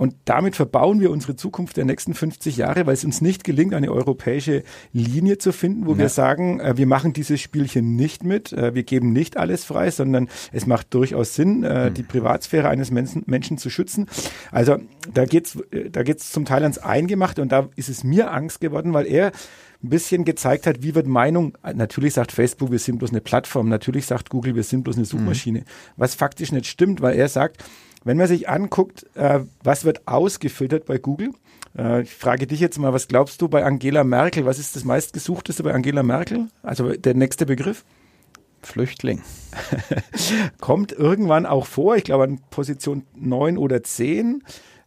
Und 0.00 0.14
damit 0.24 0.56
verbauen 0.56 0.98
wir 1.00 1.10
unsere 1.10 1.36
Zukunft 1.36 1.76
der 1.76 1.84
nächsten 1.84 2.14
50 2.14 2.56
Jahre, 2.56 2.86
weil 2.86 2.94
es 2.94 3.04
uns 3.04 3.20
nicht 3.20 3.44
gelingt, 3.44 3.74
eine 3.74 3.92
europäische 3.92 4.62
Linie 4.94 5.36
zu 5.36 5.52
finden, 5.52 5.84
wo 5.84 5.92
Ja. 5.92 5.98
wir 5.98 6.08
sagen, 6.08 6.58
äh, 6.58 6.78
wir 6.78 6.86
machen 6.86 7.12
dieses 7.12 7.38
Spielchen 7.42 7.96
nicht 7.96 8.24
mit, 8.24 8.50
äh, 8.54 8.74
wir 8.74 8.82
geben 8.82 9.12
nicht 9.12 9.36
alles 9.36 9.66
frei, 9.66 9.90
sondern 9.90 10.30
es 10.52 10.66
macht 10.66 10.94
durchaus 10.94 11.34
Sinn, 11.34 11.64
äh, 11.64 11.90
die 11.92 12.02
Privatsphäre 12.02 12.70
eines 12.70 12.90
Menschen, 12.90 13.24
Menschen 13.26 13.58
zu 13.58 13.68
schützen. 13.68 14.06
Also 14.50 14.78
da 15.12 15.26
geht's, 15.26 15.58
da 15.92 16.02
geht's 16.02 16.32
zum 16.32 16.46
Teil 16.46 16.62
ans 16.62 16.78
Eingemachte 16.78 17.42
und 17.42 17.52
da 17.52 17.68
ist 17.76 17.90
es 17.90 18.02
mir 18.02 18.32
Angst 18.32 18.62
geworden, 18.62 18.94
weil 18.94 19.06
er 19.06 19.32
ein 19.84 19.90
bisschen 19.90 20.24
gezeigt 20.24 20.66
hat, 20.66 20.82
wie 20.82 20.94
wird 20.94 21.08
Meinung, 21.08 21.58
natürlich 21.74 22.14
sagt 22.14 22.32
Facebook, 22.32 22.70
wir 22.70 22.78
sind 22.78 22.98
bloß 23.00 23.10
eine 23.10 23.20
Plattform, 23.20 23.68
natürlich 23.68 24.06
sagt 24.06 24.30
Google, 24.30 24.54
wir 24.54 24.62
sind 24.62 24.82
bloß 24.82 24.96
eine 24.96 25.04
Suchmaschine, 25.04 25.64
was 25.98 26.14
faktisch 26.14 26.52
nicht 26.52 26.66
stimmt, 26.68 27.02
weil 27.02 27.18
er 27.18 27.28
sagt, 27.28 27.62
wenn 28.04 28.16
man 28.16 28.26
sich 28.26 28.48
anguckt, 28.48 29.06
äh, 29.14 29.40
was 29.62 29.84
wird 29.84 30.06
ausgefiltert 30.06 30.86
bei 30.86 30.98
Google, 30.98 31.30
äh, 31.76 32.02
ich 32.02 32.14
frage 32.14 32.46
dich 32.46 32.60
jetzt 32.60 32.78
mal, 32.78 32.92
was 32.92 33.08
glaubst 33.08 33.40
du 33.42 33.48
bei 33.48 33.64
Angela 33.64 34.04
Merkel, 34.04 34.44
was 34.46 34.58
ist 34.58 34.76
das 34.76 34.84
meistgesuchteste 34.84 35.62
bei 35.62 35.72
Angela 35.72 36.02
Merkel? 36.02 36.48
Also 36.62 36.92
der 36.92 37.14
nächste 37.14 37.46
Begriff? 37.46 37.84
Flüchtling. 38.62 39.22
kommt 40.60 40.92
irgendwann 40.92 41.46
auch 41.46 41.66
vor, 41.66 41.96
ich 41.96 42.04
glaube 42.04 42.24
an 42.24 42.40
Position 42.50 43.04
9 43.14 43.56
oder 43.58 43.82
10. 43.82 44.42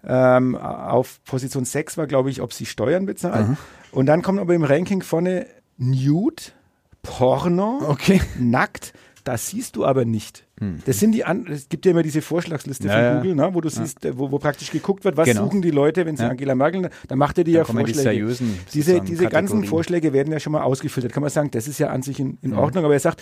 Ähm, 0.06 0.56
auf 0.58 1.24
Position 1.24 1.66
6 1.66 1.98
war, 1.98 2.08
glaube 2.08 2.30
ich, 2.30 2.42
ob 2.42 2.54
sie 2.54 2.66
Steuern 2.66 3.06
bezahlen. 3.06 3.58
Und 3.92 4.06
dann 4.08 4.22
kommt 4.22 4.40
aber 4.40 4.54
im 4.54 4.64
Ranking 4.64 5.02
vorne 5.02 5.48
Nude, 5.78 6.44
Porno, 7.02 7.82
Okay. 7.88 8.22
nackt. 8.38 8.94
Das 9.24 9.48
siehst 9.48 9.76
du 9.78 9.86
aber 9.86 10.04
nicht. 10.06 10.46
Das 10.86 11.00
sind 11.00 11.12
die 11.14 11.26
an, 11.26 11.46
es 11.48 11.68
gibt 11.68 11.86
ja 11.86 11.92
immer 11.92 12.04
diese 12.04 12.22
Vorschlagsliste 12.22 12.86
Hm. 12.86 12.90
Ja, 12.92 13.12
von. 13.12 13.18
Google, 13.22 13.36
ne, 13.36 13.50
wo 13.54 13.60
du 13.62 13.70
siehst, 13.70 14.06
äh, 14.06 14.18
wo, 14.18 14.32
wo 14.32 14.40
praktisch 14.40 14.72
geguckt 14.72 15.04
wird, 15.04 15.18
was 15.18 15.28
Genau. 15.28 15.44
suchen 15.46 15.62
die 15.62 15.72
Leute, 15.72 16.06
wenn 16.06 16.16
sie. 16.16 16.24
Angela 16.24 16.56
Merkel, 16.56 16.90
dann 17.08 17.18
macht 17.18 17.38
er 17.38 17.44
die 17.44 17.52
ja 17.52 17.64
kommen 17.64 17.80
die 17.86 17.94
Vorschläge. 17.94 18.16
seriösen, 18.18 18.60
diese 18.74 19.02
diese 19.02 19.28
ganzen. 19.28 19.64
Vorschläge 19.66 20.14
werden 20.14 20.32
ja 20.32 20.40
schon 20.40 20.54
mal 20.54 20.62
ausgefiltert. 20.62 21.12
Kann 21.12 21.22
man 21.22 21.30
sagen, 21.32 21.52
das 21.52 21.68
ist 21.68 21.80
ja 21.80 21.88
an 21.90 22.02
sich 22.02 22.20
in, 22.20 22.38
in 22.42 22.52
Mhm. 22.52 22.58
Ordnung, 22.60 22.86
aber 22.86 22.94
er 22.94 23.00
sagt, 23.00 23.22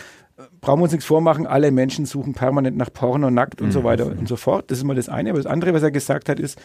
brauchen 0.59 0.79
wir 0.79 0.83
uns 0.83 0.91
nichts 0.91 1.05
vormachen, 1.05 1.47
alle 1.47 1.71
Menschen 1.71 2.05
suchen 2.05 2.33
permanent 2.33 2.77
nach 2.77 2.91
Porno, 2.93 3.29
nackt 3.31 3.61
und 3.61 3.67
Mhm. 3.67 3.71
so 3.71 3.83
weiter 3.83 4.05
und 4.07 4.27
so 4.27 4.35
fort. 4.35 4.69
Das 4.69 4.77
ist 4.77 4.83
mal 4.83 4.95
das 4.95 5.09
eine. 5.09 5.29
Aber 5.31 5.39
das 5.39 5.45
andere, 5.47 5.73
was 5.73 5.83
er 5.83 5.91
gesagt 5.91 6.29
hat, 6.29 6.39
ist, 6.39 6.59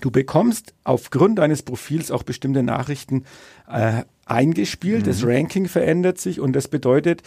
Du 0.00 0.10
bekommst 0.12 0.72
aufgrund 0.84 1.40
deines 1.40 1.62
Profils 1.62 2.10
auch 2.12 2.22
bestimmte 2.22 2.62
Nachrichten 2.62 3.24
äh, 3.70 4.04
eingespielt. 4.24 5.06
Das 5.06 5.26
Ranking 5.26 5.66
verändert 5.66 6.18
sich 6.18 6.38
und 6.40 6.52
das 6.54 6.68
bedeutet, 6.68 7.22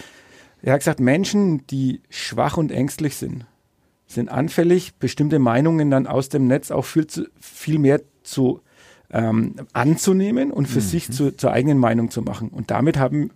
er 0.63 0.73
hat 0.73 0.80
gesagt, 0.80 0.99
Menschen, 1.02 1.67
die 1.67 2.02
schwach 2.10 2.58
und 2.58 2.71
ängstlich 2.71 3.17
sind, 3.17 3.45
sind 4.08 4.30
anfällig, 4.30 4.95
bestimmte 4.95 5.38
Meinungen 5.38 5.91
dann 5.91 6.08
aus 6.08 6.30
dem 6.30 6.47
Netz 6.47 6.71
auch 6.71 6.86
viel, 6.86 7.06
zu, 7.06 7.28
viel 7.39 7.80
mehr 7.80 8.02
zu 8.23 8.62
ähm, 9.12 9.56
anzunehmen 9.73 10.52
und 10.52 10.67
für 10.67 10.82
sich 10.82 11.12
zu, 11.12 11.36
zur 11.36 11.52
eigenen 11.52 11.78
Meinung 11.78 12.10
zu 12.10 12.21
machen. 12.21 12.49
Und 12.49 12.71
damit 12.71 12.97
haben, 12.97 13.32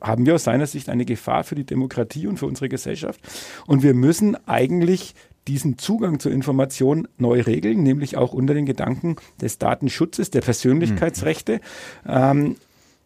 haben 0.00 0.26
wir 0.26 0.36
aus 0.36 0.44
seiner 0.44 0.66
Sicht 0.66 0.88
eine 0.88 1.04
Gefahr 1.04 1.42
für 1.44 1.56
die 1.56 1.64
Demokratie 1.64 2.26
und 2.26 2.38
für 2.38 2.46
unsere 2.46 2.68
Gesellschaft. 2.68 3.20
Und 3.66 3.82
wir 3.82 3.92
müssen 3.92 4.36
eigentlich 4.46 5.14
diesen 5.48 5.78
Zugang 5.78 6.20
zur 6.20 6.32
Information 6.32 7.08
neu 7.18 7.40
regeln, 7.40 7.82
nämlich 7.82 8.16
auch 8.16 8.32
unter 8.32 8.54
den 8.54 8.66
Gedanken 8.66 9.16
des 9.40 9.58
Datenschutzes, 9.58 10.30
der 10.30 10.42
Persönlichkeitsrechte. 10.42 11.60
Ähm, 12.06 12.56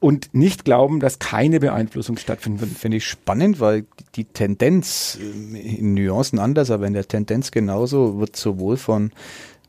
und 0.05 0.35
nicht 0.35 0.67
glauben, 0.67 1.01
dass 1.01 1.19
keine 1.19 1.61
Beeinflussung 1.61 2.19
stattfinden 2.19 2.61
wird. 2.61 2.73
Finde 2.73 2.99
ich 2.99 3.07
spannend, 3.07 3.59
weil 3.59 3.87
die 4.17 4.27
Tendenz 4.27 5.19
äh, 5.19 5.77
in 5.79 5.95
Nuancen 5.95 6.39
anders, 6.39 6.71
aber 6.71 6.87
in 6.87 6.93
der 6.93 7.09
Tendenz 7.09 7.51
genauso 7.51 8.19
wird 8.21 8.37
sowohl 8.37 8.77
von 8.77 9.13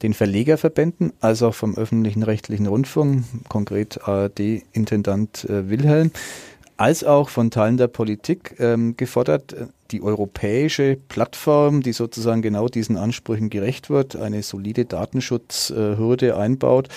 den 0.02 0.14
Verlegerverbänden 0.14 1.14
als 1.22 1.42
auch 1.42 1.56
vom 1.56 1.78
öffentlichen 1.78 2.22
rechtlichen 2.22 2.68
Rundfunk, 2.68 3.24
konkret 3.48 4.06
ARD-Intendant 4.06 5.46
äh, 5.46 5.70
Wilhelm, 5.70 6.12
als 6.76 7.06
auch 7.06 7.30
von 7.30 7.50
Teilen 7.50 7.78
der 7.78 7.88
Politik 7.88 8.56
ähm, 8.60 8.98
gefordert, 8.98 9.54
äh, 9.54 9.68
die 9.92 10.02
europäische 10.02 10.98
Plattform, 11.08 11.82
die 11.82 11.94
sozusagen 11.94 12.42
genau 12.42 12.68
diesen 12.68 12.98
Ansprüchen 12.98 13.50
gerecht 13.50 13.90
wird, 13.90 14.18
eine 14.18 14.44
solide 14.44 14.84
Datenschutzhürde 14.84 16.36
einbaut 16.36 16.90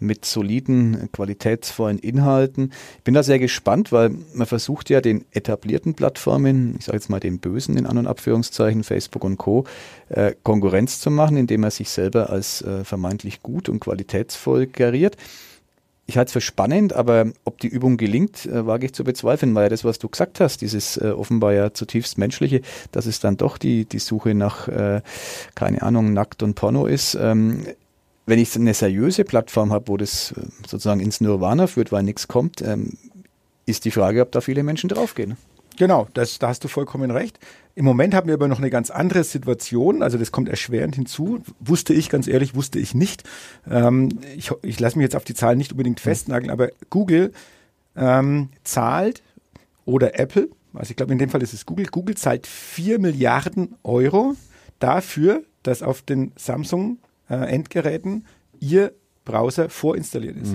mit 0.00 0.24
soliden, 0.24 1.08
qualitätsvollen 1.12 1.98
Inhalten. 1.98 2.72
Ich 2.98 3.04
bin 3.04 3.14
da 3.14 3.22
sehr 3.22 3.38
gespannt, 3.38 3.92
weil 3.92 4.10
man 4.34 4.46
versucht 4.46 4.90
ja 4.90 5.00
den 5.00 5.24
etablierten 5.30 5.94
Plattformen, 5.94 6.76
ich 6.78 6.86
sage 6.86 6.96
jetzt 6.96 7.10
mal 7.10 7.20
den 7.20 7.38
Bösen 7.38 7.76
in 7.76 7.86
An- 7.86 7.98
und 7.98 8.06
Abführungszeichen, 8.06 8.82
Facebook 8.82 9.24
und 9.24 9.36
Co., 9.36 9.64
äh, 10.08 10.32
Konkurrenz 10.42 11.00
zu 11.00 11.10
machen, 11.10 11.36
indem 11.36 11.64
er 11.64 11.70
sich 11.70 11.90
selber 11.90 12.30
als 12.30 12.62
äh, 12.62 12.84
vermeintlich 12.84 13.42
gut 13.42 13.68
und 13.68 13.80
qualitätsvoll 13.80 14.66
geriert. 14.66 15.16
Ich 16.10 16.16
halte 16.16 16.30
es 16.30 16.32
für 16.32 16.40
spannend, 16.40 16.92
aber 16.92 17.26
ob 17.44 17.60
die 17.60 17.68
Übung 17.68 17.96
gelingt, 17.96 18.44
äh, 18.44 18.66
wage 18.66 18.86
ich 18.86 18.94
zu 18.94 19.04
bezweifeln, 19.04 19.54
weil 19.54 19.64
ja 19.64 19.68
das, 19.68 19.84
was 19.84 20.00
du 20.00 20.08
gesagt 20.08 20.40
hast, 20.40 20.60
dieses 20.60 20.96
äh, 20.96 21.10
offenbar 21.10 21.52
ja 21.52 21.72
zutiefst 21.72 22.18
menschliche, 22.18 22.62
dass 22.90 23.06
es 23.06 23.20
dann 23.20 23.36
doch 23.36 23.58
die, 23.58 23.84
die 23.84 24.00
Suche 24.00 24.34
nach, 24.34 24.66
äh, 24.66 25.02
keine 25.54 25.82
Ahnung, 25.82 26.12
Nackt 26.12 26.42
und 26.42 26.54
Porno 26.56 26.86
ist. 26.86 27.14
Ähm, 27.14 27.64
wenn 28.30 28.38
ich 28.38 28.54
eine 28.54 28.74
seriöse 28.74 29.24
Plattform 29.24 29.72
habe, 29.72 29.88
wo 29.88 29.96
das 29.96 30.32
äh, 30.32 30.42
sozusagen 30.66 31.00
ins 31.00 31.20
Nirvana 31.20 31.66
führt, 31.66 31.92
weil 31.92 32.04
nichts 32.04 32.28
kommt, 32.28 32.62
ähm, 32.62 32.96
ist 33.66 33.84
die 33.84 33.90
Frage, 33.90 34.22
ob 34.22 34.32
da 34.32 34.40
viele 34.40 34.62
Menschen 34.62 34.88
draufgehen. 34.88 35.36
Genau, 35.76 36.06
das, 36.14 36.38
da 36.38 36.48
hast 36.48 36.62
du 36.62 36.68
vollkommen 36.68 37.10
recht. 37.10 37.38
Im 37.74 37.84
Moment 37.84 38.14
haben 38.14 38.28
wir 38.28 38.34
aber 38.34 38.48
noch 38.48 38.58
eine 38.58 38.70
ganz 38.70 38.90
andere 38.90 39.24
Situation, 39.24 40.02
also 40.02 40.16
das 40.16 40.30
kommt 40.30 40.48
erschwerend 40.48 40.94
hinzu. 40.94 41.42
Wusste 41.58 41.92
ich, 41.92 42.08
ganz 42.08 42.28
ehrlich, 42.28 42.54
wusste 42.54 42.78
ich 42.78 42.94
nicht. 42.94 43.24
Ähm, 43.68 44.10
ich 44.36 44.52
ich 44.62 44.78
lasse 44.78 44.96
mich 44.98 45.04
jetzt 45.04 45.16
auf 45.16 45.24
die 45.24 45.34
Zahlen 45.34 45.58
nicht 45.58 45.72
unbedingt 45.72 45.98
festnageln, 46.00 46.50
aber 46.50 46.68
Google 46.88 47.32
ähm, 47.96 48.50
zahlt 48.62 49.22
oder 49.86 50.18
Apple, 50.18 50.50
also 50.72 50.90
ich 50.90 50.96
glaube 50.96 51.12
in 51.12 51.18
dem 51.18 51.30
Fall 51.30 51.42
ist 51.42 51.52
es 51.52 51.66
Google, 51.66 51.86
Google 51.86 52.16
zahlt 52.16 52.46
4 52.46 53.00
Milliarden 53.00 53.74
Euro 53.82 54.36
dafür, 54.78 55.42
dass 55.64 55.82
auf 55.82 56.02
den 56.02 56.32
Samsung 56.36 56.98
Endgeräten 57.34 58.26
ihr 58.60 58.92
Browser 59.24 59.68
vorinstalliert 59.68 60.36
ist. 60.36 60.54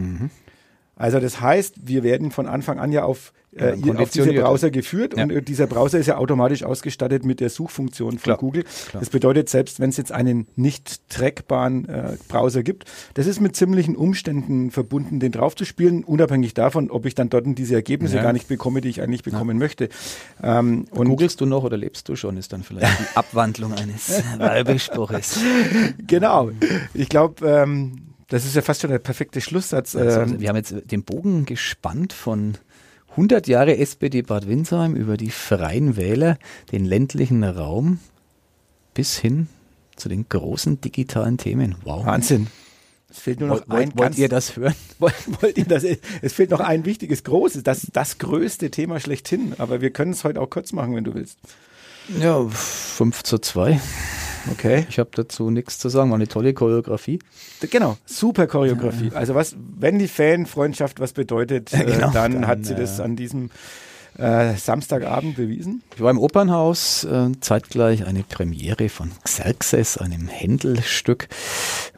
Also 0.95 1.19
das 1.19 1.41
heißt, 1.41 1.75
wir 1.83 2.03
werden 2.03 2.31
von 2.31 2.47
Anfang 2.47 2.79
an 2.79 2.91
ja 2.93 3.03
auf, 3.03 3.33
äh, 3.53 3.75
Ja, 3.77 3.95
auf 3.95 4.11
diese. 4.11 4.31
Browser 4.33 4.71
geführt 4.71 5.17
Ja. 5.17 5.23
und 5.23 5.29
äh, 5.31 5.41
dieser 5.41 5.67
Browser 5.67 5.99
ist 5.99 6.07
ja 6.07 6.17
automatisch 6.17 6.63
ausgestattet 6.63 7.25
mit 7.25 7.41
der 7.41 7.49
Suchfunktion 7.49 8.11
von 8.11 8.19
Klar, 8.19 8.37
Google. 8.37 8.63
klar. 8.89 9.01
Das 9.01 9.09
bedeutet, 9.09 9.49
selbst 9.49 9.81
wenn 9.81 9.89
es 9.89 9.97
jetzt 9.97 10.13
einen 10.13 10.47
nicht 10.55 11.09
trackbaren 11.09 11.87
äh, 11.89 12.17
Browser 12.29 12.63
gibt, 12.63 12.85
das 13.13 13.27
ist 13.27 13.41
mit 13.41 13.55
ziemlichen 13.57 13.95
Umständen 13.97 14.71
verbunden, 14.71 15.19
den 15.19 15.33
draufzuspielen, 15.33 16.05
unabhängig 16.05 16.53
davon, 16.53 16.89
ob 16.89 17.05
ich 17.05 17.13
dann 17.15 17.29
dort 17.29 17.45
diese 17.57 17.75
Ergebnisse 17.75 18.15
Ja. 18.17 18.23
gar 18.23 18.31
nicht 18.33 18.47
bekomme, 18.47 18.79
die 18.79 18.87
ich 18.89 19.01
eigentlich 19.01 19.23
bekommen 19.23 19.57
möchte. 19.57 19.89
Ähm, 20.41 20.85
und 20.91 21.09
Googlest 21.09 21.41
du 21.41 21.45
noch 21.45 21.63
oder 21.65 21.75
lebst 21.75 22.07
du 22.07 22.15
schon, 22.15 22.37
ist 22.37 22.53
dann 22.53 22.63
vielleicht 22.63 22.97
die 22.99 23.05
Abwandlung 23.17 23.73
eines 23.73 24.23
Werbespruches. 24.37 25.39
genau, 26.07 26.51
ich 26.93 27.09
glaube, 27.09 27.45
ähm, 27.47 27.97
das 28.27 28.45
ist 28.45 28.55
ja 28.55 28.61
fast 28.61 28.81
schon 28.81 28.89
der 28.91 28.99
perfekte 28.99 29.41
Schlusssatz. 29.41 29.95
Also, 29.95 30.21
Ähm, 30.21 30.39
wir 30.39 30.49
haben 30.49 30.55
jetzt 30.55 30.73
den 30.85 31.03
Bogen 31.03 31.45
gespannt 31.45 32.13
von 32.13 32.57
100 33.11 33.47
Jahre 33.47 33.77
SPD 33.77 34.21
Bad 34.23 34.47
Windsheim 34.47 34.95
über 34.95 35.17
die 35.17 35.31
freien 35.31 35.95
Wähler, 35.95 36.37
den 36.71 36.85
ländlichen 36.85 37.43
Raum 37.43 37.99
bis 38.93 39.17
hin 39.17 39.47
zu 39.95 40.09
den 40.09 40.27
großen 40.27 40.81
digitalen 40.81 41.37
Themen. 41.37 41.75
Wow. 41.83 42.05
Wahnsinn. 42.05 42.47
Es 43.09 43.19
fehlt 43.19 43.39
nur 43.39 43.47
noch 43.47 43.69
Wollt, 43.69 43.69
ein 43.69 43.77
wollt, 43.77 43.97
wollt 43.97 44.17
ihr 44.17 44.27
das 44.27 44.57
hören? 44.57 44.75
Wollt, 44.99 45.41
wollt 45.41 45.57
ihr 45.57 45.65
das? 45.65 45.85
Es 46.21 46.33
fehlt 46.33 46.49
noch 46.49 46.59
ein 46.59 46.83
wichtiges, 46.85 47.23
großes, 47.23 47.63
das, 47.63 47.87
das 47.93 48.17
größte 48.17 48.71
Thema 48.71 48.99
schlechthin. 48.99 49.53
Aber 49.57 49.79
wir 49.79 49.91
können 49.91 50.11
es 50.11 50.23
heute 50.23 50.41
auch 50.41 50.49
kurz 50.49 50.73
machen, 50.73 50.95
wenn 50.95 51.03
du 51.03 51.13
willst. 51.13 51.37
Ja, 52.19 52.45
5 52.47 53.23
zu 53.23 53.37
2. 53.37 53.79
Okay. 54.51 54.85
Ich 54.89 54.99
habe 54.99 55.09
dazu 55.13 55.49
nichts 55.49 55.79
zu 55.79 55.89
sagen. 55.89 56.09
War 56.09 56.15
eine 56.15 56.27
tolle 56.27 56.53
Choreografie. 56.53 57.19
Genau, 57.69 57.97
super 58.05 58.47
Choreografie. 58.47 59.11
Also 59.13 59.35
was, 59.35 59.55
wenn 59.77 59.99
die 59.99 60.07
Fanfreundschaft 60.07 60.99
was 60.99 61.13
bedeutet, 61.13 61.73
äh, 61.73 61.85
genau, 61.85 62.11
dann, 62.11 62.33
dann, 62.33 62.47
hat 62.47 62.65
sie 62.65 62.75
das 62.75 62.99
äh, 62.99 63.03
an 63.03 63.15
diesem 63.15 63.49
äh, 64.17 64.55
Samstagabend 64.55 65.35
bewiesen. 65.35 65.83
Ich 65.95 66.01
war 66.01 66.11
im 66.11 66.19
Opernhaus, 66.19 67.03
äh, 67.03 67.31
zeitgleich 67.41 68.05
eine 68.05 68.23
Premiere 68.23 68.89
von 68.89 69.11
Xerxes, 69.23 69.97
einem 69.97 70.27
Händel-Stück 70.27 71.27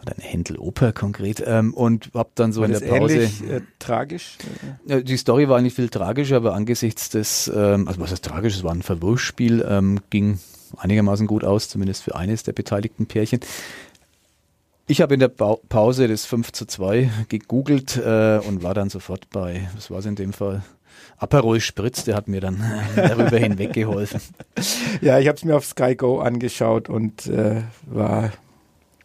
oder 0.02 0.14
eine 0.14 0.24
Händel-Oper 0.24 0.94
konkret, 0.94 1.44
ähm, 1.46 1.74
und 1.74 2.10
habe 2.14 2.30
dann 2.36 2.54
so 2.54 2.62
War 2.62 2.68
in 2.68 2.74
das 2.74 2.82
der 2.82 2.90
Pause. 2.90 3.14
ähnlich 3.14 3.44
äh, 3.50 3.62
tragisch? 3.80 4.38
Ja, 4.86 5.00
die 5.02 5.18
Story 5.18 5.48
war 5.48 5.58
eigentlich 5.58 5.76
viel 5.76 5.90
tragischer, 5.90 6.38
aber 6.38 6.56
angesichts 6.56 7.10
des, 7.10 7.52
ähm, 7.54 7.88
also 7.88 8.00
was 8.02 8.12
heißt 8.12 8.26
tragisch, 8.26 8.56
es 8.56 8.64
war 8.64 8.72
ein 8.72 8.82
Verwurfsspiel, 8.82 9.64
ähm, 9.68 10.00
ging 10.10 10.40
einigermaßen 10.78 11.28
gut 11.28 11.44
aus, 11.44 11.70
zumindest 11.70 12.04
für 12.04 12.16
eines 12.16 12.44
der 12.44 12.54
beteiligten 12.54 13.06
Pärchen. 13.06 13.40
Ich 14.88 15.02
habe 15.02 15.14
in 15.14 15.20
der 15.20 15.28
Bau 15.28 15.62
Pause 15.68 16.08
das 16.08 16.26
5 16.26 16.52
zu 16.54 16.66
2 16.66 17.10
gegoogelt 17.28 17.98
äh, 17.98 18.40
und 18.40 18.64
war 18.64 18.74
dann 18.74 18.90
sofort 18.90 19.30
bei, 19.30 19.70
was 19.76 19.92
war 19.92 20.00
es 20.00 20.06
in 20.06 20.16
dem 20.16 20.32
Fall? 20.32 20.64
Aperol 21.18 21.60
Spritz, 21.60 22.04
der 22.04 22.16
hat 22.16 22.28
mir 22.28 22.42
dann 22.42 22.64
darüber 22.96 23.38
hinweg 23.38 23.74
geholfen. 23.74 24.22
Ja, 25.02 25.20
ich 25.20 25.28
habe 25.28 25.38
es 25.38 25.44
mir 25.44 25.56
auf 25.56 25.66
Sky 25.66 25.96
Go 25.96 26.20
angeschaut 26.20 26.90
und 26.90 27.28
äh, 27.28 27.64
war 27.86 28.32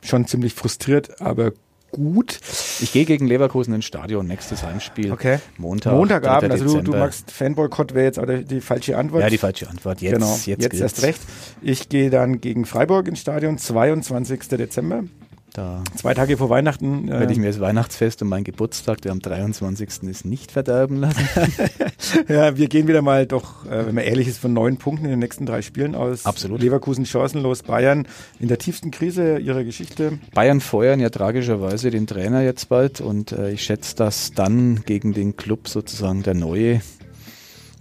schon 0.02 0.26
ziemlich 0.26 0.54
frustriert, 0.54 1.20
aber 1.20 1.52
gut. 1.93 2.40
Ich 2.80 2.93
gehe 2.93 3.05
gegen 3.05 3.26
Leverkusen 3.26 3.74
ins 3.74 3.84
Stadion, 3.84 4.26
nächstes 4.26 4.64
Heimspiel. 4.64 5.12
Okay. 5.12 5.38
Montag. 5.59 5.95
Montagabend, 5.95 6.53
3. 6.53 6.61
also 6.61 6.80
du, 6.80 6.93
du 6.93 6.99
magst 6.99 7.30
Fanboykott, 7.30 7.95
wäre 7.95 8.07
jetzt 8.07 8.18
auch 8.18 8.26
die, 8.26 8.61
falsche 8.61 8.99
Antwort. 8.99 9.22
Ja, 9.22 9.30
die 9.30 9.38
falsche 9.38 9.68
Antwort. 9.68 10.01
Jetzt, 10.01 10.14
genau, 10.14 10.34
jetzt, 10.34 10.47
jetzt, 10.47 10.80
erst 10.80 11.03
recht. 11.03 11.20
Ich 11.61 11.88
gehe 11.88 12.11
dann 12.11 12.40
gegen 12.40 12.64
Freiburg 12.64 13.07
ins 13.07 13.20
Stadion, 13.20 13.59
22. 13.59 14.49
Dezember. 14.49 15.05
Da 15.55 15.82
Zwei 15.96 16.14
Tage 16.14 16.38
vor 16.38 16.48
Weihnachten. 16.48 17.09
äh, 17.09 17.20
werde 17.20 17.32
ich 17.32 17.38
mir 17.38 17.48
das 17.48 17.61
Weihnachtsfest 17.61 18.22
und 18.22 18.28
meinen 18.28 18.44
Geburtstag, 18.44 19.03
der 19.03 19.12
am 19.12 19.20
23. 19.20 20.09
ist, 20.09 20.24
nicht 20.24 20.50
verderben 20.53 20.96
lassen. 20.96 21.28
Ja, 22.28 22.57
wir 22.57 22.68
gehen 22.68 22.88
wieder 22.88 23.00
mal 23.00 23.26
doch, 23.26 23.64
äh, 23.66 23.86
wenn 23.86 23.94
man 23.94 24.05
ehrlich 24.05 24.28
ist, 24.28 24.38
von 24.38 24.53
neun 24.53 24.76
Punkten 24.76 25.05
in 25.05 25.11
den 25.12 25.18
nächsten 25.20 25.46
drei 25.46 25.62
Spielen 25.62 25.94
aus. 25.94 26.26
Absolut. 26.26 26.61
Leverkusen 26.61 27.07
chancenlos, 27.07 27.62
Bayern 27.62 28.07
in 28.40 28.48
der 28.48 28.59
tiefsten 28.59 28.90
Krise 28.90 29.38
ihrer 29.38 29.64
Geschichte. 29.64 30.18
Bayern 30.34 30.61
feuern 30.61 31.00
ja 31.00 31.11
tragischerweise 31.11 31.90
den 31.90 32.07
Trainer 32.07 32.42
jetzt 32.42 32.68
bald 32.68 33.00
und 33.00 33.32
äh, 33.32 33.50
ich 33.53 33.62
schätze, 33.62 33.96
dass 33.96 34.32
dann 34.32 34.82
gegen 34.84 35.12
den 35.12 35.36
Club 35.36 35.68
sozusagen 35.68 36.22
der 36.22 36.34
neue, 36.34 36.80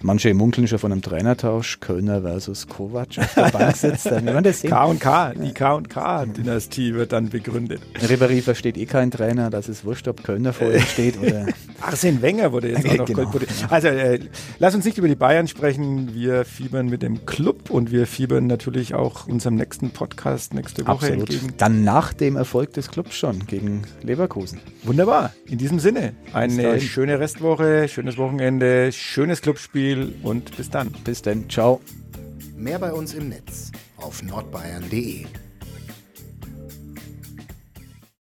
manche 0.01 0.33
munkeln 0.33 0.67
schon 0.67 0.79
von 0.79 0.91
einem 0.91 1.01
Trainertausch, 1.01 1.79
Kölner 1.79 2.21
versus 2.21 2.67
Kovac 2.67 3.17
auf 3.17 3.33
der 3.33 3.49
Bank 3.51 3.75
sitzt. 3.75 4.05
Dann 4.07 4.25
man 4.25 4.43
das 4.43 4.61
sehen. 4.61 4.69
K 4.69 4.85
und 4.85 4.99
K, 4.99 5.33
die 5.33 5.53
K 5.53 5.73
und 5.73 5.89
K-Dynastie 5.89 6.93
wird 6.93 7.11
dann 7.11 7.29
begründet. 7.29 7.81
Ribéry 8.01 8.41
versteht 8.41 8.77
eh 8.77 8.85
kein 8.85 9.11
Trainer, 9.11 9.49
das 9.49 9.69
ist 9.69 9.85
wurscht, 9.85 10.07
ob 10.07 10.23
Kölner 10.23 10.53
vor 10.53 10.71
ihm 10.71 10.81
steht 10.81 11.17
oder 11.21 11.45
Arsene 11.81 12.21
Wenger 12.21 12.51
wurde 12.51 12.69
jetzt 12.69 12.87
auch 12.87 12.95
noch 12.97 13.05
Genau. 13.05 13.23
kolportiert. 13.23 13.51
Also, 13.69 13.87
äh, 13.87 14.19
lass 14.59 14.75
uns 14.75 14.85
nicht 14.85 14.97
über 14.97 15.07
die 15.07 15.15
Bayern 15.15 15.47
sprechen. 15.47 16.13
Wir 16.13 16.45
fiebern 16.45 16.87
mit 16.87 17.01
dem 17.01 17.25
Club 17.25 17.69
und 17.71 17.91
wir 17.91 18.05
fiebern 18.05 18.45
natürlich 18.47 18.93
auch 18.93 19.27
unserem 19.27 19.55
nächsten 19.55 19.89
Podcast 19.89 20.53
nächste 20.53 20.83
Woche 20.83 20.91
absolut. 20.93 21.29
entgegen. 21.31 21.53
Dann 21.57 21.83
nach 21.83 22.13
dem 22.13 22.35
Erfolg 22.35 22.73
des 22.73 22.89
Clubs 22.91 23.15
schon 23.15 23.45
gegen 23.47 23.81
Leverkusen. 24.03 24.59
Wunderbar. 24.83 25.33
In 25.47 25.57
diesem 25.57 25.79
Sinne, 25.79 26.13
eine 26.33 26.79
schöne 26.79 27.19
Restwoche, 27.19 27.87
schönes 27.87 28.17
Wochenende, 28.17 28.91
schönes 28.91 29.41
Clubspiel 29.41 29.90
und 30.23 30.55
bis 30.57 30.69
dann. 30.69 30.91
Bis 31.03 31.21
dann, 31.21 31.49
ciao. 31.49 31.81
Mehr 32.55 32.79
bei 32.79 32.91
uns 32.93 33.13
im 33.13 33.29
Netz 33.29 33.71
auf 33.97 34.21
nordbayern.de. 34.23 35.25